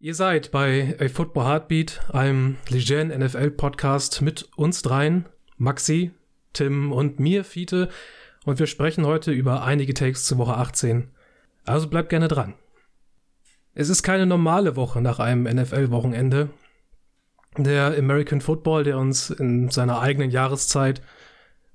[0.00, 6.12] Ihr seid bei A Football Heartbeat, einem Legend NFL Podcast mit uns dreien, Maxi,
[6.52, 7.88] Tim und mir, Fiete,
[8.44, 11.08] und wir sprechen heute über einige Takes zur Woche 18.
[11.64, 12.54] Also bleibt gerne dran.
[13.74, 16.50] Es ist keine normale Woche nach einem NFL-Wochenende.
[17.56, 21.02] Der American Football, der uns in seiner eigenen Jahreszeit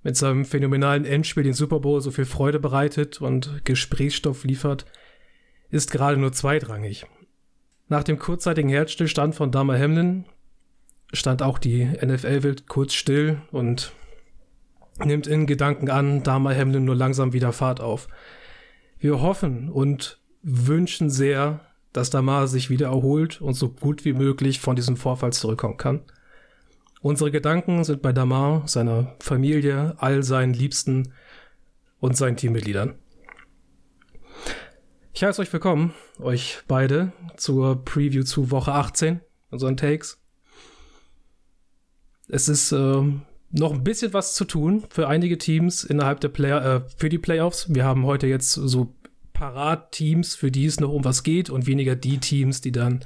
[0.02, 4.86] mit seinem phänomenalen Endspiel den Super Bowl so viel Freude bereitet und Gesprächsstoff liefert,
[5.72, 7.06] ist gerade nur zweitrangig.
[7.90, 10.26] Nach dem kurzzeitigen Herzstillstand von Dama Hamlin
[11.12, 13.94] stand auch die NFL-Welt kurz still und
[15.00, 18.08] nimmt in Gedanken an, Dama Hamlin nur langsam wieder Fahrt auf.
[19.00, 24.60] Wir hoffen und wünschen sehr, dass Damar sich wieder erholt und so gut wie möglich
[24.60, 26.02] von diesem Vorfall zurückkommen kann.
[27.02, 31.14] Unsere Gedanken sind bei Damar, seiner Familie, all seinen Liebsten
[32.00, 32.96] und seinen Teammitgliedern.
[35.16, 39.20] Ich heiße euch willkommen, euch beide, zur Preview zu Woche 18,
[39.52, 40.20] unseren Takes.
[42.28, 43.04] Es ist äh,
[43.52, 47.20] noch ein bisschen was zu tun für einige Teams innerhalb der Player, äh, für die
[47.20, 47.72] Playoffs.
[47.72, 48.96] Wir haben heute jetzt so
[49.34, 53.02] Parat-Teams, für die es noch um was geht und weniger die Teams, die dann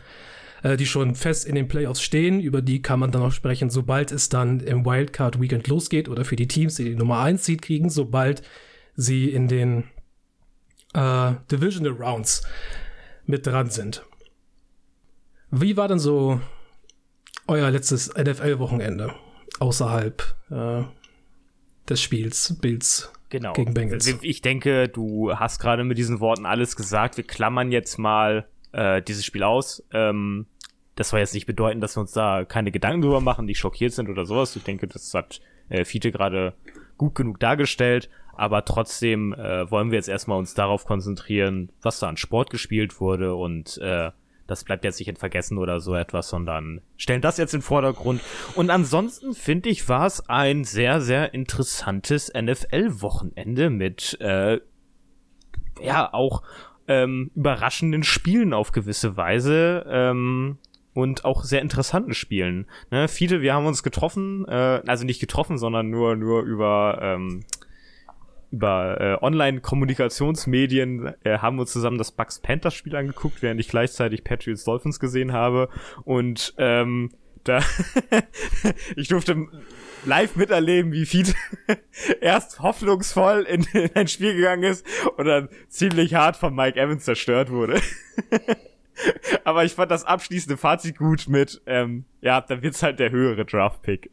[0.63, 2.39] äh, die schon fest in den Playoffs stehen.
[2.39, 6.23] Über die kann man dann auch sprechen, sobald es dann im Wildcard Weekend losgeht oder
[6.23, 8.43] für die Teams, die die Nummer 1 Seed kriegen, sobald
[8.95, 9.83] sie in den
[10.93, 12.43] äh, Divisional Rounds
[13.25, 14.03] mit dran sind.
[15.51, 16.41] Wie war denn so
[17.47, 19.13] euer letztes NFL-Wochenende
[19.59, 20.83] außerhalb äh,
[21.87, 23.53] des Spiels Bills genau.
[23.53, 24.07] gegen Bengals?
[24.21, 27.17] Ich denke, du hast gerade mit diesen Worten alles gesagt.
[27.17, 29.83] Wir klammern jetzt mal äh, dieses Spiel aus.
[29.93, 30.47] Ähm,
[30.95, 33.93] das soll jetzt nicht bedeuten, dass wir uns da keine Gedanken drüber machen, die schockiert
[33.93, 34.55] sind oder sowas.
[34.55, 36.53] Ich denke, das hat äh, Fiete gerade
[36.97, 38.09] gut genug dargestellt.
[38.37, 43.01] Aber trotzdem äh, wollen wir jetzt erstmal uns darauf konzentrieren, was da an Sport gespielt
[43.01, 44.11] wurde und äh,
[44.45, 47.65] das bleibt jetzt nicht in Vergessen oder so etwas, sondern stellen das jetzt in den
[47.65, 48.21] Vordergrund.
[48.55, 54.61] Und ansonsten finde ich, war es ein sehr, sehr interessantes NFL-Wochenende mit, äh,
[55.81, 56.43] ja, auch
[56.87, 59.85] ähm, überraschenden Spielen auf gewisse Weise.
[59.89, 60.57] Ähm,
[60.93, 62.65] und auch sehr interessanten Spielen.
[62.89, 67.43] Ne, viele, wir haben uns getroffen, äh, also nicht getroffen, sondern nur nur über ähm,
[68.51, 74.23] über äh, Online-Kommunikationsmedien äh, haben wir zusammen das Bucks Panthers Spiel angeguckt, während ich gleichzeitig
[74.23, 75.69] Patriots Dolphins gesehen habe
[76.03, 77.11] und ähm,
[77.43, 77.61] da
[78.95, 79.47] ich durfte
[80.05, 81.33] live miterleben, wie Feed
[82.21, 84.85] erst hoffnungsvoll in, in ein Spiel gegangen ist
[85.17, 87.81] und dann ziemlich hart von Mike Evans zerstört wurde.
[89.43, 93.45] Aber ich fand das abschließende Fazit gut mit, ähm, ja, dann wird's halt der höhere
[93.45, 94.09] Draft-Pick.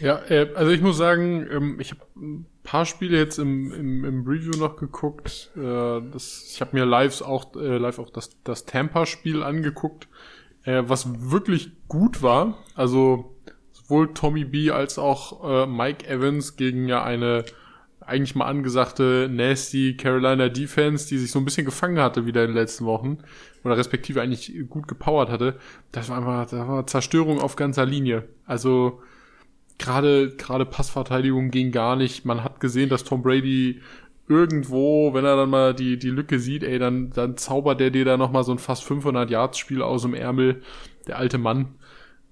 [0.00, 4.04] Ja, äh, also ich muss sagen, ähm, ich habe ein paar Spiele jetzt im, im,
[4.04, 5.50] im Review noch geguckt.
[5.56, 5.60] Äh,
[6.12, 10.08] das, ich habe mir live auch, äh, live auch das, das Tampa-Spiel angeguckt,
[10.64, 12.58] äh, was wirklich gut war.
[12.74, 13.34] Also
[13.72, 17.44] sowohl Tommy B als auch äh, Mike Evans gegen ja eine
[18.08, 22.50] eigentlich mal angesagte nasty Carolina Defense, die sich so ein bisschen gefangen hatte wieder in
[22.50, 23.18] den letzten Wochen
[23.64, 25.58] oder respektive eigentlich gut gepowert hatte.
[25.92, 28.26] Das war einfach, das war Zerstörung auf ganzer Linie.
[28.46, 29.02] Also
[29.78, 32.24] gerade gerade Passverteidigung ging gar nicht.
[32.24, 33.80] Man hat gesehen, dass Tom Brady
[34.28, 38.04] irgendwo, wenn er dann mal die die Lücke sieht, ey, dann dann zaubert der dir
[38.04, 40.62] da noch mal so ein fast 500 Yards Spiel aus dem Ärmel,
[41.06, 41.74] der alte Mann.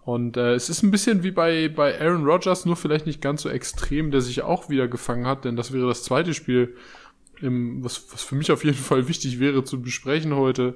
[0.04, 3.42] Und äh, es ist ein bisschen wie bei, bei Aaron Rodgers, nur vielleicht nicht ganz
[3.42, 6.76] so extrem, der sich auch wieder gefangen hat, denn das wäre das zweite Spiel,
[7.40, 10.74] im, was, was für mich auf jeden Fall wichtig wäre zu besprechen heute.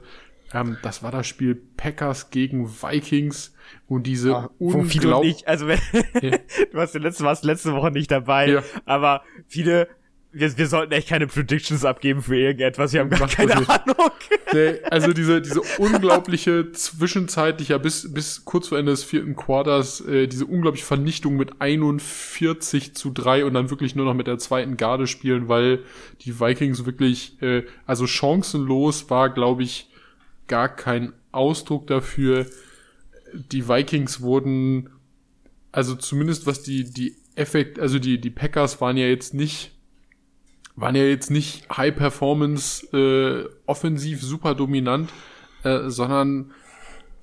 [0.53, 3.55] Ähm, das war das Spiel Packers gegen Vikings
[3.87, 5.47] und diese ja, unglaublich.
[5.47, 5.78] Also wenn,
[6.21, 6.38] ja.
[6.72, 8.62] du warst letzte, warst letzte Woche nicht dabei, ja.
[8.84, 9.89] aber viele
[10.33, 12.93] wir, wir sollten echt keine Predictions abgeben für irgendetwas.
[12.93, 13.97] Wir haben gar Macht keine Ahnung.
[14.53, 20.00] Nee, also diese, diese unglaubliche zwischenzeitlich, ja, bis, bis kurz vor Ende des vierten Quarters,
[20.00, 24.39] äh, diese unglaubliche Vernichtung mit 41 zu 3 und dann wirklich nur noch mit der
[24.39, 25.84] zweiten Garde spielen, weil
[26.22, 29.89] die Vikings wirklich, äh, also chancenlos war, glaube ich,
[30.51, 32.45] gar kein Ausdruck dafür.
[33.33, 34.91] Die Vikings wurden,
[35.73, 39.73] also zumindest was die, die Effekt, also die, die Packers waren ja jetzt nicht
[40.77, 45.11] waren ja jetzt nicht High Performance äh, offensiv super dominant,
[45.63, 46.53] äh, sondern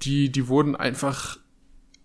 [0.04, 1.40] die, die wurden einfach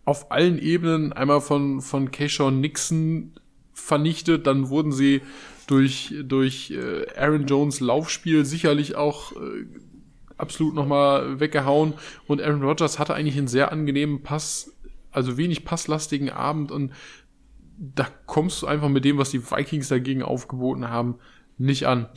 [0.05, 3.35] auf allen Ebenen einmal von, von Keyshawn Nixon
[3.75, 5.21] vernichtet, dann wurden sie
[5.67, 9.67] durch, durch äh, Aaron Jones Laufspiel sicherlich auch äh,
[10.39, 11.95] absolut nochmal weggehauen
[12.27, 14.73] und Aaron Rodgers hatte eigentlich einen sehr angenehmen Pass,
[15.11, 16.93] also wenig passlastigen Abend und
[17.79, 21.17] da kommst du einfach mit dem, was die Vikings dagegen aufgeboten haben,
[21.59, 22.09] nicht an.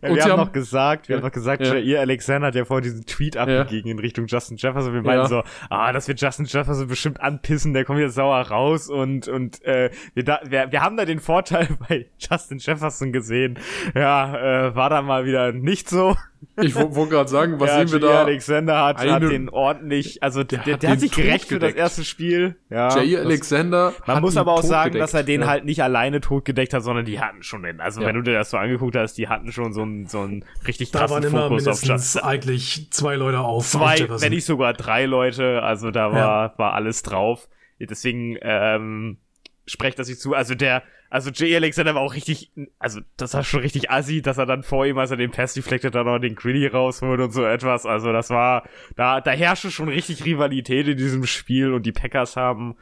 [0.00, 1.20] Ja, Und wir haben haben- noch gesagt, wir Ja.
[1.20, 1.74] haben noch gesagt, Ja.
[1.74, 4.94] Jair Alexander hat ja vorhin diesen Tweet abgegeben in Richtung Justin Jefferson.
[4.94, 5.26] Wir meinen Ja.
[5.26, 9.62] so, ah, das wird Justin Jefferson bestimmt anpissen, der kommt jetzt sauer raus und und
[9.64, 13.58] äh, wir, da, wir, wir haben da den Vorteil bei Justin Jefferson gesehen.
[13.94, 16.16] Ja, äh, war da mal wieder nicht so.
[16.60, 18.22] Ich wo- wollte gerade sagen, was ja, sehen wir da?
[18.24, 21.58] Alexander hat, hat Eine- den ordentlich, also der, der, hat der hat sich gerecht für
[21.58, 22.56] das erste Spiel.
[22.70, 23.92] Ja, das- Alexander.
[24.06, 25.02] Man hat muss ihn aber auch sagen, gedeckt.
[25.02, 25.46] dass er den Ja.
[25.46, 27.80] halt nicht alleine totgedeckt hat, sondern die hatten schon den.
[27.80, 28.06] Also Ja.
[28.08, 30.90] wenn du dir das so angeguckt hast, die hatten schon so einen so einen richtig
[30.90, 32.22] Da krassen Fokus auf mindestens Justin.
[32.22, 33.66] eigentlich zwei Leute auf.
[33.66, 35.62] Zwei, wenn nicht sogar drei Leute.
[35.62, 37.48] Also da war war alles drauf.
[37.80, 39.18] Deswegen ähm,
[39.66, 40.34] sprecht das sich zu.
[40.34, 40.82] Also der,
[41.14, 42.50] also Jay Alexander war auch richtig,
[42.80, 45.54] also das war schon richtig assi, dass er dann vor ihm, als er den Pass
[45.54, 47.86] deflected, dann noch den Gritty rausholt und so etwas.
[47.86, 48.64] Also das war,
[48.96, 52.74] da, da herrschte schon richtig Rivalität in diesem Spiel und die Packers haben,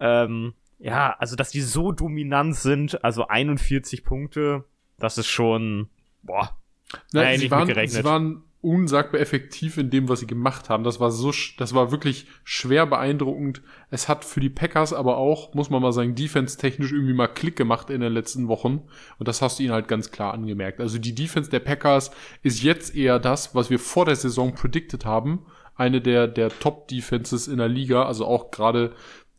[0.00, 4.64] ähm, ja, also dass die so dominant sind, also 41 Punkte,
[4.98, 5.90] das ist schon,
[6.24, 6.58] boah,
[7.12, 10.84] Nein, sie, nicht waren, sie waren unsagbar effektiv in dem, was sie gemacht haben.
[10.84, 13.62] Das war so, das war wirklich schwer beeindruckend.
[13.90, 17.56] Es hat für die Packers aber auch, muss man mal sagen, defense-technisch irgendwie mal Klick
[17.56, 18.82] gemacht in den letzten Wochen.
[19.18, 20.80] Und das hast du ihnen halt ganz klar angemerkt.
[20.80, 22.10] Also die Defense der Packers
[22.42, 25.46] ist jetzt eher das, was wir vor der Saison predicted haben.
[25.74, 28.92] Eine der, der Top-Defenses in der Liga, also auch gerade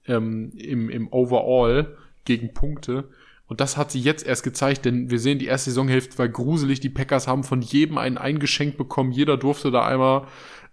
[0.07, 1.95] ähm, im, im Overall
[2.25, 3.09] gegen Punkte.
[3.51, 6.79] Und das hat sie jetzt erst gezeigt, denn wir sehen, die erste Saisonhälfte war gruselig.
[6.79, 9.11] Die Packers haben von jedem einen eingeschenkt bekommen.
[9.11, 10.25] Jeder durfte da einmal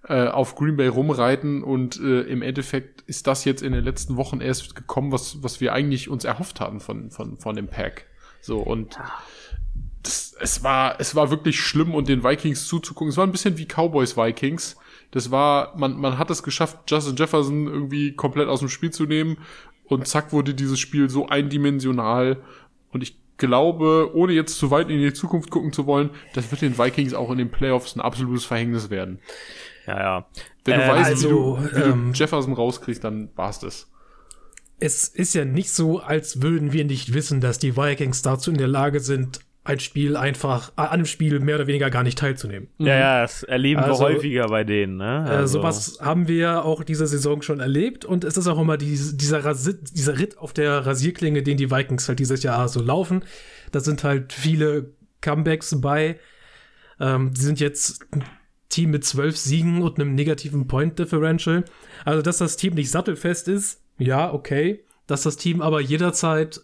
[0.04, 1.64] äh, auf Green Bay rumreiten.
[1.64, 5.60] Und äh, im Endeffekt ist das jetzt in den letzten Wochen erst gekommen, was, was
[5.60, 8.06] wir eigentlich uns erhofft hatten von, von, von dem Pack.
[8.42, 8.96] So, und
[10.04, 13.08] das, es, war, es war wirklich schlimm und den Vikings zuzugucken.
[13.08, 14.76] Es war ein bisschen wie Cowboys Vikings.
[15.10, 19.02] Das war, man, man hat es geschafft, Justin Jefferson irgendwie komplett aus dem Spiel zu
[19.02, 19.38] nehmen.
[19.88, 22.40] Und zack wurde dieses Spiel so eindimensional.
[22.92, 26.62] Und ich glaube, ohne jetzt zu weit in die Zukunft gucken zu wollen, das wird
[26.62, 29.20] den Vikings auch in den Playoffs ein absolutes Verhängnis werden.
[29.86, 30.26] ja, ja.
[30.64, 33.90] Wenn du Äh, weißt, also, wie, du, wie ähm, du Jefferson rauskriegst, dann war's das.
[34.80, 38.58] es ist ja nicht so, als würden wir nicht wissen, dass die Vikings dazu in
[38.58, 42.18] der Lage sind, ein Spiel einfach, äh, an einem Spiel mehr oder weniger gar nicht
[42.18, 42.68] teilzunehmen.
[42.78, 45.26] Ja, ja, das erleben Also, wir häufiger bei denen, ne?
[45.28, 48.78] Äh, Also, sowas haben wir auch diese Saison schon erlebt und es ist auch immer
[48.78, 52.80] dies, dieser, Rasi dieser Ritt auf der Rasierklinge, den die Vikings halt dieses Jahr so
[52.80, 53.24] laufen.
[53.70, 56.18] Da sind halt viele Comebacks bei.
[56.98, 58.24] Ähm, die sind jetzt ein
[58.70, 61.64] Team mit zwölf Siegen und einem negativen Point Differential.
[62.06, 64.84] Also, dass das Team nicht sattelfest ist, ja, okay.
[65.06, 66.62] Dass das Team aber jederzeit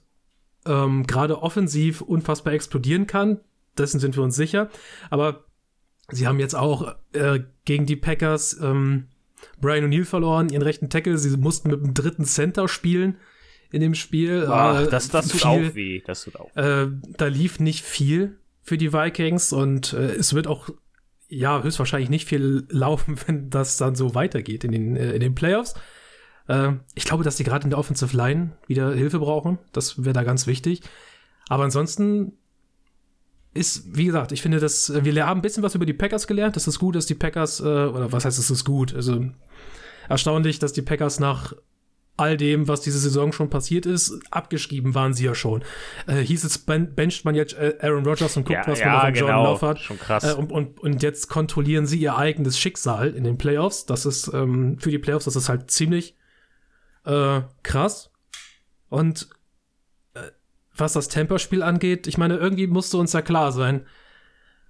[0.67, 3.41] ähm, gerade offensiv unfassbar explodieren kann,
[3.79, 4.71] dessen sind wir uns sicher.
[5.11, 5.45] Aber
[6.11, 9.09] sie haben jetzt auch äh, gegen die Packers ähm,
[9.61, 11.19] Brian O'Neill verloren, ihren rechten Tackle.
[11.19, 13.17] Sie mussten mit dem dritten Center spielen
[13.71, 14.47] in dem Spiel.
[14.49, 16.03] ach, Äh, das, das tut viel- auch weh.
[16.07, 16.55] Das tut auch.
[16.57, 20.71] äh, da lief nicht viel für die Vikings und äh, es wird auch
[21.29, 25.35] ja höchstwahrscheinlich nicht viel laufen, wenn das dann so weitergeht in den, äh, in den
[25.35, 25.75] Playoffs.
[26.49, 29.58] Äh, ich glaube, dass die gerade in der Offensive Line wieder Hilfe brauchen.
[29.73, 30.82] Das wäre da ganz wichtig.
[31.49, 32.32] Aber ansonsten
[33.52, 36.26] ist, wie gesagt, ich finde, dass äh, wir haben ein bisschen was über die Packers
[36.26, 36.56] gelernt.
[36.56, 38.94] Das ist gut, dass die Packers, äh, oder was heißt, es ist gut?
[38.94, 39.26] Also
[40.08, 41.55] erstaunlich, dass die Packers nach
[42.17, 45.64] all dem, was diese Saison schon passiert ist, abgeschrieben waren sie ja schon.
[46.06, 48.94] Äh, hieß es, ben bencht man jetzt Aaron Rodgers und guckt, Ja, was man ja,
[48.94, 49.52] noch an Jordan genau.
[49.52, 49.79] Love hat.
[49.81, 50.25] Schon krass.
[50.25, 53.87] Äh, und, und, und jetzt kontrollieren sie ihr eigenes Schicksal in den Playoffs.
[53.87, 56.17] Das ist ähm, für die Playoffs, das ist halt ziemlich
[57.05, 58.11] äh, krass.
[58.89, 59.29] Und
[60.15, 60.31] äh,
[60.75, 63.87] was das Temperspiel angeht, ich meine, irgendwie musste uns ja klar sein,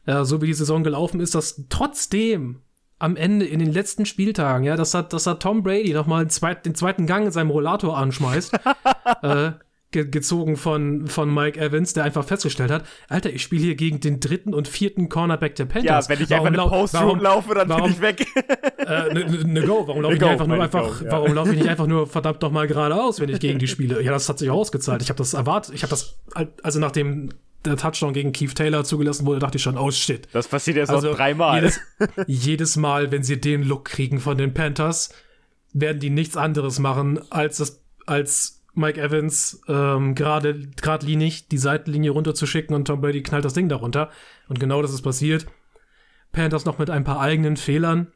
[0.07, 2.63] ja, so wie die Saison gelaufen ist, dass trotzdem
[2.99, 6.31] am Ende in den letzten Spieltagen, ja, dass er, dass er Tom Brady nochmal den,
[6.31, 8.55] zweit, den zweiten Gang in seinem Rollator anschmeißt,
[9.23, 9.53] äh,
[9.95, 14.01] ge gezogen von, von Mike Evans, der einfach festgestellt hat, Alter, ich spiele hier gegen
[14.01, 16.09] den dritten und vierten Cornerback der ja, Panthers.
[16.11, 18.27] wenn ich Warum einfach eine Post-Route warum- laufe, dann warum- bin ich weg.
[18.79, 21.13] äh, ne, ne, ne Go, warum laufe Ne ich Go, einfach nur einfach, Go, ja.
[21.13, 24.03] warum laufe ich nicht einfach nur verdammt doch mal geradeaus, wenn ich gegen die spiele?
[24.03, 25.01] Ja, das hat sich auch ausgezahlt.
[25.01, 26.19] Ich habe das erwartet, ich habe das,
[26.63, 27.31] also nachdem
[27.65, 30.29] der Touchdown gegen Keith Taylor zugelassen wurde, dachte ich schon, oh shit.
[30.33, 31.57] Das passiert jetzt Also noch dreimal.
[31.63, 31.81] Jedes,
[32.27, 35.09] jedes Mal, wenn sie den Look kriegen von den Panthers,
[35.73, 42.11] werden die nichts anderes machen, als das, als Mike Evans ähm, gerade geradlinig die Seitenlinie
[42.11, 44.11] runterzuschicken und Tom Brady knallt das Ding darunter.
[44.49, 45.47] Und genau das ist passiert.
[46.33, 48.09] Panthers noch mit ein paar eigenen Fehlern.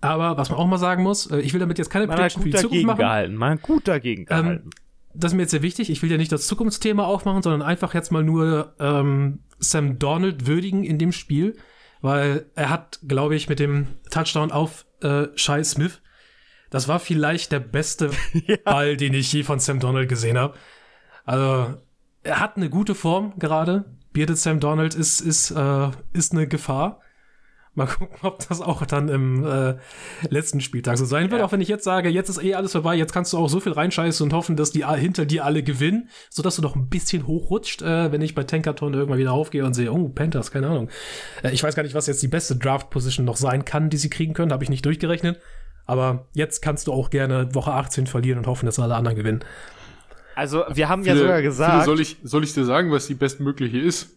[0.00, 2.50] Aber was man auch mal sagen muss, äh, ich will damit jetzt keine Prediction für
[2.50, 2.98] die Zukunft machen.
[2.98, 3.34] gehalten.
[3.34, 4.70] Man gut dagegen Ähm, gehalten.
[5.14, 5.90] das ist mir jetzt sehr wichtig.
[5.90, 10.46] Ich will ja nicht das Zukunftsthema aufmachen, sondern einfach jetzt mal nur ähm, Sam Donald
[10.46, 11.56] würdigen in dem Spiel,
[12.02, 16.01] weil er hat, glaube ich, mit dem Touchdown auf äh, Shai Smith,
[16.72, 18.10] das war vielleicht der beste
[18.64, 20.54] Ball, den ich je von Sam Donald gesehen habe.
[21.24, 21.76] Also
[22.24, 23.84] er hat eine gute Form gerade.
[24.12, 27.00] Bearded Sam Donald ist, ist, äh, ist eine Gefahr.
[27.74, 29.76] Mal gucken, ob das auch dann im äh,
[30.28, 31.40] letzten Spieltag so sein wird.
[31.40, 31.46] Ja.
[31.46, 33.60] Auch wenn ich jetzt sage, jetzt ist eh alles vorbei, jetzt kannst du auch so
[33.60, 37.26] viel reinscheißen und hoffen, dass die hinter dir alle gewinnen, sodass du noch ein bisschen
[37.26, 40.88] hochrutscht, äh, wenn ich bei Tankathon irgendwann wieder aufgehe und sehe, oh, Panthers, keine Ahnung.
[41.42, 44.10] Äh, ich weiß gar nicht, was jetzt die beste Draft-Position noch sein kann, die sie
[44.10, 45.38] kriegen können, habe ich nicht durchgerechnet.
[45.86, 49.40] Aber jetzt kannst du auch gerne Woche 18 verlieren und hoffen, dass alle anderen gewinnen.
[50.34, 53.06] Also, wir haben ja Viele- sogar viele gesagt, soll ich, soll ich dir sagen, was
[53.06, 54.16] die bestmögliche ist?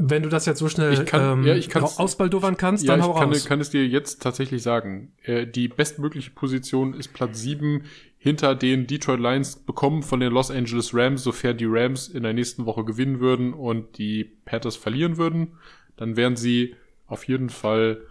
[0.00, 3.00] Wenn du das jetzt so schnell Ich kann- ähm, ja, ich ausbaldowern kannst, Ja, dann
[3.00, 3.44] ich hau kann, raus.
[3.46, 5.12] kann es dir jetzt tatsächlich sagen.
[5.24, 7.82] Äh, die bestmögliche Position ist Platz 7
[8.16, 12.32] hinter den Detroit Lions bekommen von den Los Angeles Rams, sofern die Rams in der
[12.32, 15.54] nächsten Woche gewinnen würden und die Panthers verlieren würden.
[15.96, 18.02] Dann wären sie auf jeden Fall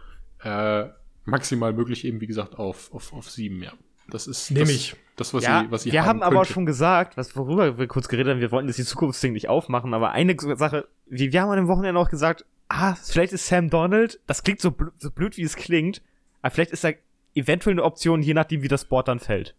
[0.43, 0.86] äh,
[1.27, 3.74] maximal möglich, eben wie gesagt, auf, auf, auf 7, ja.
[4.10, 4.96] Das ist Nehm das, ich.
[5.17, 6.53] das, was ja, sie, was sie wir haben aber könnte.
[6.53, 9.93] schon gesagt, was worüber wir kurz geredet haben, wir wollten das die Zukunftsding nicht aufmachen,
[9.93, 13.69] aber eine Sache, wir, wir haben an dem Wochenende auch gesagt, ah, vielleicht ist Sam
[13.69, 16.01] Donald, das klingt so, bl so blöd, wie es klingt,
[16.41, 16.96] aber vielleicht ist er
[17.36, 19.55] eventuell eine Option, je nachdem, wie das Board dann fällt.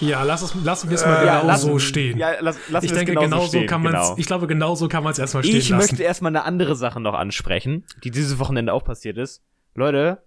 [0.00, 2.18] Ja, lass es, lassen wir es mal Äh, genau lass- so stehen.
[2.18, 4.14] Ja, lass, lass ich denke, genau so kann man genau.
[4.18, 5.78] Ich glaube, genau so kann man es erstmal stehen Ich lassen.
[5.90, 9.42] möchte erstmal eine andere Sache noch ansprechen, die dieses Wochenende auch passiert ist.
[9.74, 10.22] Leute,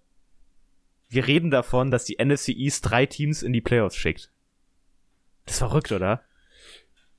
[1.09, 4.31] wir reden davon, dass die NFC East drei Teams in die Playoffs schickt.
[5.45, 6.21] Das ist verrückt, oder?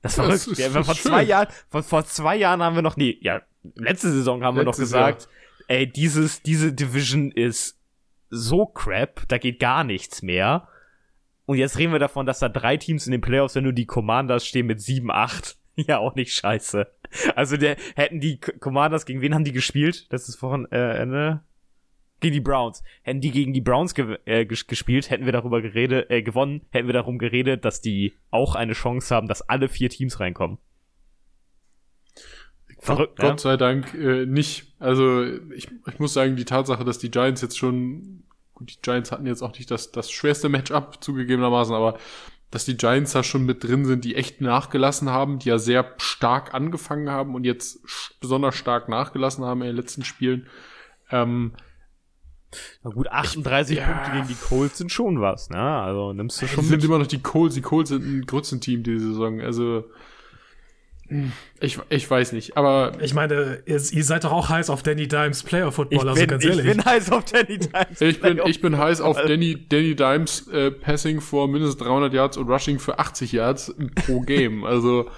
[0.01, 0.47] Das ist Das verrückt.
[0.47, 1.23] ist- ja, das vor, zwei.
[1.23, 3.41] Jahren, vor, vor zwei Jahren haben wir noch nie, ja,
[3.75, 5.27] letzte Saison haben wir noch gesagt,
[5.67, 7.77] ey, dieses, diese Division ist
[8.29, 10.67] so crap, da geht gar nichts mehr.
[11.45, 13.85] Und jetzt reden wir davon, dass da drei Teams in den Playoffs, wenn nur die
[13.85, 15.55] Commanders stehen mit 7-8.
[15.87, 16.85] Ja, auch nicht scheiße.
[17.33, 20.05] Also der, hätten die Commanders, gegen wen haben die gespielt?
[20.11, 21.43] Das ist vorhin, äh, ne?
[22.19, 22.83] Gegen die Browns.
[23.03, 26.61] Hätten die gegen die Browns ge äh, ges gespielt, hätten wir darüber geredet, äh, gewonnen,
[26.71, 30.57] hätten wir darum geredet, dass die auch eine Chance haben, dass alle vier Teams reinkommen.
[32.79, 33.29] Verrückt, ne?
[33.29, 34.73] Gott sei Dank äh, nicht.
[34.79, 35.23] Also
[35.55, 39.25] ich, ich muss sagen, die Tatsache, dass die Giants jetzt schon, gut, die Giants hatten
[39.25, 41.97] jetzt auch nicht das, das schwerste Matchup zugegebenermaßen, aber
[42.51, 45.93] dass die Giants da schon mit drin sind, die echt nachgelassen haben, die ja sehr
[45.97, 47.79] stark angefangen haben und jetzt
[48.19, 50.47] besonders stark nachgelassen haben in den letzten Spielen.
[51.09, 51.53] Ähm,
[52.83, 53.87] Na gut, 38 ja.
[53.87, 55.61] Punkte gegen die Colts sind schon was, ne?
[55.61, 56.83] Also nimmst du die schon sind mit.
[56.83, 57.55] immer noch die Colts.
[57.55, 59.39] Die Colts sind ein Grützenteam diese Saison.
[59.39, 59.85] Also
[61.59, 65.07] ich, ich weiß nicht, aber Ich meine, ihr, ihr seid doch auch heiß auf Danny
[65.07, 66.65] Dimes Player Football, also ganz ich ehrlich.
[66.65, 67.99] bin heiß auf Danny Dimes.
[68.01, 69.17] Ich bin, ich bin heiß auf.
[69.17, 73.75] Danny, Danny Dimes äh, Passing vor mindestens 300 Yards und Rushing für 80 Yards
[74.05, 74.63] pro Game.
[74.71, 75.09] Also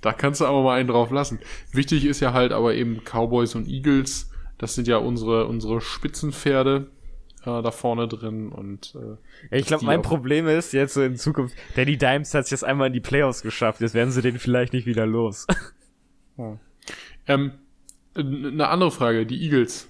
[0.00, 1.38] da kannst du aber mal einen drauf lassen.
[1.72, 4.30] Wichtig ist ja halt aber eben Cowboys und Eagles.
[4.58, 6.86] Das sind ja unsere, unsere Spitzenpferde
[7.46, 9.16] äh, da vorne drin und äh,
[9.50, 12.64] Ja, ich glaube, mein Problem ist jetzt so in Zukunft, Danny Dimes hat es jetzt
[12.64, 15.46] einmal in die Playoffs geschafft, jetzt werden sie den vielleicht nicht wieder los.
[17.26, 17.52] ähm,
[18.14, 19.88] eine andere Frage, die Eagles.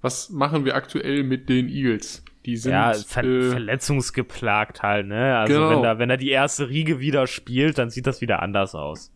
[0.00, 2.24] Was machen wir aktuell mit den Eagles?
[2.44, 5.36] Die sind ja, ver äh, verletzungsgeplagt halt, ne?
[5.38, 5.70] Also Genau.
[5.70, 9.12] wenn da, wenn er die erste Riege wieder spielt, dann sieht das wieder anders aus.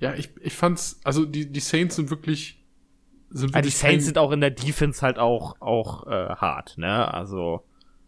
[0.00, 2.63] ja, ich, ich fand's, also die, die Saints sind wirklich
[3.34, 7.12] sind Ah, die Saints sind auch in der Defense halt auch, auch äh, hart, ne?
[7.12, 7.62] Also.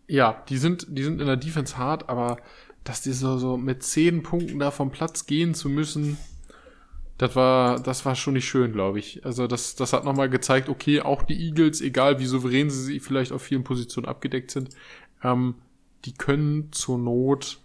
[0.09, 2.39] Ja, die sind, die sind in der Defense hart, aber
[2.85, 6.17] dass die so, so mit zehn Punkten da vom Platz gehen zu müssen,
[7.19, 9.25] das war, das war schon nicht schön, glaube ich.
[9.25, 13.33] Also das, das hat nochmal gezeigt, okay, auch die Eagles, egal wie souverän sie vielleicht
[13.33, 14.71] auf vielen Positionen abgedeckt sind,
[15.25, 15.57] ähm,
[16.05, 17.59] die können zur Not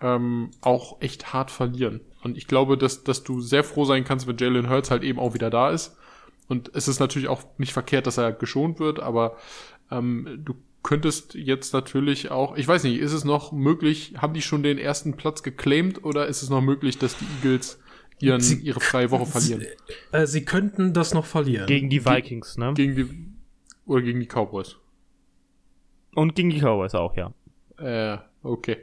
[0.00, 2.00] ähm, auch echt hart verlieren.
[2.22, 5.18] Und ich glaube, dass, dass du sehr froh sein kannst, wenn Jalen Hurts halt eben
[5.18, 5.96] auch wieder da ist.
[6.48, 9.36] Und es ist natürlich auch nicht verkehrt, dass er geschont wird, aber
[9.90, 14.42] ähm, du könntest jetzt natürlich auch, ich weiß nicht, ist es noch möglich, haben die
[14.42, 17.80] schon den ersten Platz geclaimed oder ist es noch möglich, dass die Eagles
[18.20, 19.64] ihren, Sie- ihre freie Woche verlieren?
[20.12, 21.66] Äh, sie könnten das noch verlieren.
[21.66, 22.74] Gegen die Vikings, ne?
[22.74, 23.06] Gegen die,
[23.86, 24.76] oder gegen die Cowboys?
[26.14, 27.32] Und gegen die Cowboys auch, ja.
[27.78, 28.76] Äh, okay.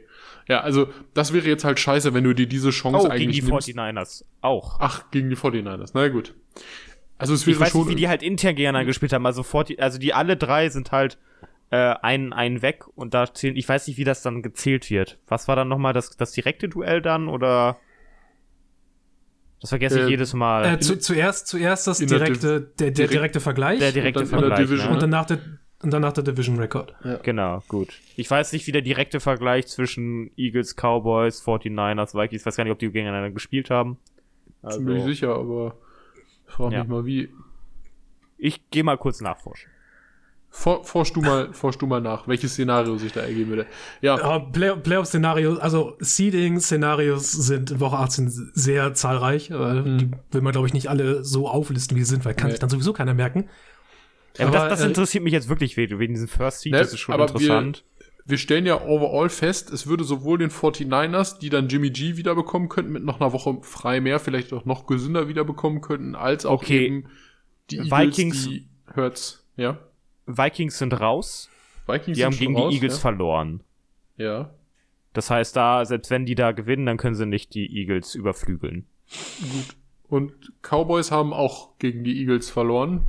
[0.48, 3.40] Ja, also das wäre jetzt halt scheiße, wenn du dir diese Chance Oh, gegen eigentlich
[3.44, 3.68] die nimmst.
[3.68, 4.76] 49ers auch.
[4.80, 5.92] Ach, gegen die 49ers.
[5.94, 6.34] Na gut.
[7.18, 9.26] Also es Ich wäre weiß schon nicht, wie die halt intern gegeneinander gespielt haben.
[9.26, 11.18] Also, 40, also die alle drei sind halt
[11.70, 15.18] äh, ein, ein weg und da zählen, ich weiß nicht, wie das dann gezählt wird.
[15.28, 17.78] Was war dann nochmal das, das direkte Duell dann oder?
[19.60, 20.64] Das vergesse ich Äh, jedes Mal.
[20.74, 24.32] äh, zu, zuerst, zuerst das der direkte, der, der direkt- direkte Vergleich der direkte und
[24.32, 24.68] dann in der Vergleich.
[24.68, 25.38] Division, und danach der,
[25.82, 26.94] und danach der Division Record.
[27.22, 27.94] Genau, gut.
[28.16, 32.64] Ich weiß nicht, wie der direkte Vergleich zwischen Eagles, Cowboys, 49ers, Vikings, ich weiß gar
[32.64, 33.98] nicht, ob die gegeneinander gespielt haben.
[34.62, 35.76] Also, ziemlich sicher, aber
[36.52, 36.80] frag Ja.
[36.80, 37.28] mich mal wie.
[38.38, 39.70] ich gehe mal kurz nachforschen.
[40.54, 43.66] For, forsch, du mal, forsch du mal nach, welches Szenario sich da ergeben würde.
[44.02, 49.50] Ja, Ja, Play Playoff-Szenarios, also Seeding-Szenarios sind in Woche 18 sehr zahlreich.
[49.50, 52.48] Äh, Die will man, glaube ich, nicht alle so auflisten, wie sie sind, weil kann
[52.48, 52.52] Nee.
[52.52, 53.48] sich dann sowieso keiner merken.
[54.36, 56.72] Ja, aber Aber, das, das äh, interessiert mich jetzt wirklich wegen wegen diesem First Seed,
[56.72, 57.84] Ne, das ist schon aber interessant.
[57.91, 57.91] wir
[58.38, 62.92] stellen ja overall fest, es würde sowohl den 49ers, die dann Jimmy G wiederbekommen könnten,
[62.92, 66.86] mit noch einer Woche frei mehr, vielleicht auch noch gesünder wiederbekommen könnten, als auch Okay.
[66.86, 67.06] eben
[67.70, 69.78] die Eagles, Vikings- die Hurts, ja.
[70.26, 71.50] Vikings sind raus,
[71.86, 73.62] Vikings die haben gegen raus, die Eagles verloren.
[74.16, 74.24] ja.
[74.24, 74.50] ja.
[75.14, 78.86] Das heißt, da, selbst wenn die da gewinnen, dann können sie nicht die Eagles überflügeln.
[79.40, 79.76] Gut.
[80.08, 83.04] Und Cowboys haben auch gegen die Eagles verloren.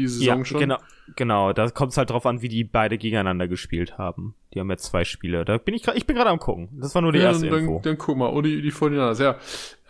[0.00, 0.60] Die Saison schon.
[0.60, 0.78] genau,
[1.16, 1.52] genau.
[1.52, 4.34] Da kommt es halt drauf an, wie die beide gegeneinander gespielt haben.
[4.54, 5.44] Die haben jetzt zwei Spiele.
[5.44, 6.68] Da bin ich gerade, ich bin gerade am gucken.
[6.80, 7.74] Das war nur die Ja, erste dann, Info.
[7.74, 9.36] Dann, dann guck mal, und die, die 49ers, ja.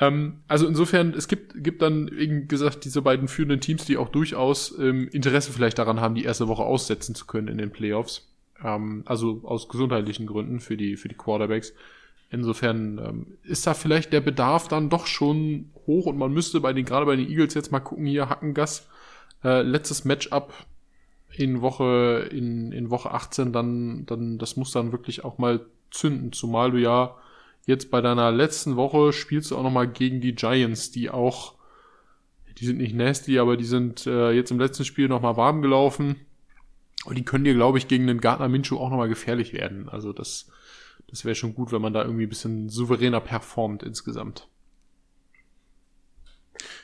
[0.00, 4.08] Ähm, also insofern, es gibt, gibt dann, wie gesagt, diese beiden führenden Teams, die auch
[4.08, 8.28] durchaus ähm, Interesse vielleicht daran haben, die erste Woche aussetzen zu können in den Playoffs.
[8.62, 11.72] Ähm, also aus gesundheitlichen Gründen für die, für die Quarterbacks.
[12.32, 16.72] Insofern ähm, ist da vielleicht der Bedarf dann doch schon hoch und man müsste bei
[16.72, 18.88] den, gerade bei den Eagles jetzt mal gucken, hier Hackengas,
[19.44, 20.52] äh, letztes Matchup
[21.32, 26.32] in Woche, in, in Woche 18, dann, dann, das muss dann wirklich auch mal zünden,
[26.32, 27.16] zumal du ja
[27.66, 31.54] jetzt bei deiner letzten Woche spielst du auch noch mal gegen die Giants, die auch,
[32.58, 35.62] die sind nicht nasty, aber die sind äh, jetzt im letzten Spiel noch mal warm
[35.62, 36.16] gelaufen
[37.04, 39.88] und die können dir, glaube ich, gegen den Gardner Minshew auch noch mal gefährlich werden.
[39.88, 40.50] Also das,
[41.08, 44.48] das wäre schon gut, wenn man da irgendwie ein bisschen souveräner performt insgesamt.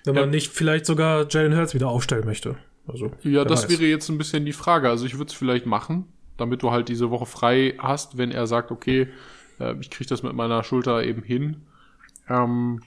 [0.05, 0.23] Wenn Ja.
[0.23, 2.57] man nicht vielleicht sogar Jalen Hurts wieder aufstellen möchte.
[2.87, 3.71] Also, Ja, das weiß.
[3.71, 4.89] wäre jetzt ein bisschen die Frage.
[4.89, 6.07] Also ich würde es vielleicht machen,
[6.37, 9.09] damit du halt diese Woche frei hast, wenn er sagt, okay,
[9.59, 11.63] äh, ich kriege das mit meiner Schulter eben hin.
[12.29, 12.83] Ähm,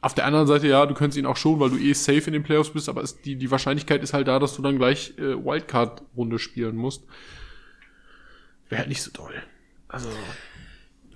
[0.00, 2.32] auf der anderen Seite, ja, du könntest ihn auch schon, weil du eh safe in
[2.32, 5.12] den Playoffs bist, aber es, die, die Wahrscheinlichkeit ist halt da, dass du dann gleich
[5.18, 7.04] äh, Wildcard-Runde spielen musst.
[8.70, 9.34] Wäre halt nicht so toll.
[9.88, 10.08] Also,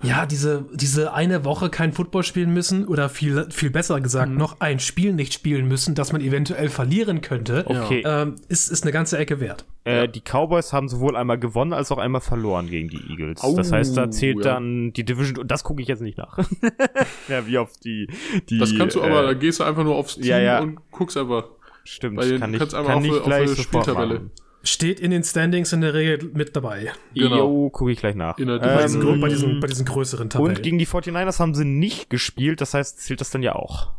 [0.03, 4.37] Ja, diese, diese eine Woche kein Football spielen müssen oder viel, viel besser gesagt Mhm.
[4.37, 8.03] noch ein Spiel nicht spielen müssen, das man eventuell verlieren könnte, Okay.
[8.05, 9.65] ähm, ist, ist eine ganze Ecke wert.
[9.85, 13.41] Äh, die Cowboys haben sowohl einmal gewonnen als auch einmal verloren gegen die Eagles.
[13.41, 14.53] Au, das heißt, da zählt ja.
[14.55, 16.37] dann die Division, und das gucke ich jetzt nicht nach.
[17.29, 18.07] ja, wie auf die,
[18.49, 18.59] die.
[18.59, 20.59] das kannst du aber, da äh, gehst du einfach nur aufs Team ja, ja.
[20.59, 21.45] und guckst einfach.
[21.83, 24.13] Stimmt, Weil kann du ich, kannst einfach kann auf- ich auf gleich sofort Spieltabelle.
[24.15, 24.31] machen.
[24.67, 26.91] Steht in den Standings in der Regel mit dabei.
[27.13, 27.37] Genau.
[27.37, 28.37] Jo, gucke ich gleich nach.
[28.39, 30.57] In der Bei, diesen, Ähm, bei, diesen, bei diesen größeren Tabellen.
[30.57, 33.91] und gegen die 49ers haben sie nicht gespielt, das heißt, zählt das dann ja auch.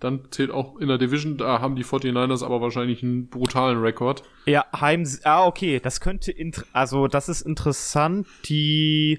[0.00, 4.22] Dann zählt auch in der Division, da haben die 49ers aber wahrscheinlich einen brutalen Rekord.
[4.46, 6.34] Ja, Heim, ah, okay, das könnte,
[6.72, 9.18] also, das ist interessant, die,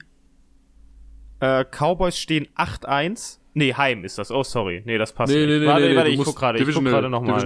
[1.40, 3.40] äh, Cowboys stehen 8-1.
[3.54, 5.50] Nee, Heim ist das, oh, sorry, nee, das passt Nee, nicht.
[5.50, 7.38] nee, nee, warte, nee, warte, ich guck gerade, ich guck gerade nochmal.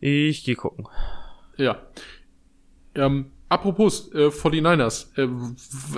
[0.00, 0.86] Ich geh gucken.
[1.56, 1.78] Ja.
[2.96, 5.28] Ähm, apropos äh, 49ers, äh,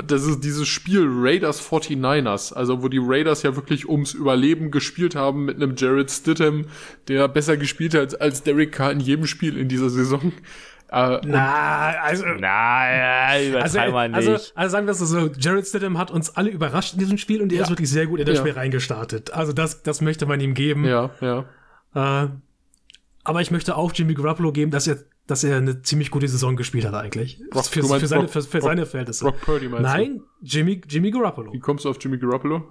[0.07, 5.15] das ist dieses Spiel Raiders 49ers, also wo die Raiders ja wirklich ums Überleben gespielt
[5.15, 6.67] haben mit einem Jared Stidham,
[7.09, 10.33] der besser gespielt hat als Derek Carr in jedem Spiel in dieser Saison.
[10.89, 12.25] Äh, Na, also.
[12.39, 14.17] Na, ja, Also, übertreib mal nicht.
[14.17, 17.43] also, also sagen wir es so, Jared Stidham hat uns alle überrascht in diesem Spiel
[17.43, 18.41] und er ist wirklich sehr gut in das Ja.
[18.43, 19.33] Spiel reingestartet.
[19.33, 20.85] Also das, das möchte man ihm geben.
[20.85, 21.45] ja, ja.
[22.25, 22.29] Äh,
[23.25, 26.57] aber ich möchte auch Jimmy Garoppolo geben, dass er, dass er eine ziemlich gute Saison
[26.57, 27.41] gespielt hat eigentlich.
[27.51, 29.25] Brock- für, du für seine, Brock- für, für seine Verhältnisse.
[29.25, 29.89] Brock Purdy meinst du?
[29.89, 31.53] Nein, Jimmy, Jimmy Garoppolo.
[31.53, 32.63] Wie kommst du auf Jimmy Garoppolo?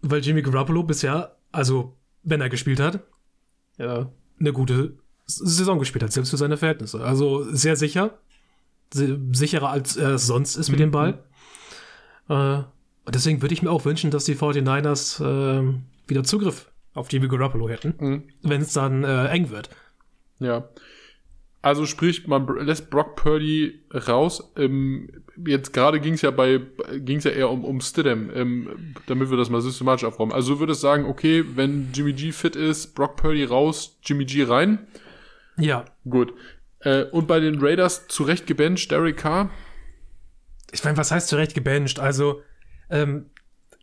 [0.00, 3.00] Weil Jimmy Garoppolo bisher, also wenn er gespielt hat,
[3.78, 7.02] ja, eine gute Saison gespielt hat, selbst für seine Verhältnisse.
[7.04, 8.18] Also sehr sicher.
[8.92, 11.22] Si- Sicherer als er es sonst ist mit dem Ball.
[12.28, 12.34] Äh,
[13.04, 15.74] und deswegen würde ich mir auch wünschen, dass die 49ers äh,
[16.06, 18.22] wieder Zugriff auf Jimmy Garoppolo hätten, Mhm.
[18.42, 19.70] wenn es dann äh, eng wird.
[20.38, 20.68] Ja.
[21.62, 24.52] Also sprich, man lässt Brock Purdy raus.
[24.56, 25.08] Ähm,
[25.46, 26.60] jetzt gerade ging es ja bei
[26.96, 30.32] ging es ja eher um, um Stidham, ähm, damit wir das mal systematisch aufräumen.
[30.32, 34.42] Also du würdest sagen, okay, wenn Jimmy G fit ist, Brock Purdy raus, Jimmy G
[34.42, 34.86] rein.
[35.56, 36.34] Ja, Gut.
[36.84, 39.50] Äh, und bei den Raiders zu Recht gebencht, Derek Carr.
[40.72, 42.00] ich meine, was heißt zurecht gebencht?
[42.00, 42.42] Also,
[42.90, 43.26] ähm,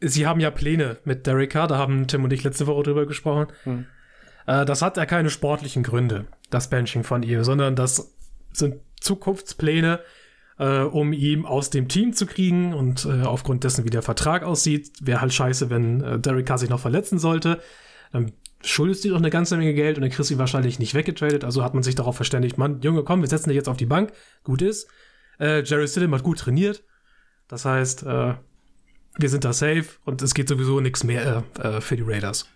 [0.02, 3.06] sie haben ja Pläne mit Derek Carr, da haben Tim und ich letzte Woche drüber
[3.06, 3.48] gesprochen.
[3.63, 3.86] Hm.
[4.50, 8.16] Äh, das hat ja keine sportlichen Gründe, das Benching von ihr, sondern das
[8.52, 10.00] sind Zukunftspläne,
[10.58, 14.44] äh, um ihn aus dem Team zu kriegen und äh, aufgrund dessen, wie der Vertrag
[14.44, 17.62] aussieht, wäre halt scheiße, wenn äh, Derek Carr sich noch verletzen sollte.
[18.12, 18.32] Dann
[18.64, 21.44] schuldest du doch eine ganze Menge Geld und dann kriegst du ihn wahrscheinlich nicht weggetradet.
[21.44, 23.86] Also hat man sich darauf verständigt, Mann, Junge, komm, wir setzen dich jetzt auf die
[23.86, 24.12] Bank.
[24.44, 24.90] Gut ist.
[25.40, 26.84] Äh, Jerry Stidham hat gut trainiert.
[27.48, 28.34] Das heißt, äh,
[29.18, 32.50] wir sind da safe und es geht sowieso nichts mehr äh, äh, für die Raiders.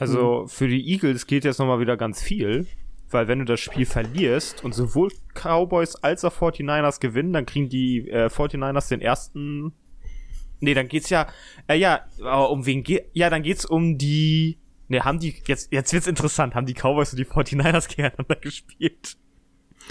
[0.00, 2.66] Also für die Eagles geht jetzt nochmal wieder ganz viel.
[3.10, 7.68] weil wenn du das Spiel verlierst und sowohl Cowboys als auch 49ers gewinnen, dann kriegen
[7.68, 9.72] die äh, 49ers den ersten.
[10.60, 11.26] Nee, dann geht's ja.
[11.66, 13.06] Äh, ja, aber um wen geht.
[13.12, 14.58] Ja, dann geht's um die.
[14.88, 15.34] Ne, haben die.
[15.46, 16.54] Jetzt, jetzt wird's interessant.
[16.54, 19.16] Haben die Cowboys und die 49ers gegeneinander gespielt?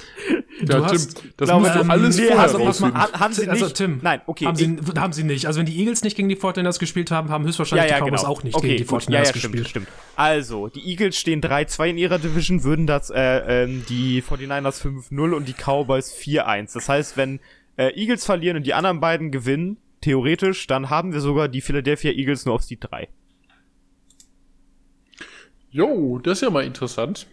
[0.60, 2.98] Ja, Du hast- Tim, das glaube, musst du ähm, alles nee, vorher also, mal, rausfinden.
[2.98, 3.50] ha- haben sie nicht.
[3.50, 4.46] Also Tim, Nein, okay.
[4.46, 5.46] haben, sie, ich- haben sie nicht.
[5.48, 8.44] Also wenn die Eagles nicht gegen die Fortinanders gespielt haben, haben höchstwahrscheinlich die Cowboys auch
[8.44, 8.58] nicht genau.
[8.60, 8.84] okay, gegen die.
[8.84, 9.70] Ja, Fortinanders ja, stimmt, gespielt.
[9.70, 9.88] stimmt.
[10.18, 15.34] Also, die Eagles stehen 3-2 in ihrer Division, würden das, äh, ähm, die 49ers 5-0
[15.34, 16.74] und die Cowboys 4-1.
[16.74, 17.40] Das heißt, wenn
[17.78, 22.12] äh, Eagles verlieren und die anderen beiden gewinnen, theoretisch, dann haben wir sogar die Philadelphia
[22.12, 23.08] Eagles nur auf Seed 3.
[25.72, 27.28] Jo, das ist ja mal interessant.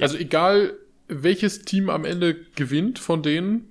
[0.00, 0.74] Also egal,
[1.14, 3.68] welches Team am Ende gewinnt von denen,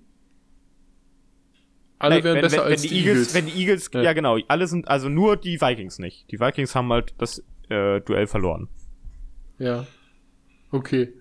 [1.99, 3.33] alle Nein, wären wenn, besser wenn, als wenn die, die Eagles, Eagles.
[3.35, 4.01] Wenn die Eagles, ja.
[4.01, 4.13] Ja.
[4.13, 6.31] genau, alle sind, also nur die Vikings nicht.
[6.31, 8.69] Die Vikings haben halt das äh, Duell verloren.
[9.59, 9.85] Ja.
[10.71, 11.13] Okay.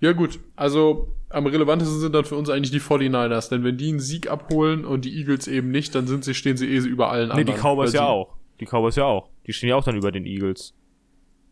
[0.00, 3.88] Ja gut, also am relevantesten sind dann für uns eigentlich die 49ers, denn wenn die
[3.88, 6.88] einen Sieg abholen und die Eagles eben nicht, dann sind sie, stehen sie eh so
[6.88, 7.56] über allen Nee, anderen.
[7.56, 8.36] die Cowboys ja auch.
[8.60, 9.30] Die Cowboys ja auch.
[9.46, 10.74] Die stehen ja auch dann über den Eagles.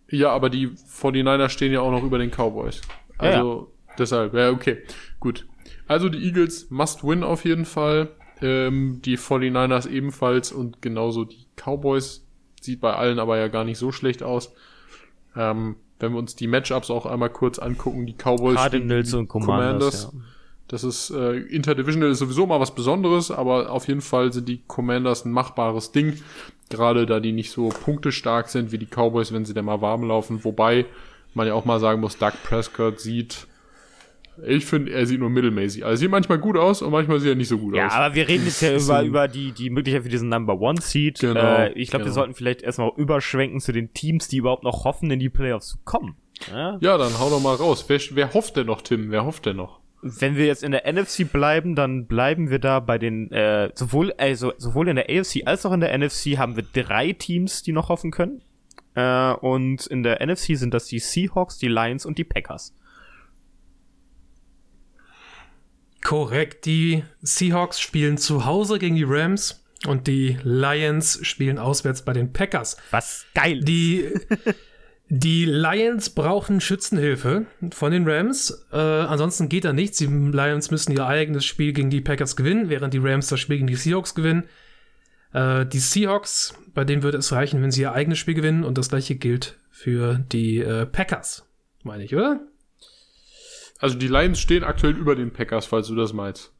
[0.08, 2.80] Ja, aber die 49ers stehen ja auch noch über den Cowboys.
[3.18, 4.78] Also deshalb, ja, okay.
[5.20, 5.46] Gut.
[5.86, 8.08] Also die Eagles must win auf jeden Fall.
[8.40, 12.26] Ähm, die 49ers ebenfalls und genauso die Cowboys.
[12.60, 14.52] Sieht bei allen aber ja gar nicht so schlecht aus.
[15.36, 18.56] Ähm, wenn wir uns die Matchups auch einmal kurz angucken, die Cowboys.
[18.56, 20.10] Cardinals und Commanders.
[20.12, 20.20] Ja.
[20.68, 24.62] Das ist äh, Interdivisional ist sowieso mal was Besonderes, aber auf jeden Fall sind die
[24.66, 26.18] Commanders ein machbares Ding.
[26.70, 30.04] Gerade da die nicht so punktestark sind wie die Cowboys, wenn sie dann mal warm
[30.04, 30.44] laufen.
[30.44, 30.86] Wobei
[31.34, 33.46] man ja auch mal sagen muss, Doug Prescott sieht,
[34.44, 35.84] ich finde, er sieht nur mittelmäßig.
[35.84, 37.92] Also sieht manchmal gut aus und manchmal sieht er nicht so gut Ja, aus.
[37.92, 41.20] aber wir reden jetzt ja über, über die, die Möglichkeit für diesen Number One Seed.
[41.20, 42.14] Genau, äh, ich glaube, wir genau.
[42.14, 45.78] sollten vielleicht erstmal überschwenken zu den Teams, die überhaupt noch hoffen, in die Playoffs zu
[45.84, 46.16] kommen.
[46.50, 46.78] Ja?
[46.80, 47.84] Ja, dann hau doch mal raus.
[47.88, 49.10] Wer, wer hofft denn noch, Tim?
[49.10, 49.80] Wer hofft denn noch?
[50.02, 54.12] Wenn wir jetzt in der NFC bleiben, dann bleiben wir da bei den, äh, sowohl,
[54.18, 57.70] also, sowohl in der AFC als auch in der NFC haben wir drei Teams, die
[57.70, 58.42] noch hoffen können.
[58.94, 62.74] Äh, und in der NFC sind das die Seahawks, die Lions und die Packers.
[66.02, 66.66] Korrekt.
[66.66, 72.32] Die Seahawks spielen zu Hause gegen die Rams und die Lions spielen auswärts bei den
[72.32, 72.76] Packers.
[72.90, 73.60] Was geil.
[73.60, 74.10] Die,
[75.08, 78.66] die Lions brauchen Schützenhilfe von den Rams.
[78.72, 79.98] Äh, ansonsten geht da nichts.
[79.98, 83.56] Die Lions müssen ihr eigenes Spiel gegen die Packers gewinnen, während die Rams das Spiel
[83.56, 84.44] gegen die Seahawks gewinnen.
[85.32, 88.64] Äh, die Seahawks, bei denen würde es reichen, wenn sie ihr eigenes Spiel gewinnen.
[88.64, 91.48] Und das gleiche gilt für die äh, Packers,
[91.82, 92.40] meine ich, oder?
[93.82, 96.52] Also die Lions stehen aktuell über den Packers, falls du das meinst.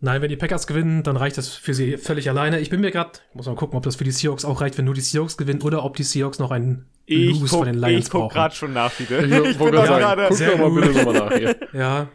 [0.00, 2.60] Nein, wenn die Packers gewinnen, dann reicht das für sie völlig alleine.
[2.60, 4.84] Ich bin mir gerade, muss mal gucken, ob das für die Seahawks auch reicht, wenn
[4.84, 7.76] nur die Seahawks gewinnen oder ob die Seahawks noch einen ich Lose guck, von den
[7.76, 8.34] Lions ich guck brauchen.
[8.34, 9.20] gerade schon nach wieder.
[9.24, 10.82] Ich, Ich bin gerade guck Sehr doch mal gut.
[10.82, 11.56] bitte nochmal nach hier.
[11.72, 12.08] Ja.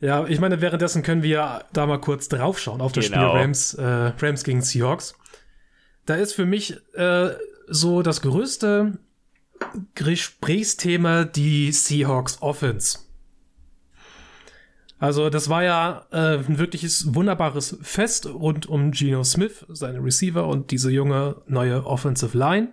[0.00, 3.28] Ja, ich meine, währenddessen können wir da mal kurz draufschauen auf das Genau.
[3.30, 5.14] Spiel Rams, äh, Rams gegen Seahawks.
[6.06, 7.30] Da ist für mich äh,
[7.66, 8.98] so das größte
[9.94, 12.98] Gesprächsthema die Seahawks Offense.
[14.98, 20.46] Also das war ja äh, ein wirkliches wunderbares Fest rund um Geno Smith, seine Receiver
[20.46, 22.72] und diese junge neue Offensive Line.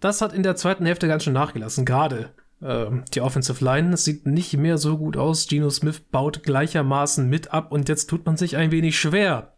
[0.00, 3.92] Das hat in der zweiten Hälfte ganz schön nachgelassen, gerade ähm, die Offensive Line.
[3.92, 5.46] Es sieht nicht mehr so gut aus.
[5.46, 9.56] Geno Smith baut gleichermaßen mit ab und jetzt tut man sich ein wenig schwer.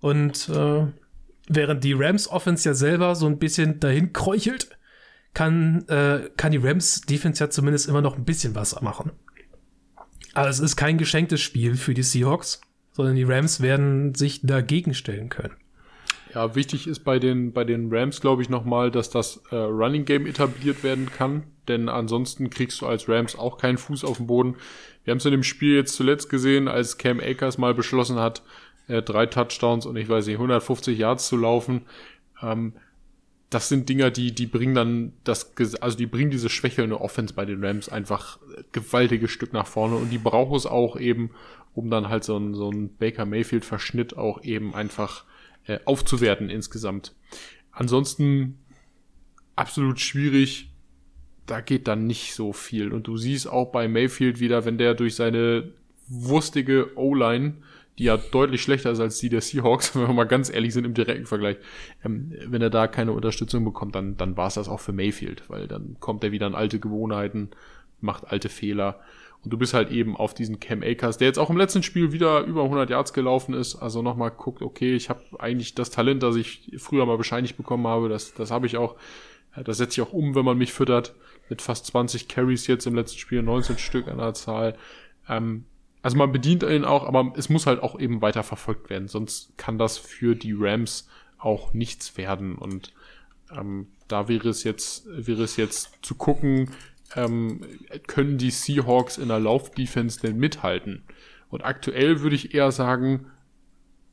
[0.00, 0.86] Und äh,
[1.48, 4.77] während die Rams Offense ja selber so ein bisschen dahin kräuchelt,
[5.38, 9.12] kann, äh, kann die Rams Defense ja zumindest immer noch ein bisschen was machen.
[10.34, 14.94] Aber es ist kein geschenktes Spiel für die Seahawks, sondern die Rams werden sich dagegen
[14.94, 15.54] stellen können.
[16.34, 20.04] Ja, wichtig ist bei den, bei den Rams, glaube ich, nochmal, dass das äh, Running
[20.04, 21.44] Game etabliert werden kann.
[21.68, 24.56] Denn ansonsten kriegst du als Rams auch keinen Fuß auf den Boden.
[25.04, 28.42] Wir haben es in dem Spiel jetzt zuletzt gesehen, als Cam Akers mal beschlossen hat,
[28.88, 31.82] äh, drei Touchdowns und ich weiß nicht, 150 Yards zu laufen.
[32.42, 32.72] Ähm,
[33.50, 37.44] das sind Dinger, die, die bringen dann das, also die bringen diese schwächelnde Offense bei
[37.44, 41.30] den Rams einfach äh, gewaltiges Stück nach vorne und die braucht es auch eben,
[41.74, 45.24] um dann halt so ein, so ein Baker Mayfield Verschnitt auch eben einfach
[45.66, 47.14] äh, aufzuwerten insgesamt.
[47.72, 48.58] Ansonsten
[49.56, 50.70] absolut schwierig.
[51.46, 52.92] Da geht dann nicht so viel.
[52.92, 55.72] Und du siehst auch bei Mayfield wieder, wenn der durch seine
[56.06, 57.58] wurstige O-Line,
[57.98, 60.84] die ja deutlich schlechter ist als die der Seahawks, wenn wir mal ganz ehrlich sind
[60.84, 61.56] im direkten Vergleich,
[62.04, 65.42] ähm, wenn er da keine Unterstützung bekommt, dann, dann war es das auch für Mayfield,
[65.48, 67.50] weil dann kommt er wieder an alte Gewohnheiten,
[68.00, 69.00] macht alte Fehler.
[69.44, 72.12] Und du bist halt eben auf diesen Cam Akers, der jetzt auch im letzten Spiel
[72.12, 73.76] wieder über 100 Yards gelaufen ist.
[73.76, 77.86] Also nochmal guckt, okay, ich habe eigentlich das Talent, das ich früher mal bescheinigt bekommen
[77.86, 78.96] habe, das, das habe ich auch.
[79.64, 81.14] Das setzt sich auch um, wenn man mich füttert.
[81.48, 84.76] Mit fast 20 Carries jetzt im letzten Spiel, 19 Stück an der Zahl.
[85.28, 85.64] Ähm,
[86.08, 89.08] also man bedient ihn auch, aber es muss halt auch eben weiter verfolgt werden.
[89.08, 92.54] Sonst kann das für die Rams auch nichts werden.
[92.54, 92.94] Und
[93.54, 96.70] ähm, da wäre es jetzt, wäre es jetzt zu gucken,
[97.14, 97.60] ähm,
[98.06, 101.02] können die Seahawks in der Laufdefense denn mithalten?
[101.50, 103.26] Und aktuell würde ich eher sagen,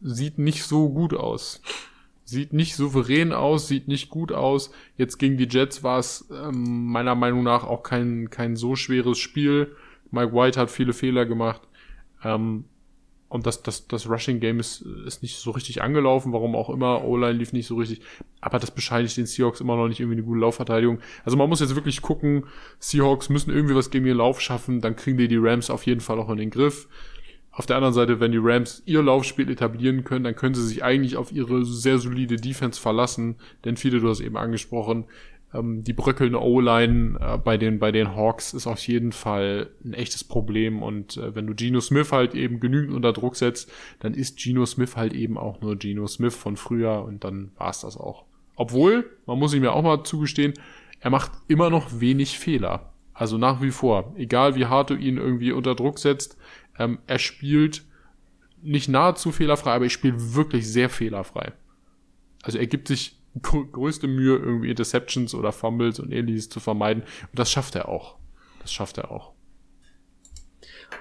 [0.01, 1.61] sieht nicht so gut aus.
[2.25, 4.69] Sieht nicht souverän aus, sieht nicht gut aus.
[4.97, 9.17] Jetzt gegen die Jets war es ähm, meiner Meinung nach auch kein, kein so schweres
[9.17, 9.77] Spiel.
[10.11, 11.61] Mike White hat viele Fehler gemacht.
[12.25, 12.65] Ähm,
[13.27, 17.03] und das, das, das Rushing Game ist, ist nicht so richtig angelaufen, warum auch immer.
[17.03, 18.01] O-Line lief nicht so richtig.
[18.39, 20.99] Aber das bescheinigt den Seahawks immer noch nicht irgendwie eine gute Laufverteidigung.
[21.23, 22.45] Also man muss jetzt wirklich gucken,
[22.79, 26.01] Seahawks müssen irgendwie was gegen ihren Lauf schaffen, dann kriegen die die Rams auf jeden
[26.01, 26.87] Fall auch in den Griff.
[27.51, 30.83] Auf der anderen Seite, wenn die Rams ihr Laufspiel etablieren können, dann können sie sich
[30.83, 33.37] eigentlich auf ihre sehr solide Defense verlassen.
[33.63, 35.05] Denn viele, du hast eben angesprochen,
[35.55, 39.93] ähm, die bröckelnde O-Line äh, bei, den, bei den Hawks ist auf jeden Fall ein
[39.93, 40.81] echtes Problem.
[40.81, 44.65] Und äh, wenn du Geno Smith halt eben genügend unter Druck setzt, dann ist Geno
[44.65, 48.25] Smith halt eben auch nur Geno Smith von früher und dann war's das auch.
[48.55, 50.53] Obwohl, man muss ihm ja auch mal zugestehen,
[50.99, 52.93] er macht immer noch wenig Fehler.
[53.13, 56.37] Also nach wie vor, egal wie hart du ihn irgendwie unter Druck setzt,
[56.77, 57.83] ähm, er spielt
[58.61, 61.53] nicht nahezu fehlerfrei, aber er spielt wirklich sehr fehlerfrei.
[62.41, 67.03] Also er gibt sich größte Mühe, irgendwie Interceptions oder Fumbles und ähnliches zu vermeiden.
[67.03, 68.17] Und das schafft er auch.
[68.59, 69.33] Das schafft er auch.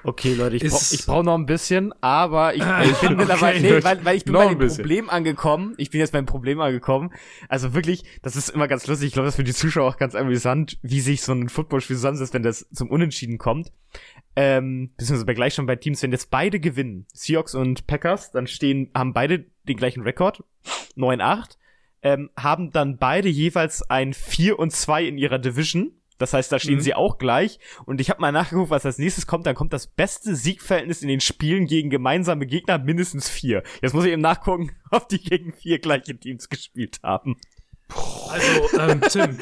[0.03, 3.16] Okay, Leute, ich, brauche brauch noch ein bisschen, aber ich, ah, ich bin okay.
[3.16, 5.75] mittlerweile, nee, weil, weil ich bin noch bei dem Problem angekommen.
[5.79, 7.11] Ich bin jetzt beim Problem angekommen.
[7.49, 9.09] Also wirklich, das ist immer ganz lustig.
[9.09, 11.97] Ich glaube, das ist für die Zuschauer auch ganz amüsant, wie sich so ein Footballspiel
[11.97, 13.73] zusammensetzt, wenn das zum Unentschieden kommt
[14.37, 18.90] ähm, beziehungsweise gleich schon bei Teams, wenn jetzt beide gewinnen, Seahawks und Packers, dann stehen,
[18.94, 20.42] haben beide den gleichen Rekord,
[20.97, 21.57] 9-8,
[22.04, 25.92] ähm, haben dann beide jeweils ein 4 und 2 in ihrer Division.
[26.18, 26.80] Das heißt, da stehen mhm.
[26.80, 27.58] sie auch gleich.
[27.86, 29.46] Und ich habe mal nachgeguckt, was als nächstes kommt.
[29.46, 33.64] Dann kommt das beste Siegverhältnis in den Spielen gegen gemeinsame Gegner, mindestens vier.
[33.82, 37.36] Jetzt muss ich eben nachgucken, ob die gegen vier gleiche Teams gespielt haben.
[38.35, 39.38] Also, ähm, Tim.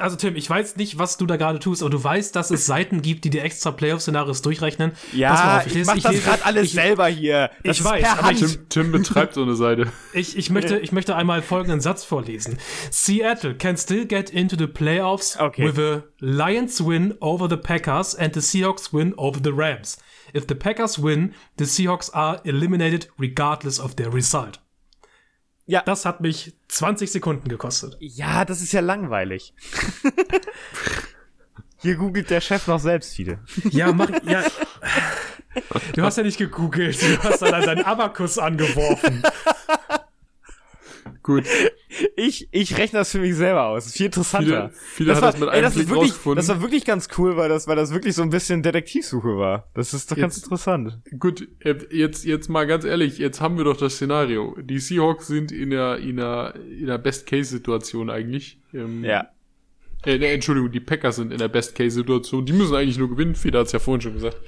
[0.00, 2.66] also, Tim, ich weiß nicht, was du da gerade tust, aber du weißt, dass es
[2.66, 4.92] Seiten gibt, die dir extra Playoff-Szenarios durchrechnen.
[5.12, 7.50] Ja, ich, ich mach das gerade alles ich, selber hier.
[7.64, 9.92] Das ich weiß, aber Tim, Tim betreibt so eine Seite.
[10.12, 12.58] Ich, ich, möchte, ich möchte einmal folgenden Satz vorlesen.
[12.90, 15.66] Seattle can still get into the playoffs okay.
[15.66, 19.98] with a Lions win over the Packers and the Seahawks win over the Rams.
[20.32, 24.58] If the Packers win, the Seahawks are eliminated regardless of their result.
[25.66, 25.82] Ja.
[25.82, 27.96] Das hat mich 20 Sekunden gekostet.
[28.00, 29.52] Ja, das ist ja langweilig.
[31.78, 33.40] Hier googelt der Chef noch selbst viele.
[33.70, 34.44] Ja, mach, ja.
[35.94, 39.22] Du hast ja nicht gegoogelt, du hast dann deinen Abakus angeworfen.
[41.26, 41.44] Gut.
[42.14, 43.92] Ich, ich rechne das für mich selber aus.
[43.92, 44.70] Viel interessanter.
[44.70, 47.36] Viele, viele das, war, das mit ey, das, ist wirklich, das war wirklich ganz cool,
[47.36, 49.70] weil das, weil das wirklich so ein bisschen Detektivsuche war.
[49.72, 50.98] Das ist doch jetzt, ganz interessant.
[51.18, 51.48] Gut,
[51.90, 54.56] jetzt, jetzt mal ganz ehrlich, jetzt haben wir doch das Szenario.
[54.60, 58.60] Die Seahawks sind in der, in der, in der Best-Case-Situation eigentlich.
[58.74, 59.30] Ähm, ja.
[60.04, 62.44] Äh, ne, Entschuldigung, die Packers sind in der Best-Case-Situation.
[62.44, 63.36] Die müssen eigentlich nur gewinnen.
[63.36, 64.38] Feder hat es ja vorhin schon gesagt.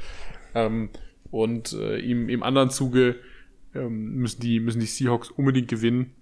[0.55, 0.91] Ähm,
[1.31, 3.17] und äh, im, im anderen Zuge
[3.75, 6.15] ähm, müssen, die, müssen die Seahawks unbedingt gewinnen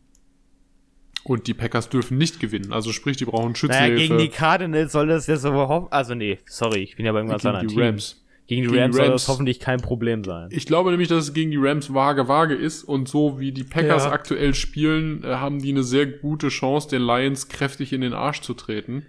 [1.28, 2.72] und die Packers dürfen nicht gewinnen.
[2.72, 3.94] Also sprich, die brauchen Schützenhilfe.
[3.94, 5.88] Naja, gegen die Cardinals soll das jetzt aber hoffen.
[5.90, 8.22] Also nee, sorry, ich bin ja bei irgendwas gegen anderen die Rams.
[8.46, 10.48] Gegen die gegen Rams, Rams soll das hoffentlich kein Problem sein.
[10.52, 13.64] Ich glaube nämlich, dass es gegen die Rams vage vage ist und so wie die
[13.64, 14.12] Packers ja.
[14.12, 18.40] aktuell spielen, äh, haben die eine sehr gute Chance, den Lions kräftig in den Arsch
[18.42, 19.06] zu treten.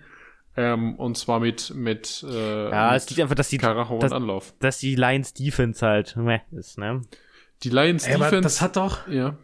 [0.55, 4.11] Ähm, und zwar mit mit äh, ja, mit es liegt einfach, dass die Karacho dass,
[4.11, 4.55] und Anlauf.
[4.59, 7.01] Dass die Lions Defense halt meh ist, ne?
[7.61, 8.41] Die Lions Ey, Defense.
[8.41, 9.07] das hat doch.
[9.07, 9.37] Ja.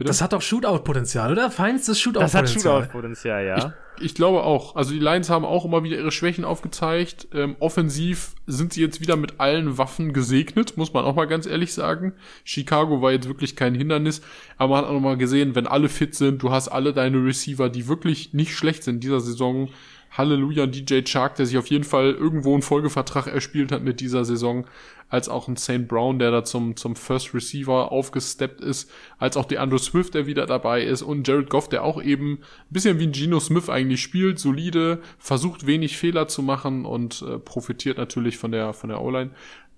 [0.00, 0.08] Bitte?
[0.08, 1.50] Das hat doch Shootout-Potenzial, oder?
[1.50, 2.42] Feinstes Shootout-Potenzial.
[2.42, 3.74] Das hat Shootout-Potenzial, ja.
[3.98, 4.74] Ich, ich, glaube auch.
[4.74, 7.28] Also die Lions haben auch immer wieder ihre Schwächen aufgezeigt.
[7.34, 11.44] Ähm, offensiv sind sie jetzt wieder mit allen Waffen gesegnet, muss man auch mal ganz
[11.44, 12.14] ehrlich sagen.
[12.44, 14.22] Chicago war jetzt wirklich kein Hindernis,
[14.56, 17.22] aber man hat auch noch mal gesehen, wenn alle fit sind, du hast alle deine
[17.22, 19.68] Receiver, die wirklich nicht schlecht sind in dieser Saison.
[20.10, 24.24] Halleluja, DJ Chark, der sich auf jeden Fall irgendwo einen Folgevertrag erspielt hat mit dieser
[24.24, 24.66] Saison
[25.08, 25.88] als auch ein St.
[25.88, 30.26] Brown, der da zum, zum First Receiver aufgesteppt ist, als auch der Andrew Swift, der
[30.26, 32.38] wieder dabei ist und Jared Goff, der auch eben ein
[32.70, 37.38] bisschen wie ein Geno Smith eigentlich spielt, solide, versucht wenig Fehler zu machen und äh,
[37.38, 39.30] profitiert natürlich von der, von der O-Line.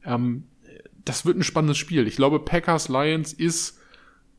[0.04, 0.44] Ähm,
[1.04, 2.06] das wird ein spannendes Spiel.
[2.06, 3.78] Ich glaube, Packers Lions ist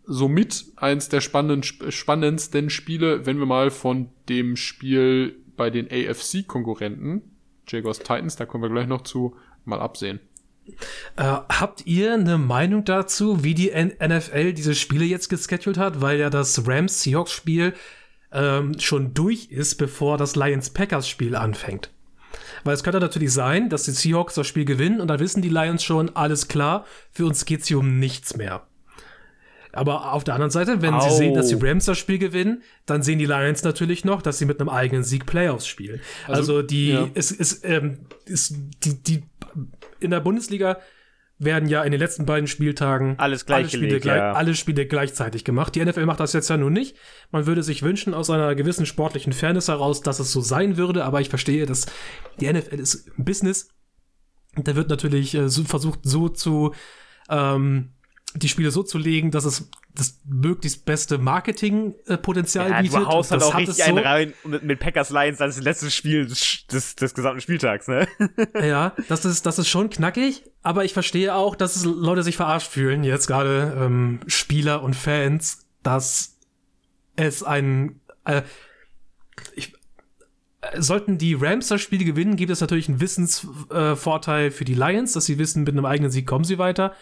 [0.06, 7.22] somit eins der spannenden, spannendsten Spiele, wenn wir mal von dem Spiel bei den AFC-Konkurrenten,
[7.68, 9.36] Jaguars Titans, da kommen wir gleich noch zu,
[9.66, 10.20] mal absehen.
[11.18, 16.02] Äh, habt ihr eine Meinung dazu, wie die NFL diese Spiele jetzt geschedult hat?
[16.02, 17.74] Weil ja das Rams-Seahawks-Spiel
[18.32, 21.92] ähm, schon durch ist, bevor das Lions-Packers-Spiel anfängt.
[22.64, 25.50] Weil es könnte natürlich sein, dass die Seahawks das Spiel gewinnen und dann wissen die
[25.50, 28.66] Lions schon, alles klar, für uns geht's hier um nichts mehr.
[29.74, 31.00] Aber auf der anderen Seite, wenn Au.
[31.02, 34.38] sie sehen, dass die Rams das Spiel gewinnen, dann sehen die Lions natürlich noch, dass
[34.38, 36.00] sie mit einem eigenen Sieg Playoffs spielen.
[36.28, 37.10] Also, also die, ja.
[37.16, 39.24] es ist, ähm, ist die, die,
[40.00, 40.78] in der Bundesliga
[41.40, 44.34] werden ja in den letzten beiden Spieltagen alles gleich alle Spiele, gleich, ja.
[44.34, 45.76] alle Spiele gleichzeitig gemacht.
[45.76, 46.96] Die NFL macht das jetzt ja nun nicht.
[47.32, 51.04] Man würde sich wünschen, aus einer gewissen sportlichen Fairness heraus, dass es so sein würde,
[51.04, 51.88] aber ich verstehe, dass
[52.40, 53.70] die NFL ist ein Business.
[54.56, 56.74] Da wird natürlich äh, so versucht, so zu
[57.30, 57.90] ähm,
[58.36, 63.02] die Spiele so zu legen, dass es das möglichst beste Marketingpotenzial ja, bietet.
[63.02, 63.84] Du haust halt auch richtig so.
[63.84, 68.08] einen rein mit, mit Packers Lions als letztes Spiel des, des, des gesamten Spieltags, ne?
[68.56, 72.36] ja, das ist, das ist schon knackig, aber ich verstehe auch, dass es Leute sich
[72.36, 76.40] verarscht fühlen, jetzt gerade ähm, Spieler und Fans, dass
[77.16, 78.42] es ein äh,
[79.56, 79.74] ich,
[80.62, 84.76] äh, Sollten die Rams das Spiel gewinnen, gibt es natürlich einen Wissensvorteil äh, für die
[84.76, 86.96] Lions, dass sie wissen, mit einem eigenen Sieg kommen sie weiter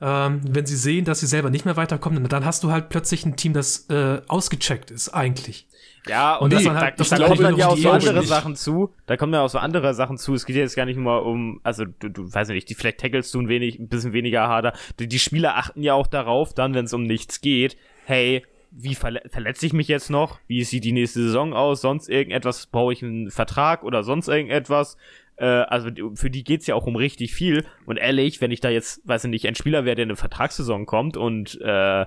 [0.00, 3.26] ähm, wenn sie sehen, dass sie selber nicht mehr weiterkommen, dann hast du halt plötzlich
[3.26, 5.66] ein Team, das äh, ausgecheckt ist, eigentlich.
[6.06, 8.28] Ja, und, und nee, halt, da, da kommen dann ja auch so andere nicht.
[8.28, 8.94] Sachen zu.
[9.06, 10.34] Da kommen ja auch so andere Sachen zu.
[10.34, 13.34] Es geht jetzt gar nicht nur um, also du, du weißt nicht, die vielleicht tackelst
[13.34, 14.72] du ein wenig, ein bisschen weniger harder.
[14.98, 18.94] Die, die Spieler achten ja auch darauf, dann, wenn es um nichts geht, hey, wie
[18.94, 20.38] verle verletze ich mich jetzt noch?
[20.46, 21.80] Wie sieht die nächste Saison aus?
[21.80, 22.66] Sonst irgendetwas?
[22.66, 24.96] Brauche ich einen Vertrag oder sonst irgendetwas?
[25.38, 27.64] Äh, also für die geht's ja auch um richtig viel.
[27.86, 30.16] Und ehrlich, wenn ich da jetzt, weiß ich nicht, ein Spieler wäre, der in eine
[30.16, 32.06] Vertragssaison kommt und äh,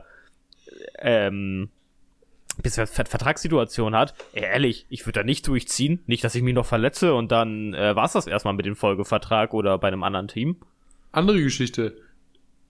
[0.99, 1.69] ähm,
[2.61, 5.99] bis er Vertragssituation hat, ehrlich, ich würde da nicht durchziehen.
[6.05, 9.53] Nicht, dass ich mich noch verletze und dann äh, war's das erstmal mit dem Folgevertrag
[9.53, 10.57] oder bei einem anderen Team.
[11.11, 11.95] Andere Geschichte.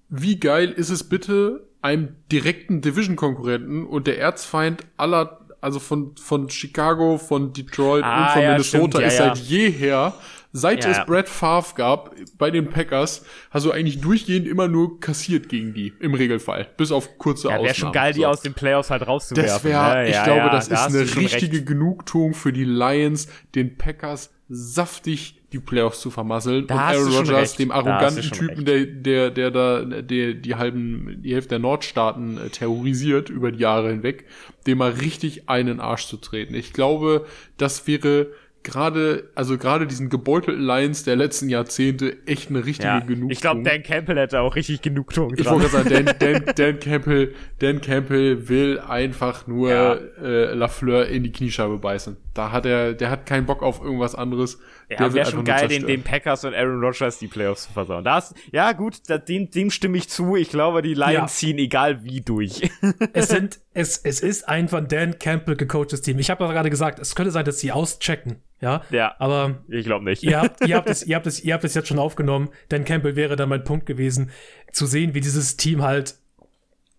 [0.10, 6.50] Wie geil ist es bitte, einem direkten Division-Konkurrenten und der Erzfeind aller also von, von
[6.50, 10.14] Chicago, von Detroit ah, und von ja, Minnesota stimmt, ja, ist seit jeher
[10.54, 10.92] Seit ja.
[10.92, 15.74] es Brad Favre gab bei den Packers, hast du eigentlich durchgehend immer nur kassiert gegen
[15.74, 16.68] die, im Regelfall.
[16.76, 17.66] Bis auf kurze ja, Ausnahmen.
[17.66, 19.50] Wäre schon geil, die aus den Playoffs halt rauszuwerfen.
[19.50, 20.10] Das wär, ne?
[20.10, 21.66] ich ja, glaube, das da ist eine richtige recht.
[21.68, 27.56] Genugtuung für die Lions, den Packers saftig die Playoffs zu vermasseln da und Aaron Rodgers,
[27.56, 32.50] dem arroganten Typen, der, der, der da, der die halben, die Hälfte der Nordstaaten äh,
[32.50, 34.26] terrorisiert über die Jahre hinweg,
[34.68, 36.54] dem mal richtig einen Arsch zu treten.
[36.54, 37.26] Ich glaube,
[37.58, 38.28] das wäre
[38.64, 43.32] gerade, also gerade diesen gebeutelten Lions der letzten Jahrzehnte echt eine richtige ja, Genugtuung.
[43.32, 45.40] Ich glaube, Dan Campbell hätte auch richtig Genugtuung dran.
[45.40, 49.94] Ich wollte sagen, Dan, Dan, Dan, Campbell, Dan Campbell will einfach nur ja.
[50.22, 52.18] äh, Lafleur in die Kniescheibe beißen.
[52.34, 54.58] Da hat er, der hat keinen Bock auf irgendwas anderes.
[54.90, 58.06] Ja, wäre schon geil, den, den Packers und Aaron Rodgers die Playoffs zu versauen.
[58.06, 60.38] Das, ja gut, dem, dem stimme ich zu.
[60.38, 61.28] Ich glaube, die Lions ja.
[61.28, 62.70] ziehen egal wie durch.
[63.14, 66.20] es sind, es, es ist ein von Dan Campbell gecoachtes Team.
[66.20, 68.42] Ich habe gerade gesagt, es könnte sein, dass sie auschecken.
[68.62, 70.24] Ja, ja aber ich glaube nicht.
[70.24, 72.50] Ihr habt, ihr, habt es, ihr, habt es, ihr habt es jetzt schon aufgenommen.
[72.70, 74.32] Dan Campbell wäre dann mein Punkt gewesen,
[74.72, 76.16] zu sehen, wie dieses Team halt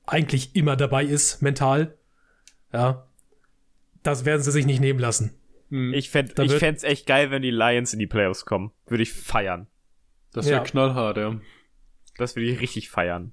[0.05, 1.95] eigentlich immer dabei ist, mental.
[2.73, 3.07] Ja,
[4.03, 5.35] das werden sie sich nicht nehmen lassen.
[5.71, 5.95] Hm.
[5.95, 8.73] Ich fände ich fänd's echt geil, wenn die Lions in die Playoffs kommen.
[8.87, 9.67] Würde ich feiern.
[10.33, 10.65] Das wäre ja.
[10.65, 11.41] knallhart, ja.
[12.19, 13.33] Das würde ich richtig feiern.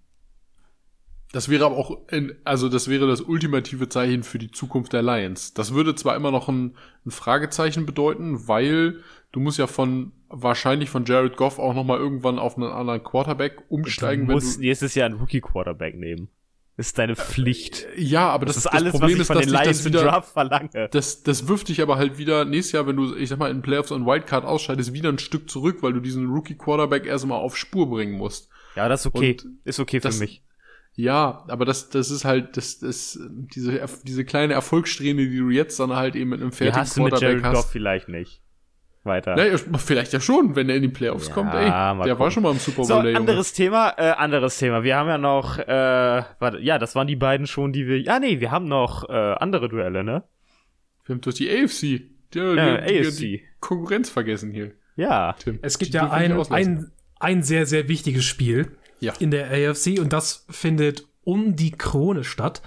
[1.31, 5.03] Das wäre aber auch, in, also das wäre das ultimative Zeichen für die Zukunft der
[5.03, 5.53] Lions.
[5.53, 10.89] Das würde zwar immer noch ein, ein Fragezeichen bedeuten, weil du musst ja von wahrscheinlich
[10.89, 14.25] von Jared Goff auch noch mal irgendwann auf einen anderen Quarterback umsteigen.
[14.25, 16.29] Du musst nächstes Jahr einen Rookie Quarterback nehmen
[16.79, 17.87] ist deine Pflicht.
[17.97, 20.03] Ja, aber das, das ist alles, das Problem was ich von ist, den Lions wieder,
[20.03, 20.89] Draft verlange.
[20.91, 23.61] Das, das wirft dich aber halt wieder nächstes Jahr, wenn du, ich sag mal, in
[23.61, 27.57] Playoffs und Wildcard ausscheidest, wieder ein Stück zurück, weil du diesen Rookie Quarterback erstmal auf
[27.57, 28.49] Spur bringen musst.
[28.75, 29.37] Ja, das ist okay.
[29.43, 30.41] Und ist okay für das, mich.
[30.95, 35.79] Ja, aber das, das ist halt, das, das, diese, diese kleine Erfolgssträhne, die du jetzt
[35.79, 37.63] dann halt eben mit einem fertigen die hast Quarterback du mit Jared hast.
[37.63, 38.41] Goff vielleicht nicht
[39.03, 39.37] weiter.
[39.37, 41.53] Ja, vielleicht ja schon, wenn er in die Playoffs ja, kommt.
[41.53, 42.19] Ey, der gucken.
[42.19, 42.85] war schon mal im Super Bowl.
[42.85, 44.83] So, anderes Thema, äh, anderes Thema.
[44.83, 48.19] Wir haben ja noch, äh, warte, ja, das waren die beiden schon, die wir, ja,
[48.19, 50.23] nee, wir haben noch äh, andere Duelle, ne?
[51.05, 51.81] Wir haben durch die AFC.
[52.33, 53.17] Die, ja, die, AFC.
[53.17, 54.71] Die Konkurrenz vergessen hier.
[54.95, 55.33] Ja.
[55.39, 55.59] Tim.
[55.61, 59.13] Es gibt die, ja ein, ein, ein sehr, sehr wichtiges Spiel ja.
[59.19, 62.61] in der AFC und das findet um die Krone statt,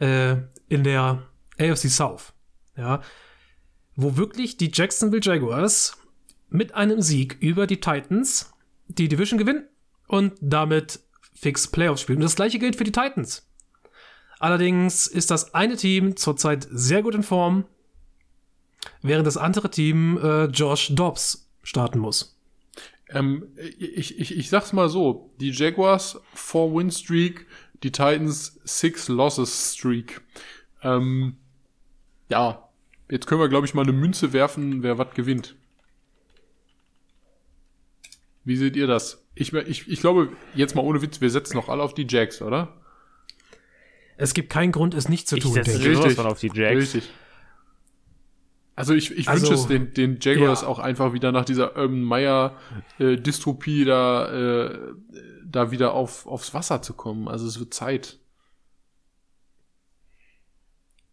[0.00, 0.36] äh,
[0.68, 1.22] in der
[1.58, 2.32] AFC South.
[2.76, 3.00] Ja,
[3.96, 5.96] wo wirklich die Jacksonville Jaguars
[6.48, 8.52] mit einem Sieg über die Titans
[8.88, 9.66] die Division gewinnen
[10.06, 11.00] und damit
[11.34, 12.18] fix Playoffs spielen.
[12.18, 13.46] Und das gleiche gilt für die Titans.
[14.38, 17.64] Allerdings ist das eine Team zurzeit sehr gut in Form,
[19.02, 22.38] während das andere Team äh, Josh Dobbs starten muss.
[23.08, 27.46] Ähm, ich, ich, ich sag's mal so: Die Jaguars 4-Win-Streak,
[27.82, 30.20] die Titans 6-Losses-Streak.
[30.82, 31.36] Ähm,
[32.28, 32.65] ja,
[33.10, 35.56] jetzt können wir, glaube ich, mal eine Münze werfen, wer was gewinnt.
[38.44, 39.24] Wie seht ihr das?
[39.34, 42.40] Ich, ich, ich glaube, jetzt mal ohne Witz, wir setzen noch alle auf die Jacks,
[42.40, 42.74] oder?
[44.16, 45.52] Es gibt keinen Grund, es nicht zu Ich tun.
[45.52, 45.96] setze ich.
[45.96, 46.94] sowas von auf die Jacks.
[46.94, 47.10] Richtig.
[48.76, 50.68] Also ich, ich Also, wünsche es den, den Jaguars ja.
[50.68, 52.56] auch einfach wieder nach dieser Urban Meyer
[52.98, 54.78] äh, Dystropie da, äh,
[55.44, 57.26] da wieder auf, aufs Wasser zu kommen.
[57.26, 58.18] Also es wird Zeit.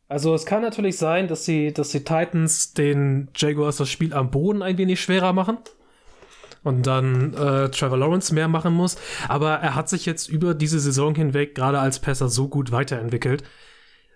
[0.07, 4.31] Also es kann natürlich sein, dass die, dass die Titans den Jaguars das Spiel am
[4.31, 5.57] Boden ein wenig schwerer machen.
[6.63, 8.97] Und dann äh, Trevor Lawrence mehr machen muss.
[9.27, 13.43] Aber er hat sich jetzt über diese Saison hinweg gerade als Passer so gut weiterentwickelt,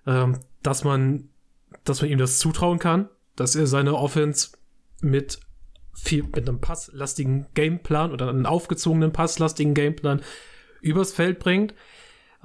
[0.05, 1.29] ähm, dass man,
[1.83, 4.51] dass man ihm das zutrauen kann, dass er seine Offense
[5.01, 5.39] mit
[5.93, 10.21] viel, mit einem passlastigen Gameplan oder einem aufgezogenen passlastigen Gameplan
[10.81, 11.73] übers Feld bringt.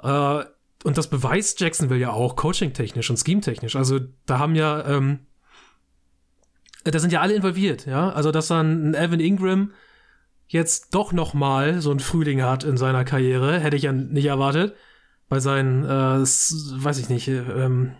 [0.02, 0.44] Äh,
[0.84, 3.76] und das beweist Jacksonville ja auch coaching-technisch und scheme-technisch.
[3.76, 5.20] Also da haben ja, ähm,
[6.84, 8.10] da sind ja alle involviert, ja.
[8.10, 9.72] Also dass dann ein Evan Ingram
[10.48, 14.26] jetzt doch noch mal so einen Frühling hat in seiner Karriere, hätte ich ja nicht
[14.26, 14.74] erwartet.
[15.28, 17.92] Bei seinen, äh, weiß ich nicht, äh, ähm,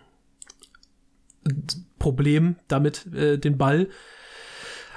[1.97, 3.87] Problem damit, äh, den Ball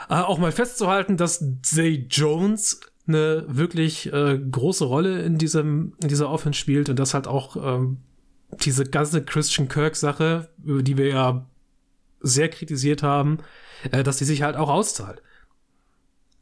[0.09, 6.09] äh, auch mal festzuhalten, dass Zay Jones eine wirklich äh, große Rolle in diesem in
[6.09, 7.99] dieser Offense spielt und das halt auch ähm,
[8.61, 11.47] diese ganze Christian Kirk Sache, über die wir ja
[12.21, 13.39] sehr kritisiert haben,
[13.91, 15.23] äh, dass die sich halt auch auszahlt.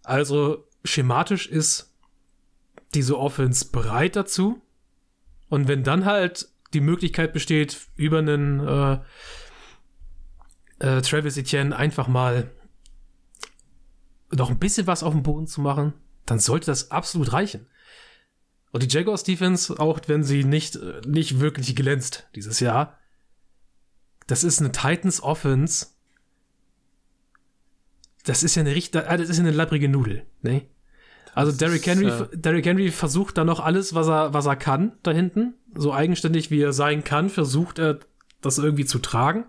[0.02, 1.92] Also schematisch ist
[2.94, 4.62] diese Offense bereit dazu
[5.48, 8.98] und wenn dann halt die Möglichkeit besteht, über einen äh,
[10.80, 12.50] äh, Travis Etienne einfach mal
[14.32, 15.94] noch ein bisschen was auf dem Boden zu machen,
[16.26, 17.66] dann sollte das absolut reichen.
[18.72, 22.98] Und die Jaguars Defense, auch wenn sie nicht, äh, nicht wirklich glänzt dieses Jahr,
[24.26, 25.86] das ist eine Titans Offense.
[28.24, 30.66] Das ist ja eine richtig, das ist ja eine labbrige Nudel, ne?
[31.34, 34.92] Also Derrick Henry, äh, Derrick Henry versucht da noch alles, was er, was er kann,
[35.02, 35.54] da hinten.
[35.74, 37.98] So eigenständig wie er sein kann, versucht er
[38.40, 39.44] das irgendwie zu tragen.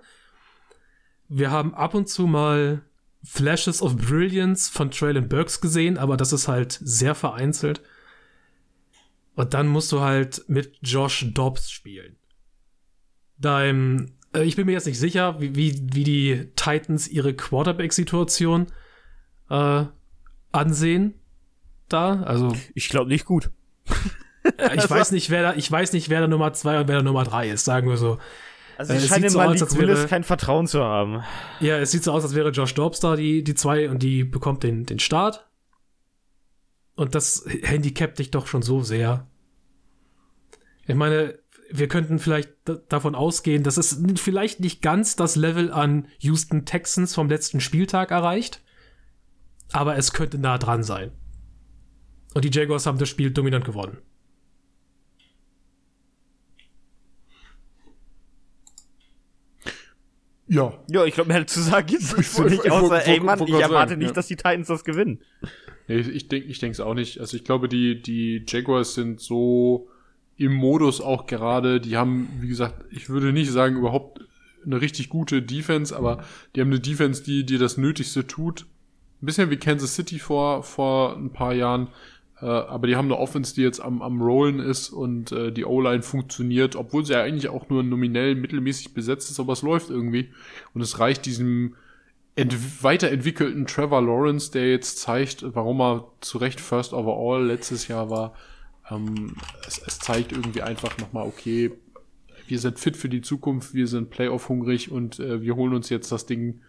[1.30, 2.82] Wir haben ab und zu mal
[3.26, 7.82] Flashes of Brilliance von Traylon Burks gesehen, aber das ist halt sehr vereinzelt.
[9.36, 12.16] Und dann musst du halt mit Josh Dobbs spielen.
[13.38, 18.68] Dein, äh, ich bin mir jetzt nicht sicher, wie, wie, wie die Titans ihre Quarterback-Situation
[19.50, 19.86] äh,
[20.52, 21.16] ansehen.
[21.90, 23.50] Da, also Ich glaube nicht gut.
[24.76, 27.04] ich weiß nicht, wer da, ich weiß nicht, wer da Nummer zwei und wer da
[27.04, 28.20] Nummer drei ist, sagen wir so.
[28.78, 31.24] Also Äh, ich es scheine so Malik aus, als Willis wäre- kein Vertrauen zu haben.
[31.60, 34.24] Ja, es sieht so aus, als wäre Josh Dobbs da die, die zwei und die
[34.24, 35.48] bekommt den, den Start.
[36.96, 39.28] Und das handicapt dich doch schon so sehr.
[40.88, 41.38] Ich meine,
[41.72, 42.52] wir könnten vielleicht
[42.90, 48.12] davon ausgehen, dass es vielleicht nicht ganz das Level an Houston Texans vom letzten Spieltag
[48.12, 48.62] erreicht,
[49.72, 51.12] aber es könnte nah dran sein.
[52.34, 53.98] Und die Jaguars haben das Spiel dominant gewonnen.
[60.48, 60.74] Ja.
[60.90, 63.90] Ja, ich glaube, mehr zu sagen gibt's Ich nicht, ich außer, ey Mann, ich erwarte
[63.90, 64.14] sagen, nicht, ja.
[64.14, 65.22] dass die Titans das gewinnen.
[65.88, 67.20] Nee, ich denke ich es auch nicht.
[67.20, 69.88] Also ich glaube, die, die Jaguars sind so
[70.38, 74.20] im Modus auch gerade, die haben, wie gesagt, ich würde nicht sagen, überhaupt
[74.66, 76.24] eine richtig gute Defense, aber
[76.56, 78.66] die haben eine Defense, die dir das Nötigste tut.
[79.22, 81.88] Ein bisschen wie Kansas City vor, vor ein paar Jahren.
[82.46, 85.66] Äh, aber die haben eine Offense, die jetzt am, am Rollen ist und äh, die
[85.66, 89.90] O-Line funktioniert, obwohl sie ja eigentlich auch nur nominell mittelmäßig besetzt ist, aber es läuft
[89.90, 90.30] irgendwie.
[90.76, 91.76] Und es reicht diesem
[92.36, 98.12] ent weiterentwickelten Trevor Lawrence, der jetzt zeigt, warum er zu Recht First Overall letztes Jahr
[98.12, 98.36] war.
[98.92, 99.38] Ähm,
[99.68, 101.72] es, es zeigt irgendwie einfach nochmal, okay,
[102.48, 106.12] wir sind fit für die Zukunft, wir sind Playoff-hungrig und äh, wir holen uns jetzt
[106.12, 106.62] das Ding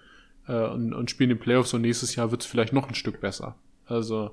[0.49, 3.20] äh, und, und spielen in Playoffs und nächstes Jahr wird es vielleicht noch ein Stück
[3.20, 3.57] besser.
[3.85, 4.31] Also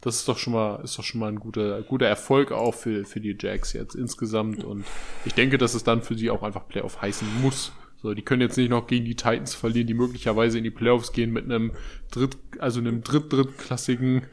[0.00, 3.04] das ist doch schon mal, ist doch schon mal ein guter, guter Erfolg auch für,
[3.04, 4.84] für die Jacks jetzt insgesamt und
[5.24, 7.72] ich denke, dass es dann für sie auch einfach Playoff heißen muss.
[8.02, 11.12] So, die können jetzt nicht noch gegen die Titans verlieren, die möglicherweise in die Playoffs
[11.12, 11.72] gehen mit einem
[12.10, 14.26] dritt, also einem dritt, drittklassigen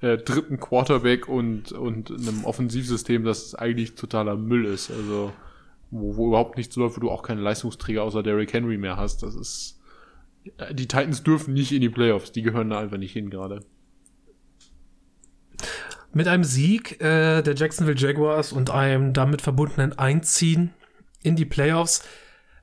[0.00, 4.90] äh, dritten Quarterback und, und einem Offensivsystem, das eigentlich totaler Müll ist.
[4.90, 5.32] Also,
[5.90, 9.22] wo, wo überhaupt nichts läuft, wo du auch keine Leistungsträger außer Derrick Henry mehr hast.
[9.22, 9.80] Das ist.
[10.58, 13.60] äh, Die Titans dürfen nicht in die Playoffs, die gehören da einfach nicht hin gerade.
[16.14, 20.72] Mit einem Sieg äh, der Jacksonville Jaguars und einem damit verbundenen Einziehen
[21.24, 22.06] in die Playoffs,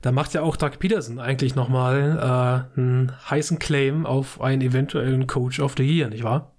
[0.00, 5.26] da macht ja auch Doug Peterson eigentlich nochmal äh, einen heißen Claim auf einen eventuellen
[5.26, 6.54] Coach of the Year, nicht wahr?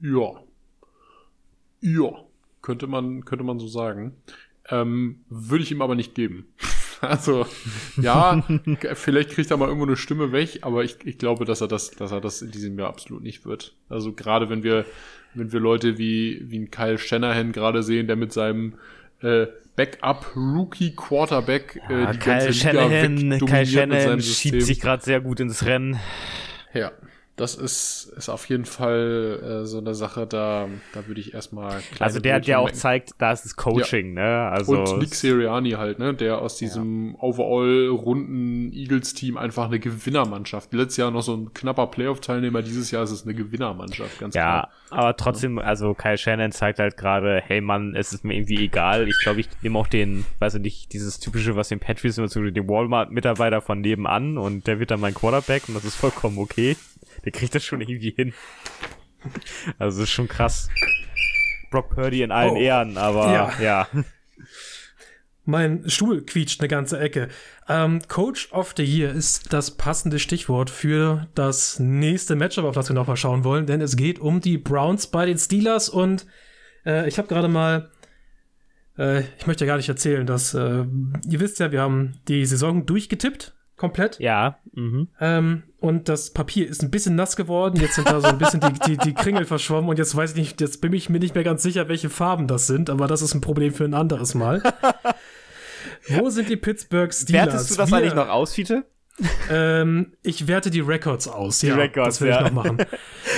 [0.00, 0.40] Ja.
[1.80, 2.24] Ja.
[2.62, 4.16] Könnte man, könnte man so sagen.
[4.70, 6.46] Ähm, würde ich ihm aber nicht geben.
[7.02, 7.44] Also,
[8.00, 8.42] ja,
[8.94, 11.90] vielleicht kriegt er mal irgendwo eine Stimme weg, aber ich, ich glaube, dass er das,
[11.90, 13.74] dass er das in diesem Jahr absolut nicht wird.
[13.88, 14.84] Also gerade wenn wir,
[15.34, 18.74] wenn wir Leute wie, wie ein Kyle Shanahan gerade sehen, der mit seinem
[19.20, 25.20] äh, Backup-Rookie-Quarterback äh, ja, die Kyle ganze Shanahan, Liga Kyle Shanahan schiebt sich gerade sehr
[25.20, 25.98] gut ins Rennen.
[26.72, 26.92] Ja,
[27.36, 31.80] das ist, ist auf jeden Fall äh, so eine Sache, da, da würde ich erstmal.
[31.98, 34.22] Also der, der auch zeigt, da ist das Coaching, ja.
[34.22, 34.50] ne?
[34.50, 36.12] Also Und Nick Siriani halt, ne?
[36.12, 37.20] Der aus diesem ja.
[37.20, 40.74] overall runden Eagles-Team einfach eine Gewinnermannschaft.
[40.74, 44.42] Letztes Jahr noch so ein knapper Playoff-Teilnehmer, dieses Jahr ist es eine Gewinnermannschaft, ganz ja,
[44.42, 44.70] klar.
[44.90, 48.62] Ja, aber trotzdem, also Kyle Shannon zeigt halt gerade, hey Mann, es ist mir irgendwie
[48.62, 49.08] egal.
[49.08, 52.28] Ich glaube, ich nehme auch den, weiß ich nicht, dieses typische, was den Patriots immer
[52.28, 56.36] zu den Walmart-Mitarbeiter von nebenan und der wird dann mein Quarterback und das ist vollkommen
[56.36, 56.76] okay
[57.24, 58.32] der kriegt das schon irgendwie hin.
[59.78, 60.68] Also das ist schon krass.
[61.70, 63.52] Brock Purdy in allen oh, Ehren, aber ja.
[63.60, 63.88] ja.
[65.44, 67.28] Mein Stuhl quietscht eine ganze Ecke.
[67.68, 72.88] Ähm, Coach of the Year ist das passende Stichwort für das nächste Matchup, auf das
[72.88, 76.26] wir noch mal schauen wollen, denn es geht um die Browns bei den Steelers und
[76.86, 77.90] äh, ich habe gerade mal,
[78.96, 80.84] äh, ich möchte ja gar nicht erzählen, dass äh,
[81.28, 84.20] ihr wisst ja, wir haben die Saison durchgetippt komplett.
[84.20, 84.58] Ja.
[84.74, 85.08] Mhm.
[85.20, 87.80] Ähm, und das Papier ist ein bisschen nass geworden.
[87.80, 90.36] Jetzt sind da so ein bisschen die, die, die Kringel verschwommen und jetzt weiß ich
[90.36, 93.22] nicht, jetzt bin ich mir nicht mehr ganz sicher, welche Farben das sind, aber das
[93.22, 94.62] ist ein Problem für ein anderes Mal.
[96.10, 97.46] Wo sind die Pittsburgh Steelers?
[97.46, 98.84] Wertest du das Wir, eigentlich noch aus, Fiete?
[99.50, 101.58] ähm, ich werte die Records aus.
[101.58, 102.46] Die ja, Records, das will ja.
[102.46, 102.78] ich noch machen.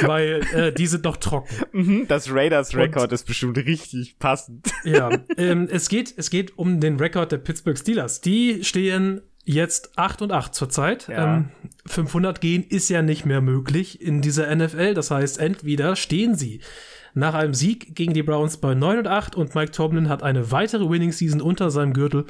[0.03, 1.55] Weil äh, die sind noch trocken.
[1.73, 4.71] Mhm, das Raiders Record ist bestimmt richtig passend.
[4.85, 8.21] Ja, ähm, es, geht, es geht um den Rekord der Pittsburgh Steelers.
[8.21, 11.09] Die stehen jetzt 8 und 8 zurzeit.
[11.09, 11.37] Ja.
[11.37, 11.51] Ähm,
[11.87, 14.95] 500 gehen ist ja nicht mehr möglich in dieser NFL.
[14.95, 16.61] Das heißt, entweder stehen sie
[17.15, 20.51] nach einem Sieg gegen die Browns bei 9 und 8 und Mike Tomlin hat eine
[20.51, 22.27] weitere Winning Season unter seinem Gürtel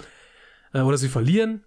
[0.73, 1.65] äh, oder sie verlieren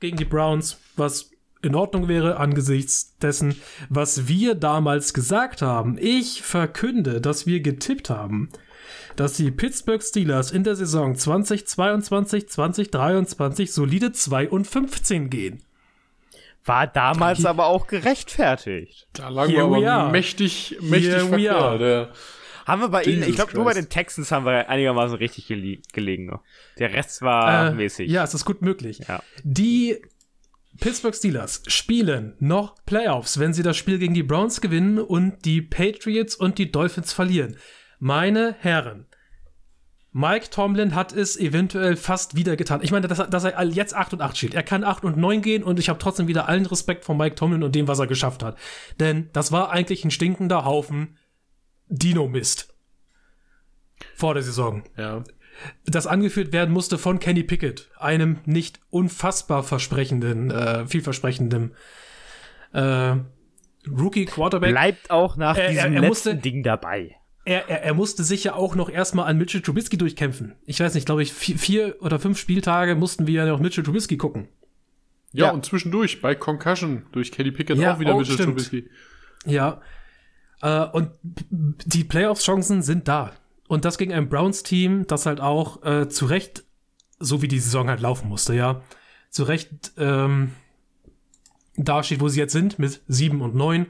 [0.00, 1.30] gegen die Browns, was
[1.62, 3.56] in Ordnung wäre angesichts dessen,
[3.88, 5.96] was wir damals gesagt haben.
[5.98, 8.50] Ich verkünde, dass wir getippt haben,
[9.18, 15.62] dass die Pittsburgh Steelers in der Saison 2022, 2023 solide 2 und 15 gehen.
[16.64, 19.08] War damals aber auch gerechtfertigt.
[19.14, 22.14] Da lagen Here wir aber mächtig, mächtig verkehrt.
[22.66, 25.48] Haben wir bei Jesus ihnen, ich glaube, nur bei den Texans haben wir einigermaßen richtig
[25.48, 26.38] gele gelegen.
[26.78, 28.10] Der Rest war äh, mäßig.
[28.10, 29.00] Ja, es ist gut möglich.
[29.08, 29.22] Ja.
[29.42, 29.96] Die
[30.78, 35.62] Pittsburgh Steelers spielen noch Playoffs, wenn sie das Spiel gegen die Browns gewinnen und die
[35.62, 37.56] Patriots und die Dolphins verlieren.
[37.98, 39.07] Meine Herren,
[40.12, 42.80] Mike Tomlin hat es eventuell fast wieder getan.
[42.82, 44.54] Ich meine, dass, dass, er jetzt 8 und 8 steht.
[44.54, 47.34] Er kann 8 und 9 gehen und ich habe trotzdem wieder allen Respekt vor Mike
[47.34, 48.56] Tomlin und dem, was er geschafft hat.
[48.98, 51.18] Denn das war eigentlich ein stinkender Haufen
[51.88, 52.74] Dino-Mist.
[54.14, 54.84] Vor der Saison.
[54.96, 55.24] Ja.
[55.84, 61.74] Das angeführt werden musste von Kenny Pickett, einem nicht unfassbar versprechenden, äh, vielversprechenden
[62.72, 63.16] äh,
[63.86, 64.70] Rookie Quarterback.
[64.70, 67.17] Bleibt auch nach er, diesem er, er letzten musste, Ding dabei
[67.48, 70.54] er, er, er musste sich ja auch noch erstmal an Mitchell Trubisky durchkämpfen.
[70.66, 73.82] Ich weiß nicht, glaube ich, vier, vier, oder fünf Spieltage mussten wir ja noch Mitchell
[73.82, 74.48] Trubisky gucken.
[75.32, 78.50] Ja, ja, und zwischendurch bei Concussion durch Kelly Pickett ja, auch wieder oh, Mitchell stimmt.
[78.50, 78.90] Trubisky.
[79.46, 79.80] Ja.
[80.60, 83.32] Äh, und die Playoffs-Chancen sind da.
[83.66, 86.64] Und das gegen ein Browns-Team, das halt auch äh, zu Recht,
[87.18, 88.82] so wie die Saison halt laufen musste, ja,
[89.30, 90.52] zu Recht ähm,
[91.76, 93.86] da steht, wo sie jetzt sind, mit sieben und neun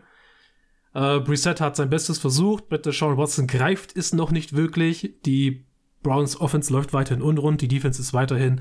[0.98, 5.14] äh, Brissett hat sein Bestes versucht, mit der Sean Watson greift es noch nicht wirklich.
[5.24, 5.64] Die
[6.02, 8.60] Browns Offense läuft weiterhin unrund, die Defense ist weiterhin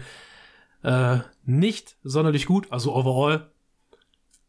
[0.84, 3.50] äh, nicht sonderlich gut, also overall.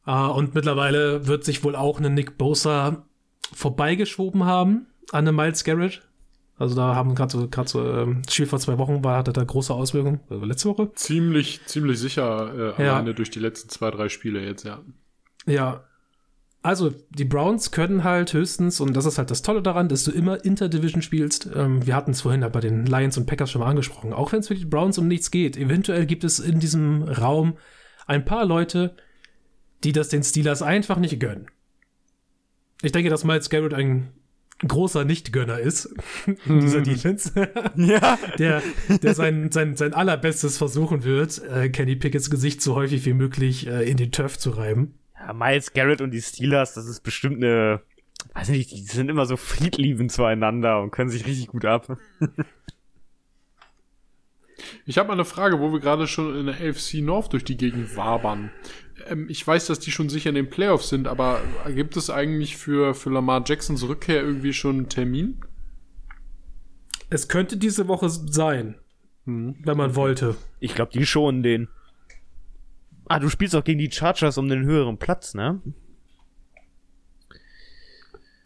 [0.07, 3.07] Äh, und mittlerweile wird sich wohl auch ein Nick Bosa
[3.55, 6.03] vorbeigeschoben haben an eine Miles Garrett.
[6.59, 9.45] Also da haben gerade so, gerade so ähm, Spiel vor zwei Wochen war, hatte da
[9.45, 10.21] große Auswirkungen.
[10.29, 10.93] Also letzte Woche?
[10.95, 12.95] Ziemlich, ziemlich sicher äh, ja.
[12.97, 14.83] alleine durch die letzten zwei, drei Spiele jetzt, ja.
[15.47, 15.85] Ja,
[16.63, 20.11] also, die Browns können halt höchstens, und das ist halt das Tolle daran, dass du
[20.11, 21.49] immer Interdivision spielst.
[21.55, 24.13] Ähm, wir hatten es vorhin ja bei den Lions und Packers schon mal angesprochen.
[24.13, 27.57] Auch wenn es für die Browns um nichts geht, eventuell gibt es in diesem Raum
[28.07, 28.97] ein paar Leute,
[29.85, 31.47] die das den Steelers einfach nicht gönnen.
[32.83, 34.09] Ich denke, dass Miles Garrett ein
[34.67, 35.95] großer Nicht-Gönner ist
[36.47, 37.33] in dieser Defense.
[37.77, 38.19] ja.
[38.39, 38.63] der,
[39.03, 43.69] der sein, sein, sein allerbestes versuchen wird, äh, Kenny Pickett's Gesicht so häufig wie möglich
[43.69, 44.98] äh, in den Turf zu reiben.
[45.29, 47.83] Ja, Miles Garrett und die Steelers, das ist bestimmt eine,
[48.33, 51.99] weiß nicht, die sind immer so friedliebend zueinander und können sich richtig gut ab.
[54.87, 57.57] Ich habe mal eine Frage, wo wir gerade schon in der AFC North durch die
[57.57, 58.51] Gegend wabern.
[59.07, 62.57] Ähm, ich weiß, dass die schon sicher in den Playoffs sind, aber gibt es eigentlich
[62.57, 65.41] für, für Lamar Jacksons Rückkehr irgendwie schon einen Termin?
[67.09, 68.77] Es könnte diese Woche sein,
[69.27, 69.57] hm.
[69.63, 70.37] wenn man wollte.
[70.59, 71.69] Ich glaube, die schonen den.
[73.09, 75.61] Ah, du spielst auch gegen die Chargers um den höheren Platz, ne?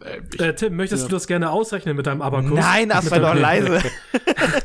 [0.05, 1.09] Äh, ich, Äh, Tim, möchtest Ja.
[1.09, 2.53] du das gerne ausrechnen mit deinem Abakus?
[2.53, 3.81] Nein, das war doch leise.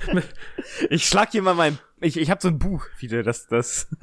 [0.89, 1.77] ich schlag hier mal mein.
[1.99, 3.87] Ich, ich hab so ein Buch wieder, das, das.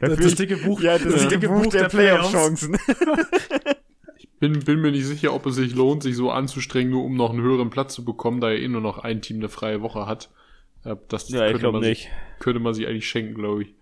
[0.00, 2.76] Das, das dicke Buch, ja, das, dicke Buch der, Playoff-Chancen.
[4.40, 7.30] bin, bin mir nicht sicher, ob es sich lohnt, sich so anzustrengen, nur um noch
[7.30, 10.06] einen höheren Platz zu bekommen, da ja eh nur noch ein Team eine freie Woche
[10.06, 10.30] hat.
[10.84, 12.02] Äh, Das ja, ich könnte, glaube man nicht.
[12.02, 12.10] Sich,
[12.40, 13.74] könnte man sich eigentlich schenken, glaube ich.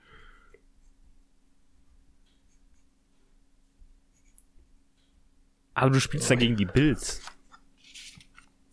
[5.75, 7.21] Aber du spielst dann gegen die Bills.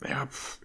[0.07, 0.59] Ja, pff.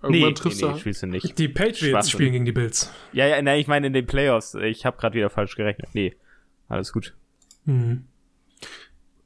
[0.00, 0.78] Nee, Irgendwann nee, triffst nee, du.
[0.78, 1.38] spielst du nicht.
[1.38, 2.92] Die Patriots spielen gegen die Bills.
[3.12, 4.54] Ja, ja, nein, ich meine in den Playoffs.
[4.54, 5.88] Ich habe gerade wieder falsch gerechnet.
[5.92, 6.14] Nee,
[6.68, 7.14] alles gut.
[7.64, 8.04] Mhm.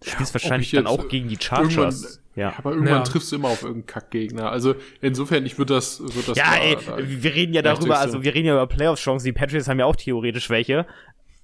[0.02, 2.22] Du spielst ob wahrscheinlich ich dann auch gegen die Chargers.
[2.34, 2.54] Ja, Ja.
[2.58, 3.02] aber irgendwann Ja.
[3.02, 4.50] triffst du immer auf irgendeinen Kackgegner.
[4.50, 7.98] Also insofern, ich würde das, würde das Ja, da- ey, da- wir reden ja darüber,
[7.98, 8.24] also so.
[8.24, 9.26] wir reden ja über Playoffs-Chancen.
[9.26, 10.86] Die Patriots haben ja auch theoretisch welche.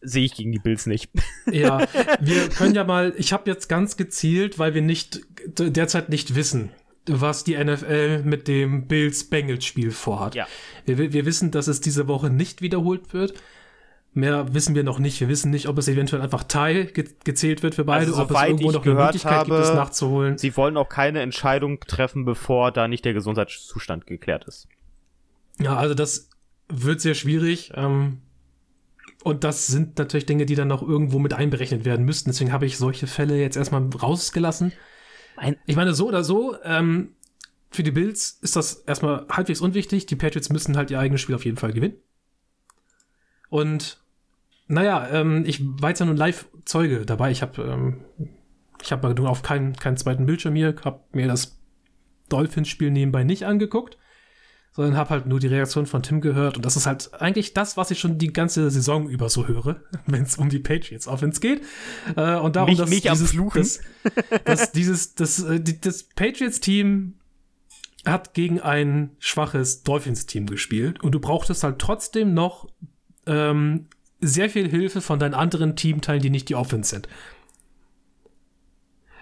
[0.00, 1.10] Sehe ich gegen die Bills nicht.
[1.50, 1.86] Ja,
[2.20, 5.20] wir können ja mal, ich habe jetzt ganz gezielt, weil wir nicht
[5.58, 6.70] derzeit nicht wissen,
[7.06, 10.34] was die NFL mit dem Bills-Bengals-Spiel vorhat.
[10.34, 10.46] Ja.
[10.84, 13.34] Wir, wir wissen, dass es diese Woche nicht wiederholt wird.
[14.14, 15.20] Mehr wissen wir noch nicht.
[15.20, 18.30] Wir wissen nicht, ob es eventuell einfach Teil ge gezählt wird für beide, Also, ob
[18.30, 20.38] es irgendwo noch eine Möglichkeit gibt, habe, es nachzuholen.
[20.38, 24.68] Sie wollen auch keine Entscheidung treffen, bevor da nicht der Gesundheitszustand geklärt ist.
[25.60, 26.30] Ja, also das
[26.68, 27.72] wird sehr schwierig.
[27.74, 28.22] Ähm,
[29.28, 32.30] und das sind natürlich Dinge, die dann noch irgendwo mit einberechnet werden müssten.
[32.30, 34.72] Deswegen habe ich solche Fälle jetzt erstmal rausgelassen.
[35.66, 37.14] Ich meine, so oder so, ähm,
[37.70, 40.06] für die Bills ist das erstmal halbwegs unwichtig.
[40.06, 41.96] Die Patriots müssen halt ihr eigenes Spiel auf jeden Fall gewinnen.
[43.50, 44.02] Und
[44.66, 47.30] naja, ähm, ich war jetzt ja nun Live-Zeuge dabei.
[47.30, 48.04] Ich habe ähm,
[48.82, 51.60] ich habe nur auf keinen, keinen zweiten Bildschirm hier, habe mir das
[52.28, 53.98] Dolphins-Spiel nebenbei nicht angeguckt
[54.78, 56.56] sondern habe halt nur die Reaktion von Tim gehört.
[56.56, 59.80] Und das ist halt eigentlich das, was ich schon die ganze Saison über so höre,
[60.06, 61.62] wenn es um die Patriots Offense geht.
[62.14, 63.60] Äh, und darum, Mich- dass mich dieses, Fluchen.
[63.60, 63.80] Das,
[64.44, 67.14] dass dieses, das, äh, das Patriots-Team
[68.06, 72.68] hat gegen ein schwaches Dolphins-Team gespielt und du brauchtest halt trotzdem noch
[73.26, 73.86] ähm,
[74.20, 77.08] sehr viel Hilfe von deinen anderen Teamteilen, die nicht die Offense sind.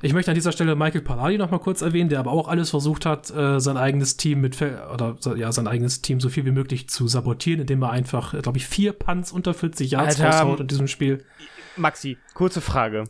[0.03, 2.71] Ich möchte an dieser Stelle Michael Palladi noch mal kurz erwähnen, der aber auch alles
[2.71, 6.45] versucht hat, äh, sein eigenes Team mit oder so- ja sein eigenes Team so viel
[6.45, 10.39] wie möglich zu sabotieren, indem er einfach, glaube ich, vier Punts unter 40 Yards Alter,
[10.39, 11.25] raushaut in diesem Spiel.
[11.77, 13.05] Maxi, kurze Frage.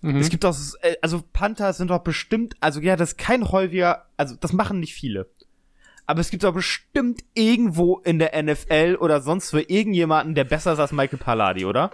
[0.00, 0.16] Mhm.
[0.16, 4.06] Es gibt doch, äh, also Panther sind doch bestimmt, also ja, das ist kein häufiger,
[4.16, 5.28] also das machen nicht viele.
[6.06, 10.74] Aber es gibt doch bestimmt irgendwo in der NFL oder sonst wo irgendjemanden, der besser
[10.74, 11.90] ist als Michael Palladi, oder?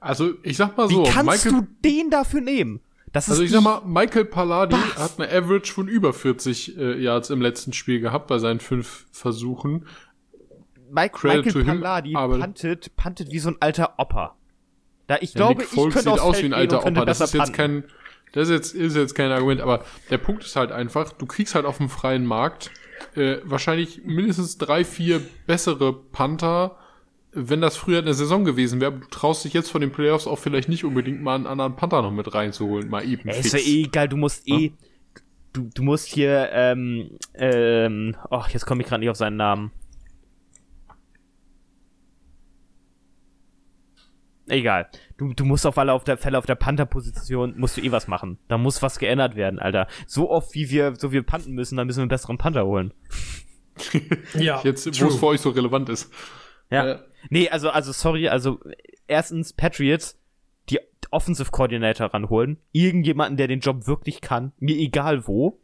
[0.00, 2.80] Also, ich sag mal Wie so, kannst Michael, du den dafür nehmen?
[3.14, 5.12] Das also ich sag mal, Michael Palladi Was?
[5.12, 9.06] hat eine Average von über 40 äh, Yards im letzten Spiel gehabt bei seinen fünf
[9.12, 9.86] Versuchen.
[10.90, 14.36] Mike, to Michael him, Palladi aber- puntet, puntet wie so ein alter Opa.
[15.06, 17.04] Da ich Ja, glaube, Nick ich Foles könnte sieht aus wie ein alter Opa.
[17.04, 17.84] Das ist jetzt kein,
[18.32, 21.54] das ist jetzt, ist jetzt kein Argument, aber der Punkt ist halt einfach, du kriegst
[21.54, 22.70] halt auf dem freien Markt
[23.14, 26.76] äh, wahrscheinlich mindestens drei, vier bessere Panther,
[27.34, 28.92] wenn das früher in der Saison gewesen wäre.
[28.92, 32.02] Du traust dich jetzt von den Playoffs auch vielleicht nicht unbedingt mal einen anderen Panther
[32.02, 33.28] noch mit reinzuholen, mal eben.
[33.28, 34.72] Ja, ist ja eh egal, du musst eh.
[35.52, 39.70] Du, du musst hier, ähm, ähm, ach, jetzt komme ich gerade nicht auf seinen Namen.
[44.48, 44.88] Egal.
[45.16, 48.08] Du, du musst auf alle auf der Fälle auf der Panther-Position musst du eh was
[48.08, 48.38] machen.
[48.48, 49.86] Da muss was geändert werden, Alter.
[50.06, 52.92] So oft wie wir, so wir panten müssen, dann müssen wir einen besseren Panther holen.
[54.34, 56.12] Ja, Jetzt, wo es für euch so relevant ist.
[56.70, 56.86] Ja.
[56.86, 56.98] Äh,
[57.30, 58.60] Nee, also, also, sorry, also,
[59.06, 60.18] erstens, Patriots,
[60.68, 60.78] die
[61.10, 62.58] Offensive Coordinator ranholen.
[62.72, 64.52] Irgendjemanden, der den Job wirklich kann.
[64.58, 65.60] Mir egal wo.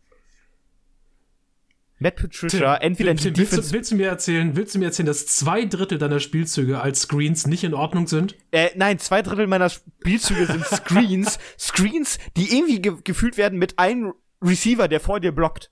[2.02, 5.06] Matt Patricia, entweder Tim, die willst, du, willst du mir erzählen, willst du mir erzählen,
[5.06, 8.36] dass zwei Drittel deiner Spielzüge als Screens nicht in Ordnung sind?
[8.52, 11.38] Äh, nein, zwei Drittel meiner Spielzüge sind Screens.
[11.58, 15.70] Screens, die irgendwie ge gefühlt werden mit einem Receiver, der vor dir blockt.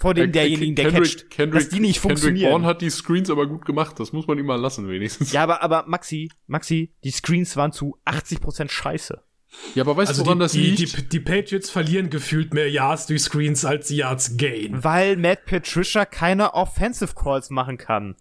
[0.00, 1.30] Vor dem derjenigen, der Kendrick, catcht.
[1.30, 2.50] Kendrick, dass die nicht Kendrick funktionieren.
[2.50, 4.00] Bourne hat die Screens aber gut gemacht.
[4.00, 5.30] Das muss man ihm mal lassen, wenigstens.
[5.32, 9.22] ja, aber, aber Maxi, Maxi, die Screens waren zu 80% scheiße.
[9.74, 10.96] Ja, aber weißt Also du, woran die, das die, liegt?
[10.98, 14.82] die, die Patriots verlieren gefühlt mehr Yards durch Screens als sie Yards gain.
[14.82, 18.14] Weil Matt Patricia keine Offensive Calls machen kann.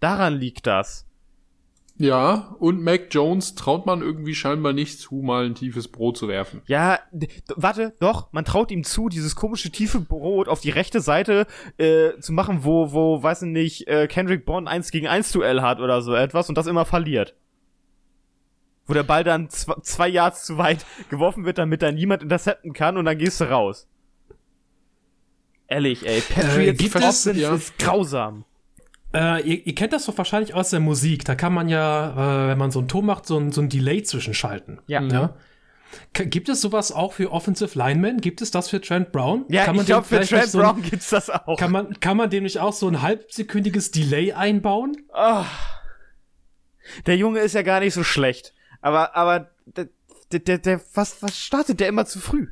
[0.00, 1.06] Daran liegt das.
[1.96, 6.26] Ja, und Mac Jones traut man irgendwie scheinbar nicht zu, mal ein tiefes Brot zu
[6.26, 6.60] werfen.
[6.66, 6.98] Ja,
[7.54, 11.46] warte, doch, man traut ihm zu, dieses komische tiefe Brot auf die rechte Seite
[11.78, 15.62] äh, zu machen, wo, wo, weiß ich nicht, äh, Kendrick Bourne 1 gegen 1 Duell
[15.62, 17.36] hat oder so etwas und das immer verliert.
[18.86, 22.72] Wo der Ball dann zw zwei Yards zu weit geworfen wird, damit da niemand intercepten
[22.72, 23.88] kann und dann gehst du raus.
[25.68, 27.54] Ehrlich, ey, Patriots gibt es- Offense ja.
[27.54, 28.44] ist grausam.
[29.14, 31.24] Äh, ihr, ihr, kennt das doch wahrscheinlich aus der Musik.
[31.24, 33.68] Da kann man ja, äh, wenn man so einen Ton macht, so ein, so ein
[33.68, 34.80] Delay zwischenschalten.
[34.86, 35.02] Ja.
[35.02, 35.36] ja?
[36.12, 38.20] Gibt es sowas auch für Offensive Linemen?
[38.20, 39.44] Gibt es das für Trent Brown?
[39.48, 41.56] Ja, kann man ich glaube, für Trent so Brown gibt's das auch.
[41.56, 44.96] Kann man, kann man dem nicht auch so ein halbsekündiges Delay einbauen?
[45.14, 45.44] Oh.
[47.06, 48.52] Der Junge ist ja gar nicht so schlecht.
[48.80, 49.88] Aber, aber, der,
[50.32, 52.48] der, der, was, was startet der immer zu früh?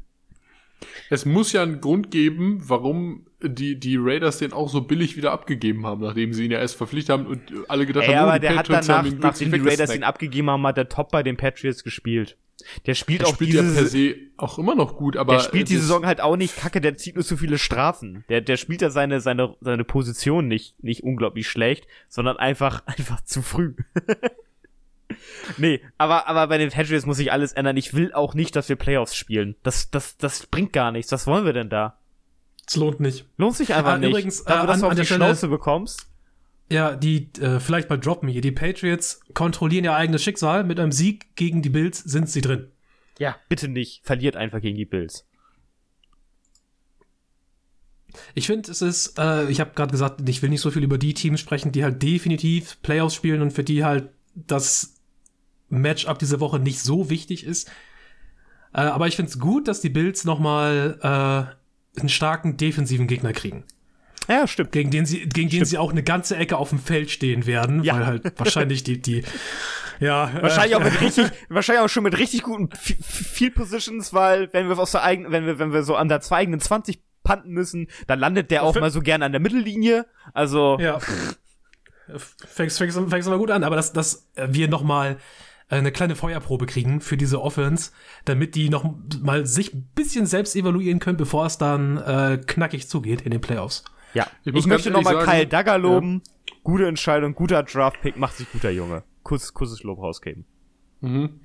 [1.11, 5.33] Es muss ja einen Grund geben, warum die, die Raiders den auch so billig wieder
[5.33, 8.33] abgegeben haben, nachdem sie ihn ja erst verpflichtet haben und alle gedacht Ey, haben, aber
[8.33, 11.11] oh, die der Patriots hat danach, nachdem die Raiders ihn abgegeben haben, hat der top
[11.11, 12.37] bei den Patriots gespielt.
[12.87, 15.41] Der spielt Der auch spielt diese, ja per se auch immer noch gut, aber der
[15.41, 18.25] spielt die Saison halt auch nicht kacke, der zieht nur zu viele Strafen.
[18.29, 23.23] Der, der spielt ja seine, seine, seine Position nicht, nicht unglaublich schlecht, sondern einfach, einfach
[23.23, 23.75] zu früh.
[25.59, 27.77] nee, aber, aber bei den Patriots muss sich alles ändern.
[27.77, 29.57] Ich will auch nicht, dass wir Playoffs spielen.
[29.63, 31.13] Das, das, das bringt gar nichts.
[31.13, 31.99] Was wollen wir denn da?
[32.67, 33.27] Es lohnt nicht.
[33.37, 34.09] Lohnt sich einfach Ah, nicht.
[34.11, 36.07] übrigens, Dafür, äh, dass an- du auf an die der Stelle- Schnauze bekommst.
[36.71, 38.41] Ja, die, äh, vielleicht mal droppen hier.
[38.41, 40.65] Die Patriots kontrollieren ihr eigenes Schicksal.
[40.65, 42.69] Mit einem Sieg gegen die Bills sind sie drin.
[43.19, 44.01] Ja, bitte nicht.
[44.05, 45.27] Verliert einfach gegen die Bills.
[48.35, 50.99] Ich finde, es ist, äh, ich habe gerade gesagt, ich will nicht so viel über
[50.99, 54.95] die Teams sprechen, die halt definitiv Playoffs spielen und für die halt das
[55.71, 57.69] Matchup diese Woche nicht so wichtig ist.
[58.75, 60.99] Äh, aber ich finde es gut, dass die Bills noch mal
[61.51, 61.62] äh,
[61.99, 63.65] einen starken defensiven Gegner kriegen,
[64.29, 64.73] Ja, stimmt.
[64.73, 67.83] gegen den sie, gegen den sie auch eine ganze Ecke auf dem Feld stehen werden,
[67.85, 67.95] Ja.
[67.97, 69.25] weil halt wahrscheinlich die, die,
[70.01, 74.53] ja, Wahrscheinlich äh, auch mit richtig, wahrscheinlich auch schon mit richtig guten Field Positions, weil
[74.53, 77.01] wenn wir aus der eigenen, wenn wir, wenn wir so an der zwei eigenen 20
[77.23, 80.07] panten müssen, dann landet der auch mal so gerne an der Mittellinie.
[80.35, 80.99] Also, Ja.
[82.47, 85.19] Fängst, fängst, fängst mal gut an, aber dass, dass wir noch mal
[85.79, 87.93] eine kleine Feuerprobe kriegen für diese Offense,
[88.25, 92.89] damit die noch mal sich ein bisschen selbst evaluieren können, bevor es dann äh, knackig
[92.89, 93.85] zugeht in den Playoffs.
[94.15, 94.27] ja.
[94.45, 96.23] Ich Ich, möchte nochmal Kyle Duggar loben.
[96.65, 99.03] Gute Entscheidung, guter Draft-Pick, macht sich guter Junge.
[99.23, 100.45] Kuss, kurzes Lob rausgeben.
[101.01, 101.41] Mhm.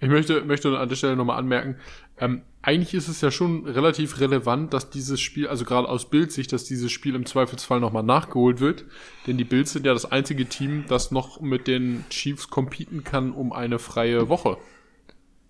[0.00, 1.76] Ich möchte, möchte an der Stelle nochmal anmerken,
[2.20, 6.52] ähm, eigentlich ist es ja schon relativ relevant, dass dieses Spiel, also gerade aus Bildsicht,
[6.52, 8.84] dass dieses Spiel im Zweifelsfall nochmal nachgeholt wird.
[9.26, 13.32] Denn die Bills sind ja das einzige Team, das noch mit den Chiefs competen kann
[13.32, 14.58] um eine freie Woche.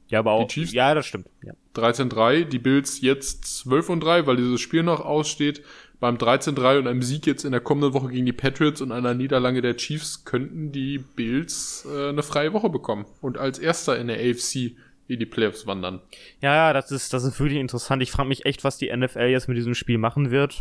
[0.09, 0.47] Ja, aber auch.
[0.49, 1.29] Die Chiefs- Ja, das stimmt.
[1.43, 1.55] Ja.
[1.75, 5.63] 13-3, die Bills jetzt 12 und 3, weil dieses Spiel noch aussteht.
[6.01, 9.15] Beim 13-3 und einem Sieg jetzt in der kommenden Woche gegen die Patriots und einer
[9.15, 14.07] Niederlage der Chiefs könnten die Bills äh, eine freie Woche bekommen und als erster in
[14.07, 14.77] der AFC
[15.09, 16.01] in die Playoffs wandern.
[16.41, 18.03] ja, ja, das ist, das ist wirklich interessant.
[18.03, 20.61] Ich frage mich echt, was die NFL jetzt mit diesem Spiel machen wird.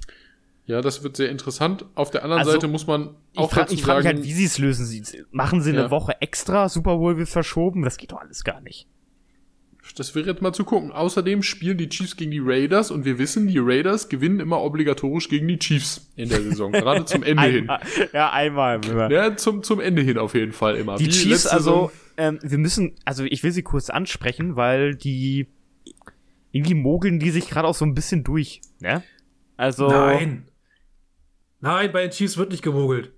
[0.66, 1.86] Ja, das wird sehr interessant.
[1.96, 4.18] Auf der anderen Also, Seite muss man Ich auch frage dazu ich frag mich sagen,
[4.18, 4.86] halt, wie sie es lösen.
[4.86, 5.92] Sie, machen sie eine Ja.
[5.92, 6.68] Woche extra?
[6.68, 7.84] Super Bowl wird verschoben?
[7.84, 8.86] Das geht doch alles gar nicht.
[9.96, 10.92] das wäre jetzt mal zu gucken.
[10.92, 15.30] Außerdem spielen die Chiefs gegen die Raiders und wir wissen, die Raiders gewinnen immer obligatorisch
[15.30, 17.70] gegen die Chiefs in der Saison, gerade zum Ende hin.
[17.70, 17.80] Einmal,
[18.14, 18.86] ja, einmal.
[18.86, 19.10] immer.
[19.10, 20.98] Ja, zum, zum Ende hin auf jeden Fall immer.
[20.98, 21.92] Die Wie Chiefs, also, Saison.
[22.18, 25.48] Ähm, wir müssen, also ich will sie kurz ansprechen, weil die
[26.52, 29.04] irgendwie mogeln die sich gerade auch so ein bisschen durch, ne?
[29.58, 30.48] Also, Nein.
[31.60, 33.12] Nein, bei den Chiefs wird nicht gemogelt.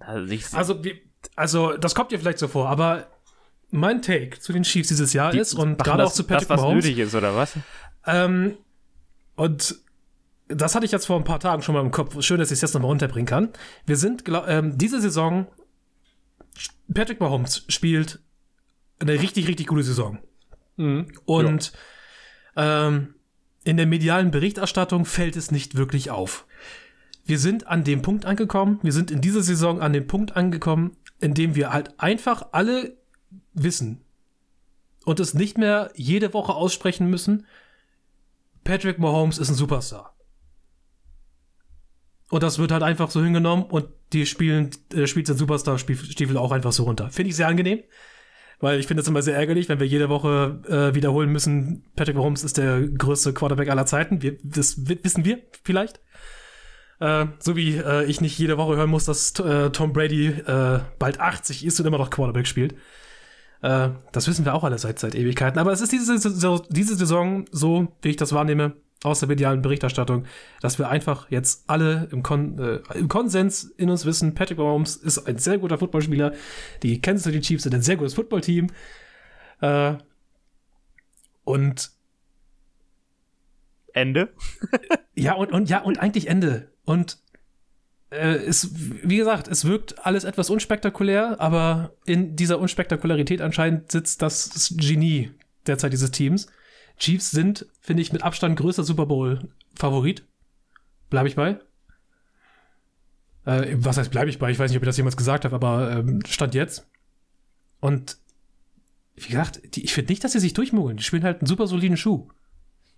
[0.00, 0.94] also, Also, wir,
[1.36, 3.06] also das kommt dir vielleicht so vor, aber
[3.70, 6.50] mein Take zu den Chiefs dieses Jahr die ist und gerade auch zu Patrick das,
[6.50, 6.84] was Mahomes.
[6.84, 7.54] nötig ist, oder was?
[8.06, 8.56] Ähm,
[9.36, 9.76] und
[10.48, 12.20] das hatte ich jetzt vor ein paar Tagen schon mal im Kopf.
[12.22, 13.50] Schön, dass ich es jetzt nochmal unterbringen kann.
[13.86, 15.46] Wir sind, glaub, ähm, diese Saison,
[16.92, 18.20] Patrick Mahomes spielt
[18.98, 20.18] eine richtig, richtig gute Saison.
[20.76, 21.12] Mhm.
[21.24, 21.72] Und
[22.56, 23.14] ähm,
[23.64, 26.46] in der medialen Berichterstattung fällt es nicht wirklich auf.
[27.24, 30.96] Wir sind an dem Punkt angekommen, wir sind in dieser Saison an dem Punkt angekommen,
[31.20, 32.96] in dem wir halt einfach alle
[33.52, 34.00] wissen
[35.04, 37.46] und es nicht mehr jede Woche aussprechen müssen,
[38.64, 40.14] Patrick Mahomes ist ein Superstar.
[42.30, 46.52] Und das wird halt einfach so hingenommen und die spielen, äh, spielt sein Superstar-Stiefel auch
[46.52, 47.10] einfach so runter.
[47.10, 47.80] Finde ich sehr angenehm.
[48.62, 52.14] Weil ich finde es immer sehr ärgerlich, wenn wir jede Woche äh, wiederholen müssen, Patrick
[52.16, 54.20] Mahomes ist der größte Quarterback aller Zeiten.
[54.20, 55.98] Wir, das wi- wissen wir vielleicht.
[57.00, 60.80] Äh, so wie äh, ich nicht jede Woche hören muss, dass äh, Tom Brady äh,
[60.98, 62.74] bald 80 ist und immer noch Quarterback spielt.
[63.62, 65.58] Äh, das wissen wir auch alle seit, seit Ewigkeiten.
[65.58, 66.18] Aber es ist diese,
[66.68, 70.26] diese Saison so, wie ich das wahrnehme, aus der medialen Berichterstattung,
[70.60, 74.96] dass wir einfach jetzt alle im, Kon äh, im Konsens in uns wissen, Patrick Mahomes
[74.96, 76.34] ist ein sehr guter Footballspieler.
[76.82, 78.68] Die Kansas City Chiefs sind ein sehr gutes Footballteam.
[79.60, 79.94] Äh,
[81.44, 81.90] und
[83.92, 84.34] Ende?
[85.14, 86.70] ja, und, und ja, und eigentlich Ende.
[86.84, 87.18] Und
[88.10, 94.20] äh, es, wie gesagt, es wirkt alles etwas unspektakulär, aber in dieser Unspektakularität anscheinend sitzt
[94.20, 95.30] das Genie
[95.66, 96.48] derzeit dieses Teams.
[97.00, 100.24] Chiefs sind, finde ich, mit Abstand größter Super Bowl-Favorit.
[101.08, 101.58] Bleibe ich bei.
[103.46, 104.50] Äh, was heißt, bleibe ich bei?
[104.50, 106.86] Ich weiß nicht, ob ich das jemals gesagt habe, aber ähm, stand jetzt.
[107.80, 108.18] Und
[109.16, 110.98] wie gesagt, die, ich finde nicht, dass sie sich durchmogeln.
[110.98, 112.28] Die spielen halt einen super soliden Schuh.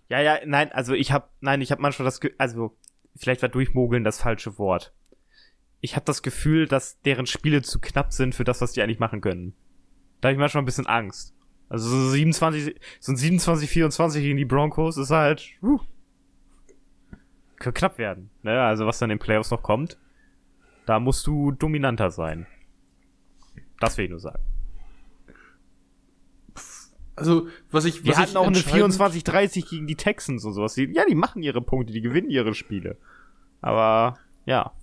[0.09, 2.77] Ja, ja, nein, also ich habe, nein, ich habe manchmal das, Ge also
[3.15, 4.93] vielleicht war durchmogeln das falsche Wort.
[5.79, 8.99] Ich habe das Gefühl, dass deren Spiele zu knapp sind für das, was die eigentlich
[8.99, 9.55] machen können.
[10.21, 11.32] Da habe ich manchmal ein bisschen Angst.
[11.73, 15.79] Also so 27, so ein 27, 24 gegen die Broncos ist halt, uh,
[17.55, 18.29] könnte knapp werden.
[18.43, 18.61] Ne?
[18.61, 19.97] Also was dann in den Playoffs noch kommt,
[20.85, 22.45] da musst du dominanter sein.
[23.79, 24.43] Das will ich nur sagen.
[27.15, 28.03] Also, was ich.
[28.03, 30.75] Wir was hatten ich auch eine entscheidend- 24-30 gegen die Texans und sowas.
[30.75, 32.97] Ja, die machen ihre Punkte, die gewinnen ihre Spiele.
[33.61, 34.73] Aber, ja.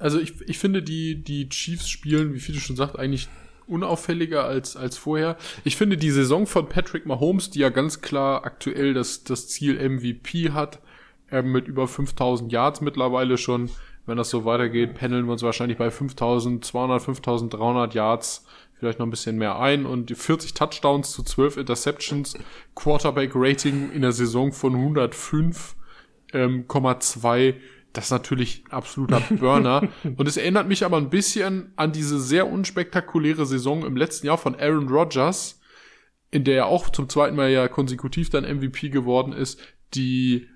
[0.00, 3.28] Also ich, ich finde, die, die Chiefs spielen, wie viele schon sagt, eigentlich
[3.70, 5.36] unauffälliger als, als vorher.
[5.64, 9.76] Ich finde, die Saison von Patrick Mahomes, die ja ganz klar aktuell das, das Ziel
[9.76, 10.80] MVP hat,
[11.30, 13.70] ähm, mit über 5000 Yards mittlerweile schon,
[14.06, 18.44] wenn das so weitergeht, pendeln wir uns wahrscheinlich bei 5200, 5300 Yards
[18.80, 22.34] vielleicht noch ein bisschen mehr ein und die 40 Touchdowns zu 12 Interceptions,
[22.74, 25.76] Quarterback Rating in der Saison von 105,
[26.32, 27.56] ähm, 0,2.
[27.92, 29.88] Das ist natürlich ein absoluter Burner.
[30.16, 34.38] und es erinnert mich aber ein bisschen an diese sehr unspektakuläre Saison im letzten Jahr
[34.38, 35.60] von Aaron Rodgers,
[36.30, 39.60] in der er auch zum zweiten Mal ja konsekutiv dann MVP geworden ist,
[39.94, 40.46] die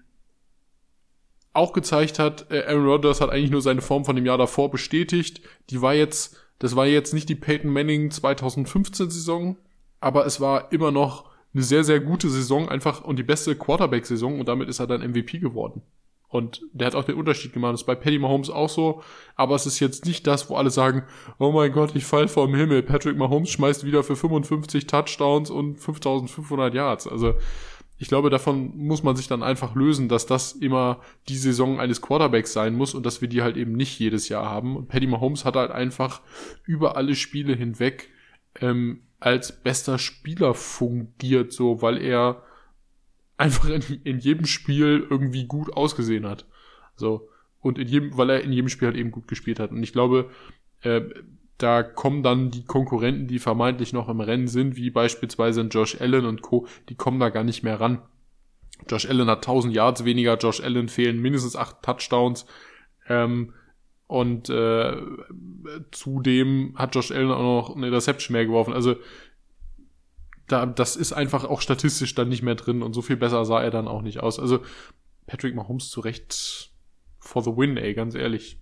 [1.52, 4.70] auch gezeigt hat, äh, Aaron Rodgers hat eigentlich nur seine Form von dem Jahr davor
[4.70, 5.40] bestätigt.
[5.70, 9.56] Die war jetzt, das war jetzt nicht die Peyton Manning 2015 Saison,
[10.00, 14.40] aber es war immer noch eine sehr, sehr gute Saison einfach und die beste Quarterback-Saison
[14.40, 15.82] und damit ist er dann MVP geworden.
[16.28, 17.74] Und der hat auch den Unterschied gemacht.
[17.74, 19.02] Das ist bei Paddy Mahomes auch so.
[19.36, 21.04] Aber es ist jetzt nicht das, wo alle sagen,
[21.38, 22.82] oh mein Gott, ich fall vom Himmel.
[22.82, 27.06] Patrick Mahomes schmeißt wieder für 55 Touchdowns und 5500 Yards.
[27.06, 27.34] Also
[27.98, 32.00] ich glaube, davon muss man sich dann einfach lösen, dass das immer die Saison eines
[32.00, 34.76] Quarterbacks sein muss und dass wir die halt eben nicht jedes Jahr haben.
[34.76, 36.20] Und Paddy Mahomes hat halt einfach
[36.64, 38.10] über alle Spiele hinweg
[38.60, 42.42] ähm, als bester Spieler fungiert, so, weil er
[43.36, 46.46] einfach in, in jedem Spiel irgendwie gut ausgesehen hat.
[46.96, 47.28] So.
[47.60, 49.70] Und in jedem, weil er in jedem Spiel halt eben gut gespielt hat.
[49.70, 50.30] Und ich glaube,
[50.82, 51.02] äh,
[51.58, 56.00] da kommen dann die Konkurrenten, die vermeintlich noch im Rennen sind, wie beispielsweise ein Josh
[56.00, 58.02] Allen und Co., die kommen da gar nicht mehr ran.
[58.88, 62.44] Josh Allen hat 1000 Yards weniger, Josh Allen fehlen mindestens acht Touchdowns.
[63.08, 63.54] Ähm,
[64.06, 64.96] und äh,
[65.90, 68.74] zudem hat Josh Allen auch noch eine Interception mehr geworfen.
[68.74, 68.96] Also
[70.48, 73.62] da, das ist einfach auch statistisch dann nicht mehr drin und so viel besser sah
[73.62, 74.38] er dann auch nicht aus.
[74.38, 74.60] Also
[75.26, 76.70] Patrick Mahomes zu Recht
[77.18, 78.58] for the win, ey, ganz ehrlich.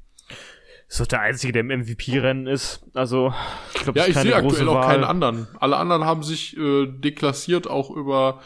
[0.89, 2.85] Ist doch der Einzige, der im MVP-Rennen ist.
[2.93, 3.33] Also,
[3.75, 4.87] ich glaube, Ja, ich sehe aktuell auch Wahl.
[4.89, 5.49] keinen anderen.
[5.59, 8.43] Alle anderen haben sich äh, deklassiert, auch über,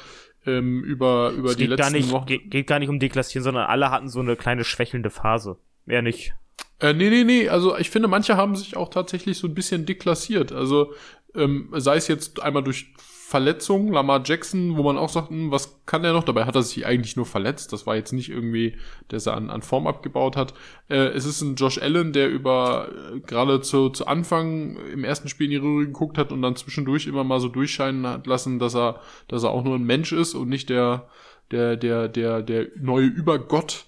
[0.47, 2.27] ähm, über, über Es die geht letzten gar, nicht, Wochen.
[2.27, 5.59] geht, geht gar nicht um Deklassieren, sondern alle hatten so eine kleine schwächelnde Phase.
[5.87, 6.35] Mehr nicht.
[6.79, 7.49] Äh, nee, nee, nee.
[7.49, 10.53] Also ich finde, manche haben sich auch tatsächlich so ein bisschen deklassiert.
[10.53, 10.93] Also
[11.35, 12.95] ähm, sei es jetzt einmal durch
[13.29, 16.23] Verletzungen, Lamar Jackson, wo man auch sagt, hm, was kann er noch?
[16.23, 17.73] Dabei hat er sich eigentlich nur verletzt.
[17.73, 18.77] Das war jetzt nicht irgendwie,
[19.09, 20.55] dass er an, an Form abgebaut hat.
[20.89, 25.29] Äh, es ist ein Josh Allen, der über äh, gerade zu, zu Anfang im ersten
[25.29, 28.61] Spiel in die Röhre geguckt hat und dann zwischendurch immer mal so durchscheinen hat lassen,
[28.61, 31.09] dass er, dass er auch nur ein Mensch ist und nicht der,
[31.51, 33.87] der, der, der, der neue Übergott.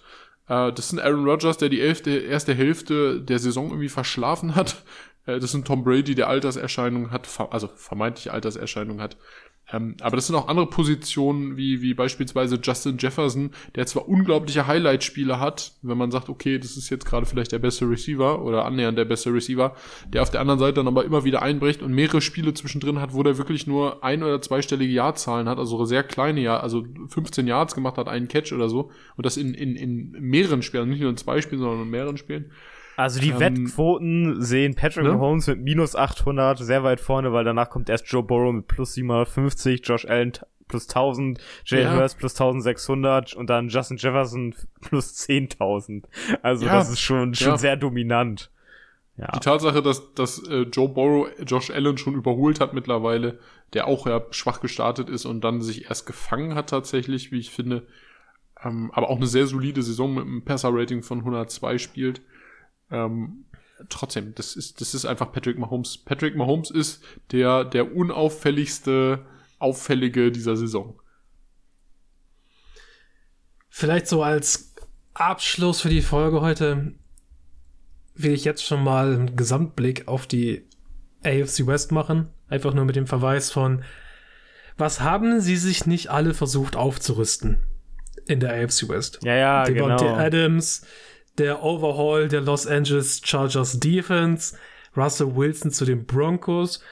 [0.49, 4.57] Äh, das ist ein Aaron Rodgers, der die elfte, erste Hälfte der Saison irgendwie verschlafen
[4.57, 4.83] hat.
[5.29, 9.17] Äh, das ist ein Tom Brady, der Alterserscheinungen hat, also vermeintliche Alterserscheinungen hat.
[9.71, 14.67] Ähm, aber das sind auch andere Positionen, wie, wie beispielsweise Justin Jefferson, der zwar unglaubliche
[14.67, 18.65] Highlight-Spiele hat, wenn man sagt, okay, das ist jetzt gerade vielleicht der beste Receiver oder
[18.65, 19.77] annähernd der beste Receiver,
[20.07, 23.13] der auf der anderen Seite dann aber immer wieder einbricht und mehrere Spiele zwischendrin hat,
[23.13, 27.47] wo der wirklich nur ein- oder zweistellige Jahrzahlen hat, also sehr kleine Jahr, also 15
[27.47, 31.03] Yards gemacht hat, einen Catch oder so, und das in, in, in mehreren Spielen, nicht
[31.03, 32.53] nur in zwei Spielen, sondern in mehreren Spielen.
[32.99, 35.13] Also die Ähm, Wettquoten sehen Patrick ne?
[35.13, 38.95] Mahomes mit minus 800 sehr weit vorne, weil danach kommt erst Joe Burrow mit plus
[38.95, 40.33] 750, Josh Allen
[40.67, 41.95] plus 1000, Jalen Ja.
[41.95, 46.07] Hurst plus 1600 und dann Justin Jefferson plus 10.000.
[46.43, 47.59] Also Ja, das ist schon, schon ja.
[47.59, 48.51] sehr dominant.
[49.17, 49.31] Ja.
[49.33, 53.39] Die Tatsache, dass, dass äh, Joe Burrow Josh Allen schon überholt hat mittlerweile,
[53.75, 57.53] der auch ja schwach gestartet ist und dann sich erst gefangen hat tatsächlich, wie ich
[57.53, 57.87] finde,
[58.61, 62.23] ähm, aber auch eine sehr solide Saison mit einem Passer-Rating von 102 spielt.
[62.91, 63.45] Ähm,
[63.89, 65.99] trotzdem, das ist, das ist einfach Patrick Mahomes.
[65.99, 69.25] Patrick Mahomes ist der, der unauffälligste
[69.59, 71.01] Auffällige dieser Saison.
[73.69, 74.75] Vielleicht so als
[75.15, 76.95] Abschluss für die Folge heute
[78.15, 80.67] will ich jetzt schon mal einen Gesamtblick auf die
[81.25, 82.29] AFC West machen.
[82.49, 83.85] Einfach nur mit dem Verweis von,
[84.77, 87.59] was haben sie sich nicht alle versucht aufzurüsten
[88.27, 89.21] in der AFC West?
[89.23, 90.17] Ja, ja, Devontae genau.
[90.17, 90.87] Adams,
[91.39, 94.57] der Overhaul der Los Angeles Chargers Defense,
[94.97, 96.83] Russell Wilson zu den Broncos.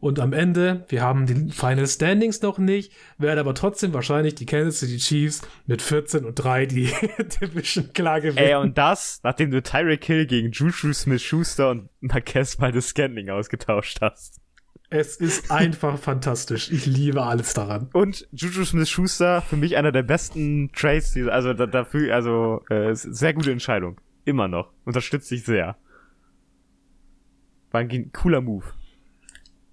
[0.00, 4.44] Und am Ende, wir haben die Final Standings noch nicht, werden aber trotzdem wahrscheinlich die
[4.44, 6.92] Kansas City Chiefs mit 14 und 3 die
[7.40, 8.46] Division klar gewinnen.
[8.46, 14.02] Ey, und das, nachdem du Tyreek Hill gegen Juju Smith-Schuster und Marquez Valdes Scanning ausgetauscht
[14.02, 14.43] hast.
[14.90, 16.70] Es ist einfach fantastisch.
[16.70, 17.88] Ich liebe alles daran.
[17.92, 23.34] Und Juju Smith-Schuster, für mich einer der besten Trades, also da, dafür, also äh, sehr
[23.34, 24.00] gute Entscheidung.
[24.24, 24.72] Immer noch.
[24.84, 25.76] Unterstütze ich sehr.
[27.70, 28.66] War ein cooler Move.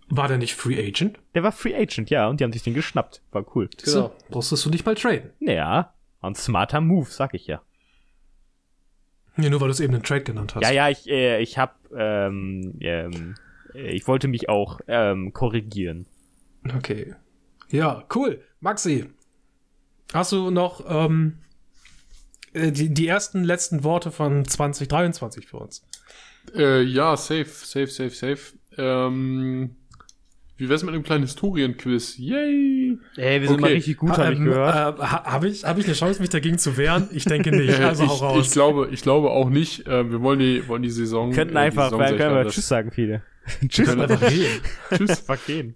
[0.09, 1.19] War der nicht Free Agent?
[1.35, 3.21] Der war Free Agent, ja, und die haben sich den geschnappt.
[3.31, 3.69] War cool.
[3.81, 5.29] So, brauchst du nicht mal traden.
[5.39, 7.61] Ja, ein smarter Move, sag ich ja.
[9.37, 10.63] Ja, nur weil du es eben einen Trade genannt hast.
[10.63, 16.05] Ja, ja, ich, äh, ich hab, ähm, ähm, äh, ich wollte mich auch ähm, korrigieren.
[16.77, 17.15] Okay.
[17.69, 18.41] Ja, cool.
[18.59, 19.05] Maxi,
[20.13, 21.39] hast du noch ähm,
[22.53, 25.85] äh, die, die ersten letzten Worte von 2023 für uns?
[26.55, 28.39] Äh, ja, safe, safe, safe, safe.
[28.77, 29.75] Ähm,
[30.57, 32.17] wie wär's mit einem kleinen Historienquiz?
[32.19, 32.97] Yay!
[33.15, 34.99] Ey, wir sind mal richtig gut, hab ich Ähm, gehört.
[34.99, 37.09] Äh, ha, habe ich, hab ich eine Chance, mich dagegen zu wehren?
[37.11, 37.79] Ich denke nicht.
[37.79, 38.45] Also hau ich, raus.
[38.45, 39.87] ich glaube, ich glaube auch nicht.
[39.87, 41.29] Äh, wir wollen die, wollen die Saison.
[41.29, 42.47] Wir könnten äh, einfach, Saison können wir.
[42.47, 43.23] Tschüss sagen, viele.
[43.67, 44.61] Tschüss, können einfach reden.
[44.95, 45.27] Tschüss.
[45.29, 45.75] Einfach gehen.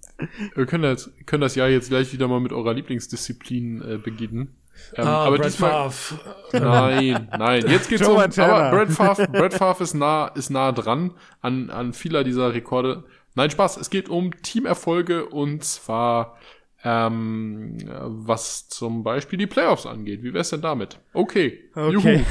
[0.56, 4.56] Wir können das, können das Jahr jetzt gleich wieder mal mit eurer Lieblingsdisziplin äh, beginnen.
[4.96, 6.36] Ähm, Ah, aber Brett diesmal, Favre.
[6.54, 7.66] Nein, nein.
[7.68, 8.18] Jetzt geht's um.
[8.18, 11.12] Aber Brett Favre, Brett Favre ist nah, ist nah dran
[11.42, 13.04] an, an vieler dieser Rekorde.
[13.36, 13.78] Nein, Spaß.
[13.78, 16.38] Es geht um Teamerfolge und zwar
[16.84, 20.24] ähm, was zum Beispiel die Playoffs angeht.
[20.24, 21.00] Wie wär's denn damit?
[21.14, 21.70] Okay.
[21.74, 22.26] Okay.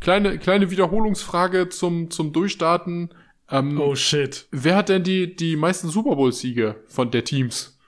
[0.00, 3.10] Kleine, kleine Wiederholungsfrage zum, zum Durchstarten.
[3.52, 4.46] Ähm, Oh shit.
[4.50, 7.78] Wer hat denn die, die meisten Super Bowl-Siege von der Teams?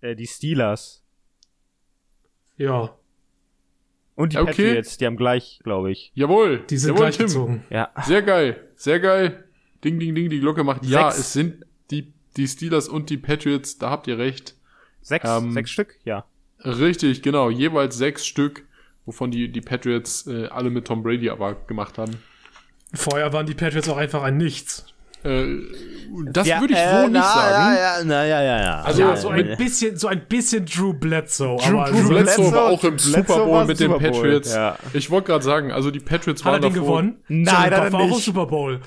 [0.00, 1.04] Äh, die Steelers.
[2.56, 2.94] Ja,
[4.14, 4.50] Und die Okay.
[4.50, 6.12] Patriots, die haben gleich, glaube ich.
[6.14, 6.64] Jawohl.
[6.68, 7.26] die sind Jawohl, gleich Tim.
[7.26, 7.64] gezogen.
[7.70, 7.90] Ja.
[8.04, 9.44] Sehr geil, sehr geil.
[9.84, 10.84] Ding, ding, ding, die Glocke macht.
[10.84, 11.26] Ja, Sechs.
[11.26, 14.54] es sind die, die Steelers und die Patriots, da habt ihr recht.
[15.00, 15.98] Sechs, Ähm, sechs Stück?
[16.04, 16.24] Ja.
[16.60, 17.50] Richtig, genau.
[17.50, 18.64] Jeweils sechs Stück,
[19.06, 22.22] wovon die, die Patriots äh, alle mit Tom Brady aber gemacht haben.
[22.94, 24.86] Vorher waren die Patriots auch einfach ein Nichts.
[25.24, 25.44] Äh,
[26.32, 27.74] das ja, würde ich äh, so nicht na, sagen.
[27.76, 28.80] Ja, ja, na, ja, ja, ja.
[28.80, 29.54] Also, ja, so ein ja.
[29.56, 31.58] bisschen, so ein bisschen Drew Bledsoe.
[31.58, 34.00] Drew- aber Drew so- Bledsoe Bledsoe- war auch im Bledsoe Super Bowl mit den Super
[34.00, 34.52] Bowl, Patriots.
[34.54, 34.76] ja.
[34.92, 37.02] Ich wollte gerade sagen, also die Patriots Hat er waren den davor.
[37.02, 37.16] gewonnen?
[37.28, 38.24] Nein, hat er Goff war auch im nicht.
[38.24, 38.80] Super Bowl.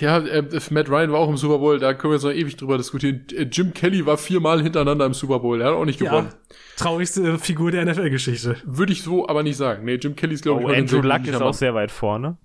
[0.00, 2.56] Ja, äh, Matt Ryan war auch im Super Bowl, da können wir jetzt noch ewig
[2.56, 3.26] drüber diskutieren.
[3.36, 6.28] Äh, Jim Kelly war viermal hintereinander im Super Bowl, er hat auch nicht gewonnen.
[6.30, 8.56] Ja, traurigste Figur der NFL-Geschichte.
[8.64, 9.84] Würde ich so aber nicht sagen.
[9.84, 12.38] Nee, Jim Kelly ist, glaube Oh, ich, Andrew Luck ist auch sehr weit vorne.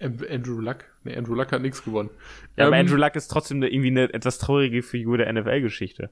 [0.00, 0.78] Am- Andrew Luck?
[1.04, 2.10] Nee, Andrew Luck hat nichts gewonnen.
[2.56, 6.10] Ja, aber Ähm, Andrew Luck ist trotzdem irgendwie eine etwas traurige Figur der NFL-Geschichte.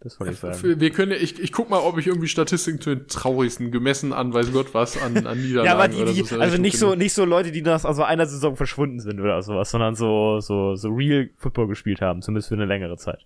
[0.00, 0.80] Das wollte ich sagen.
[0.80, 4.32] Wir können, ich, ich guck mal, ob ich irgendwie Statistiken zu den traurigsten gemessen an,
[4.32, 6.38] weiß Gott was, an, an Niederlagen Ja, aber die, oder die, so.
[6.38, 9.70] also nicht so, nicht so Leute, die nach also einer Saison verschwunden sind oder sowas,
[9.70, 13.24] sondern so, so, so real Football gespielt haben, zumindest für eine längere Zeit.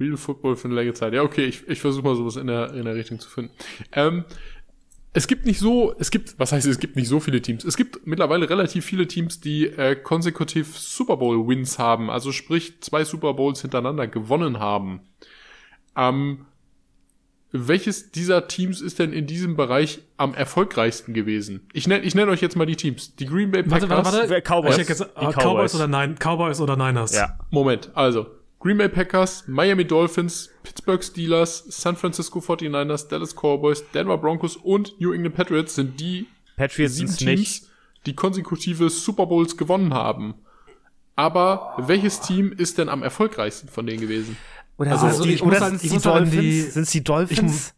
[0.00, 1.12] Real Football für eine längere Zeit.
[1.12, 3.52] Ja, okay, ich, ich versuche mal sowas in der, in der Richtung zu finden.
[3.92, 4.24] Ähm,
[5.14, 7.64] es gibt nicht so, es gibt, was heißt, es gibt nicht so viele Teams.
[7.64, 12.80] Es gibt mittlerweile relativ viele Teams, die äh, konsekutiv Super Bowl Wins haben, also sprich
[12.80, 15.00] zwei Super Bowls hintereinander gewonnen haben.
[15.96, 16.46] Ähm,
[17.54, 21.68] welches dieser Teams ist denn in diesem Bereich am erfolgreichsten gewesen?
[21.74, 23.14] Ich nenne ich nenn euch jetzt mal die Teams.
[23.16, 23.90] Die Green Bay Packers.
[23.90, 24.42] Warte, warte, warte.
[24.42, 24.72] Cowboys.
[24.72, 25.42] Ich hätte gesagt, Die ah, Cowboys.
[25.44, 25.74] Cowboys.
[25.74, 27.14] oder Nein, Cowboys oder Niners.
[27.14, 27.38] Ja.
[27.50, 28.28] Moment, also
[28.62, 35.00] Green Bay Packers, Miami Dolphins, Pittsburgh Steelers, San Francisco 49ers, Dallas Cowboys, Denver Broncos und
[35.00, 37.64] New England Patriots sind die Patriots sieben Teams, nicht.
[38.06, 40.34] die konsekutive Super Bowls gewonnen haben.
[41.16, 44.36] Aber welches Team ist denn am erfolgreichsten von denen gewesen?
[44.78, 46.40] Oder Also, also, ich die, muss oder halt- ich die halt an Dolphins?
[46.40, 47.74] die- Sind's die Dolphins?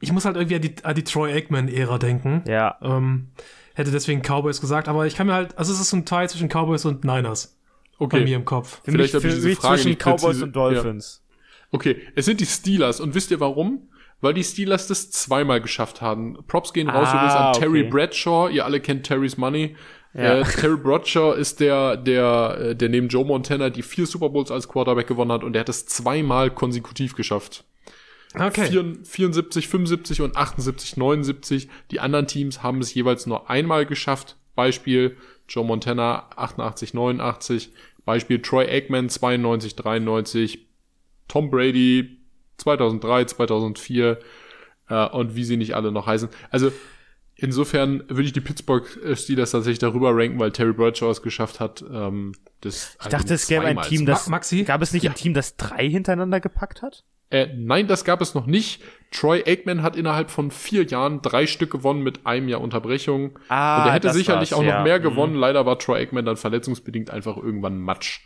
[0.00, 2.42] Ich muss halt irgendwie an die, an die Troy Aikman-Ära denken.
[2.48, 2.76] ja.
[2.82, 3.28] Ähm,
[3.74, 6.28] hätte deswegen Cowboys gesagt, aber ich kann mir halt, also es ist so ein Teil
[6.28, 7.56] zwischen Cowboys und Niners
[8.06, 8.80] bei mir Okay, im Kopf.
[8.84, 11.22] Für Vielleicht mich, für diese mich Frage zwischen nicht Cowboys präzise- und Dolphins.
[11.70, 13.88] okay, es sind die Steelers und wisst ihr warum?
[14.20, 16.38] Weil die Steelers das zweimal geschafft haben.
[16.46, 17.90] Props gehen raus Ah, übrigens an Terry okay.
[17.90, 18.48] Bradshaw.
[18.50, 19.74] Ihr alle kennt Terry's Money.
[20.14, 20.40] Ja.
[20.40, 24.52] Äh, Terry Bradshaw ist der, der, äh, der neben Joe Montana die vier Super Bowls
[24.52, 27.64] als Quarterback gewonnen hat und der hat es zweimal konsekutiv geschafft.
[28.34, 28.68] Okay.
[29.04, 31.68] 74, 75 und 78, 79.
[31.90, 34.36] Die anderen Teams haben es jeweils nur einmal geschafft.
[34.54, 35.16] Beispiel
[35.48, 37.72] Joe Montana 88, 89.
[38.04, 40.66] Beispiel Troy Aikman 92, 93.
[41.28, 42.18] Tom Brady
[42.58, 44.18] 2003, 2004
[44.88, 46.28] äh, und wie sie nicht alle noch heißen.
[46.50, 46.72] Also
[47.36, 51.60] insofern würde ich die Pittsburgh äh, Steelers tatsächlich darüber ranken, weil Terry Bradshaw es geschafft
[51.60, 51.82] hat.
[51.90, 54.26] Ähm, das Ich dachte, es gäbe ein Team, das.
[54.26, 54.64] Ma- Maxi?
[54.64, 55.10] Gab es nicht Ja.
[55.10, 57.04] ein Team, das drei hintereinander gepackt hat?
[57.32, 58.82] Äh, nein, das gab es noch nicht.
[59.10, 63.38] Troy Aikman hat innerhalb von vier Jahren drei Stück gewonnen mit einem Jahr Unterbrechung.
[63.48, 64.78] Ah, Und er hätte sicherlich auch ja.
[64.78, 65.02] noch mehr Mhm.
[65.02, 65.34] gewonnen.
[65.34, 68.20] Leider war Troy Aikman dann verletzungsbedingt einfach irgendwann Matsch.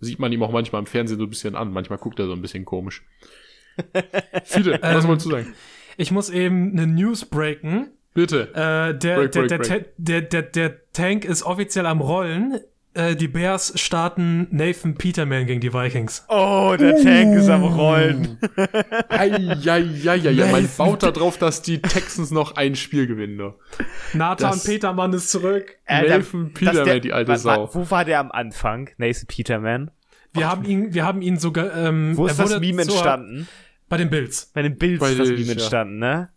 [0.00, 1.72] Sieht man ihm auch manchmal im Fernsehen so ein bisschen an.
[1.72, 3.02] Manchmal guckt er so ein bisschen komisch.
[4.44, 5.54] Viele, was Ähm, wolltest du sagen?
[5.96, 7.90] Ich muss eben eine News breaken.
[8.14, 8.48] Bitte.
[8.54, 9.84] Äh, der, Break, der, break, der, break.
[9.96, 12.60] Der, der, der Tank ist offiziell am Rollen.
[12.96, 16.24] Äh, die Bears starten Nathan Peterman gegen die Vikings.
[16.28, 18.38] Oh, der Tank ist am Rollen.
[19.08, 23.36] Eieieiei, man baut da drauf, dass die Texans noch ein Spiel gewinnen.
[23.36, 23.54] Ne?
[24.12, 25.76] Nathan Das- Petermann ist zurück.
[25.86, 27.68] Äh, der- Nathan dass Peterman, der- die alte Sau.
[27.74, 28.90] Wo war der am Anfang?
[28.98, 29.90] Nathan Peterman.
[30.32, 31.76] Wir haben ihn, wir haben ihn sogar.
[31.76, 33.48] Ähm, Wo ist das Meme zur- entstanden?
[33.88, 34.50] Bei den Bills.
[34.54, 35.52] Bei den Bills Bei ist das Meme ja.
[35.52, 36.30] entstanden, ne?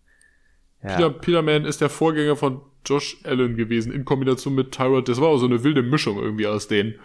[0.82, 1.10] Peter, Ja.
[1.10, 5.08] Peterman ist der Vorgänger von Josh Allen gewesen, in Kombination mit Tyrod.
[5.10, 6.96] Das war auch so eine wilde Mischung irgendwie aus denen.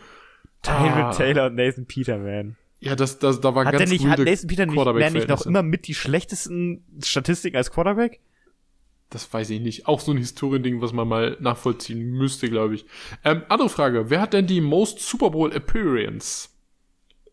[0.62, 1.10] David Ah.
[1.12, 2.56] Taylor und Nathan Peterman.
[2.80, 5.28] Ja, das, das, da war Hat der ganz nicht, hat Nathan Peterman nicht, mehr nicht
[5.28, 8.20] noch immer mit die schlechtesten Statistiken als Quarterback?
[9.10, 9.86] Das weiß ich nicht.
[9.86, 12.86] Auch so ein Historiending, was man mal nachvollziehen müsste, glaube ich.
[13.24, 14.08] Ähm, andere Frage.
[14.08, 16.48] Wer hat denn die Most Super Bowl Appearance?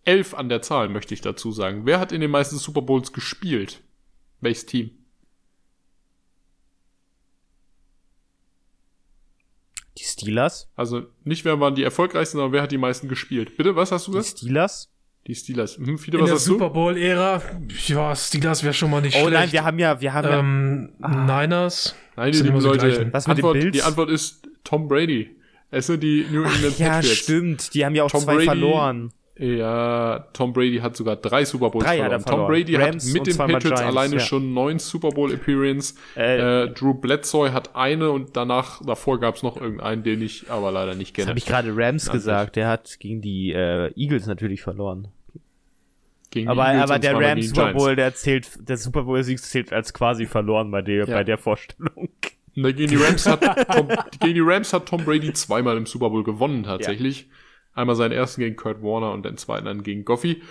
[0.04, 1.86] Elf an der Zahl, möchte ich dazu sagen.
[1.86, 3.82] Wer hat in den meisten Super Bowls gespielt?
[4.42, 4.92] Welches Team?
[10.00, 10.70] Die Steelers?
[10.76, 13.58] Also nicht wer waren die erfolgreichsten, sondern wer hat die meisten gespielt?
[13.58, 14.38] Bitte, was hast du Die gesagt?
[14.40, 14.90] Steelers?
[15.28, 15.76] Die Steelers.
[15.78, 16.70] Hm, viele, In was der hast Super?
[16.70, 17.42] Bowl-Ära,
[17.88, 19.34] ja, Steelers wäre schon mal nicht Oh schlecht.
[19.34, 20.94] nein, wir haben ja, wir haben ja, ähm,
[21.26, 21.96] Niners.
[22.16, 23.10] Nein, die Sind lieben die Leute.
[23.12, 23.74] Was mit den Antwort, Bills?
[23.74, 25.36] Die Antwort ist Tom Brady.
[25.72, 27.18] Es sind die New England ja, Patriots.
[27.18, 29.12] stimmt, die haben ja auch Tom zwei Brady- verloren.
[29.42, 32.12] Ja, Tom Brady hat sogar drei Super Bowls Drei verloren.
[32.12, 32.52] er Tom verloren.
[32.52, 34.20] Brady Rams hat mit den Patriots Giants, alleine ja.
[34.20, 35.96] schon neun Super Bowl Appearance.
[36.18, 40.52] Äh, Äh, Drew Bledsoe hat eine und danach, davor gab es noch irgendeinen, den ich
[40.52, 41.30] aber leider nicht Das kenne.
[41.30, 42.12] habe ich gerade Rams Namentlich.
[42.12, 45.08] gesagt, der hat gegen die äh, Eagles natürlich verloren.
[46.32, 47.74] Gegen Aber, aber der Rams Super.
[47.74, 51.16] Bowl, der zählt, der Super Bowl Sieg zählt als quasi verloren bei der, Ja.
[51.16, 52.10] bei der Vorstellung.
[52.56, 53.42] Ne, gegen, die Rams hat
[53.74, 53.88] Tom,
[54.20, 57.28] gegen die Rams hat Tom Brady zweimal im Super Bowl gewonnen, tatsächlich.
[57.74, 60.42] Einmal seinen ersten gegen Kurt Warner und den zweiten dann gegen Goffy.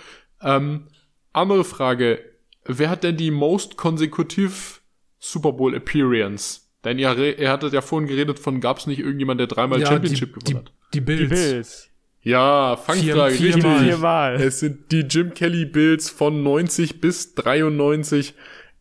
[0.41, 0.87] Ähm,
[1.33, 2.19] andere Frage.
[2.65, 4.79] Wer hat denn die most consecutive
[5.19, 6.61] Super Bowl Appearance?
[6.83, 10.33] Denn ihr, ihr hattet ja vorhin geredet von, gab es nicht irgendjemand, der dreimal Championship
[10.39, 10.73] die, gewonnen hat?
[10.93, 11.89] die, die Bills.
[12.21, 13.53] Ja, Fangfrage, Vier- richtig.
[13.63, 13.83] viermal.
[13.85, 14.35] Viermal.
[14.35, 18.33] Es sind die Jim Kelly Bills von 90 bis 93.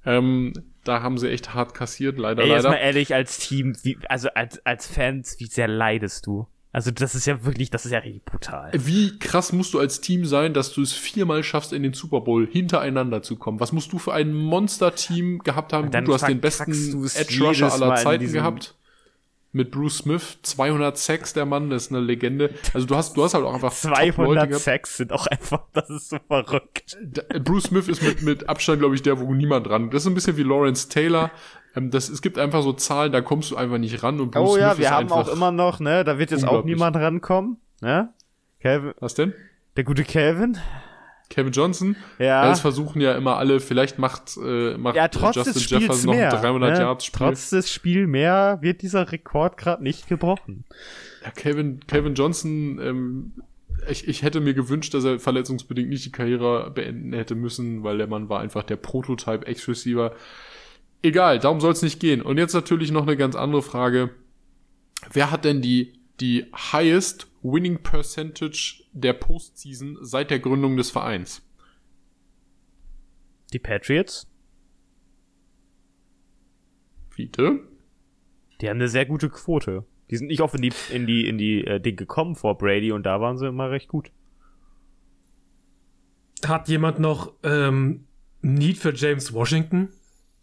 [0.05, 0.53] Ähm,
[0.85, 2.77] da haben sie echt hart kassiert, leider, Ey, jetzt leider.
[2.77, 6.47] mal ehrlich, als Team, wie, also als, als Fans, wie sehr leidest du?
[6.71, 8.71] Also das ist ja wirklich, das ist ja richtig brutal.
[8.75, 12.21] Wie krass musst du als Team sein, dass du es viermal schaffst, in den Super
[12.21, 13.59] Bowl hintereinander zu kommen?
[13.59, 15.91] Was musst du für ein Monster-Team gehabt haben?
[15.91, 18.75] Dann du hast den besten du es Edge Rusher jedes Mal aller Zeiten gehabt.
[19.51, 22.51] Mit Bruce Smith, 200 Sacks, der Mann, das ist eine Legende.
[22.75, 24.63] Also du hast, du hast halt auch einfach Top-Leute 200 gehabt.
[24.63, 26.99] Sacks sind auch einfach, das ist so verrückt.
[27.45, 29.91] Bruce Smith ist mit, mit Abstand, glaube ich, der, wo niemand ran.
[29.91, 31.31] Das ist ein bisschen wie Lawrence Taylor.
[31.79, 34.21] Ähm, das, es gibt einfach so Zahlen, da kommst du einfach nicht ran.
[34.21, 36.65] Und Bruce Oh ja, Smith wir haben auch immer noch, ne, da wird jetzt auch
[36.65, 38.13] niemand rankommen, ne?
[38.61, 39.33] Calvin, Was denn?
[39.77, 40.59] der gute Calvin.
[41.31, 41.97] Kevin Johnson?
[42.19, 42.49] Ja.
[42.49, 43.61] Das versuchen ja immer alle.
[43.61, 46.33] Vielleicht macht, äh, macht Ja, trotz Justin des Spiels Jefferson noch mehr.
[46.35, 46.79] ein 300 ne?
[46.81, 47.19] Yards Spiel.
[47.19, 50.65] Trotz des Spiel mehr wird dieser Rekord gerade nicht gebrochen.
[51.23, 53.33] Ja, Kevin, Kevin Johnson, ähm,
[53.91, 57.99] ich, ich hätte mir gewünscht, dass er verletzungsbedingt nicht die Karriere beenden hätte müssen, weil
[57.99, 60.13] der Mann war einfach der Prototype Ex-Receiver.
[61.03, 62.23] Egal, darum soll es nicht gehen.
[62.23, 64.15] Und jetzt natürlich noch eine ganz andere Frage.
[65.13, 71.43] Wer hat denn die, die highest winning percentage der Postseason seit der Gründung des Vereins?
[73.53, 74.27] Die Patriots,
[77.09, 77.61] Fiete?
[78.61, 79.85] die haben eine sehr gute Quote.
[80.11, 82.93] Die sind nicht oft in die, in die, in die äh, Ding gekommen vor Brady
[82.93, 84.11] und da waren sie immer recht gut.
[86.47, 88.07] Hat jemand noch ähm,
[88.41, 89.89] Need für James Washington?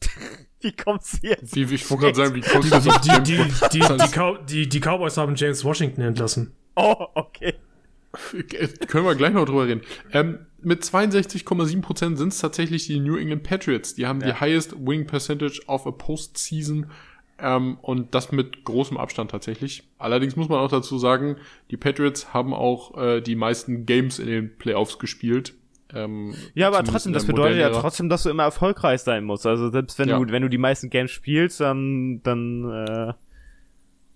[0.66, 1.56] Wie kommt's jetzt?
[1.56, 3.38] Wie, ich wollte gerade sagen, wie kommst du Die, jetzt auf die, die,
[3.72, 6.54] die, die, Cow die, die Cowboys haben James Washington entlassen.
[6.76, 7.54] Oh, okay.
[8.88, 9.82] Können wir gleich noch drüber reden.
[10.12, 13.94] Ähm, mit 62,7% sind es tatsächlich die New England Patriots.
[13.94, 16.88] Die haben die highest winning percentage of a postseason
[17.38, 19.84] ähm, und das mit großem Abstand tatsächlich.
[20.00, 21.36] Allerdings muss man auch dazu sagen,
[21.70, 25.54] die Patriots haben auch äh, die meisten Games in den Playoffs gespielt.
[25.96, 29.46] Ähm, Ja, aber trotzdem, das bedeutet ja trotzdem, dass du immer erfolgreich sein musst.
[29.46, 30.20] Also selbst wenn Ja.
[30.20, 33.14] du, wenn du die meisten Games spielst, dann, dann, äh,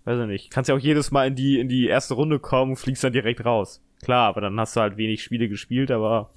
[0.06, 2.72] weiß ich nicht, kannst ja auch jedes Mal in die, in die erste Runde kommen
[2.72, 3.82] und fliegst dann direkt raus.
[4.04, 6.32] Klar, aber dann hast du halt wenig Spiele gespielt, aber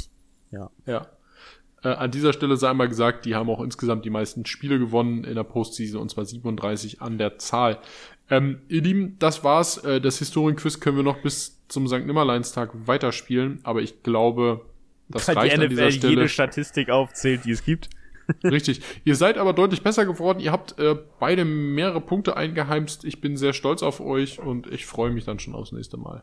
[0.51, 0.71] Ja.
[1.85, 5.25] Äh, an dieser Stelle sei einmal gesagt, die haben auch insgesamt die meisten Spiele gewonnen
[5.25, 7.79] in der Postseason und zwar 37 an der Zahl.
[8.31, 9.79] Ähm, ihr Lieben, das war's.
[9.79, 12.07] Äh, das Historienquiz können wir noch bis zum St.
[12.07, 14.61] Nimmerleinstag weiterspielen, aber ich glaube,
[15.13, 16.11] Das Weil reicht die an dieser NFL Stelle.
[16.15, 17.91] jede Statistik aufzählt, die es gibt.
[18.45, 18.81] Richtig.
[19.05, 20.39] Ihr seid aber deutlich besser geworden.
[20.41, 23.05] Ihr habt äh, beide mehrere Punkte eingeheimst.
[23.05, 26.23] Ich bin sehr stolz auf euch und ich freue mich dann schon aufs nächste Mal.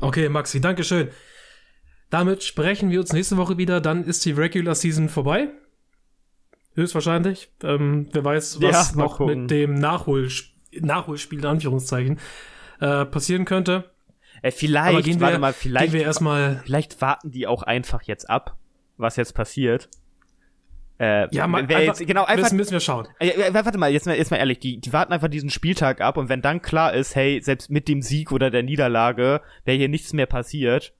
[0.00, 1.08] Okay, Maxi, Dankeschön.
[2.10, 3.80] Damit sprechen wir uns nächste Woche wieder.
[3.80, 5.48] Dann ist die Regular Season vorbei.
[6.74, 7.50] Höchstwahrscheinlich.
[7.62, 9.42] Ähm, wer weiß, was Ja, noch gucken.
[9.42, 12.20] mit dem Nachholsp Nachholspiel in Anführungszeichen
[12.80, 13.90] äh, passieren könnte.
[14.42, 16.60] Äh, Aber vielleicht, gehen warte wir, mal, vielleicht, gehen wir erstmal.
[16.64, 18.56] vielleicht warten die auch einfach jetzt ab,
[18.96, 19.88] was jetzt passiert.
[20.98, 23.08] Äh, Ja, mal, wer einfach, jetzt, genau, einfach, müssen, müssen wir schauen.
[23.18, 26.16] Äh, warte mal, jetzt mal, jetzt mal ehrlich, die, die warten einfach diesen Spieltag ab
[26.18, 29.88] und wenn dann klar ist, hey, selbst mit dem Sieg oder der Niederlage wäre hier
[29.88, 30.92] nichts mehr passiert,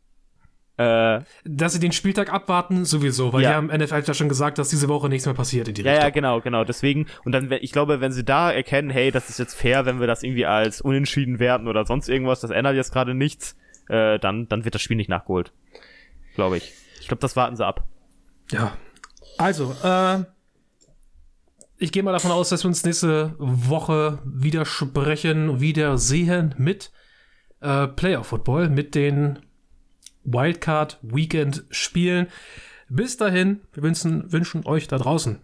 [0.81, 3.51] äh, Dass sie den Spieltag abwarten, sowieso, weil Ja.
[3.51, 5.93] die haben NFL ja schon gesagt, dass diese Woche nichts mehr passiert in die ja,
[5.93, 6.13] ja, Richtung.
[6.15, 9.55] genau, genau, deswegen, und dann, ich glaube, wenn sie da erkennen, hey, das ist jetzt
[9.55, 13.15] fair, wenn wir das irgendwie als unentschieden werten oder sonst irgendwas, das ändert jetzt gerade
[13.15, 13.57] nichts,
[13.89, 15.53] äh, dann, dann wird das Spiel nicht nachgeholt.
[16.35, 16.73] Glaube ich.
[17.01, 17.87] Ich glaube, das warten sie ab.
[18.51, 18.77] Ja.
[19.39, 20.25] Also, äh,
[21.79, 26.91] ich gehe mal davon aus, dass wir uns nächste Woche wieder sprechen, wieder sehen mit
[27.61, 29.39] äh, Player Football, mit den
[30.33, 32.27] Wildcard Weekend Spielen.
[32.89, 35.41] Bis dahin, wir wünschen, wünschen euch da draußen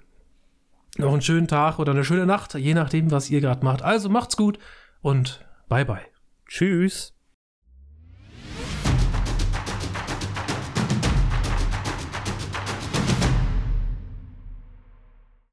[0.99, 3.83] noch einen schönen Tag oder eine schöne Nacht, je nachdem, was ihr gerade macht.
[3.83, 4.59] Also macht's gut
[5.03, 6.07] und bye bye.
[6.47, 7.16] Tschüss.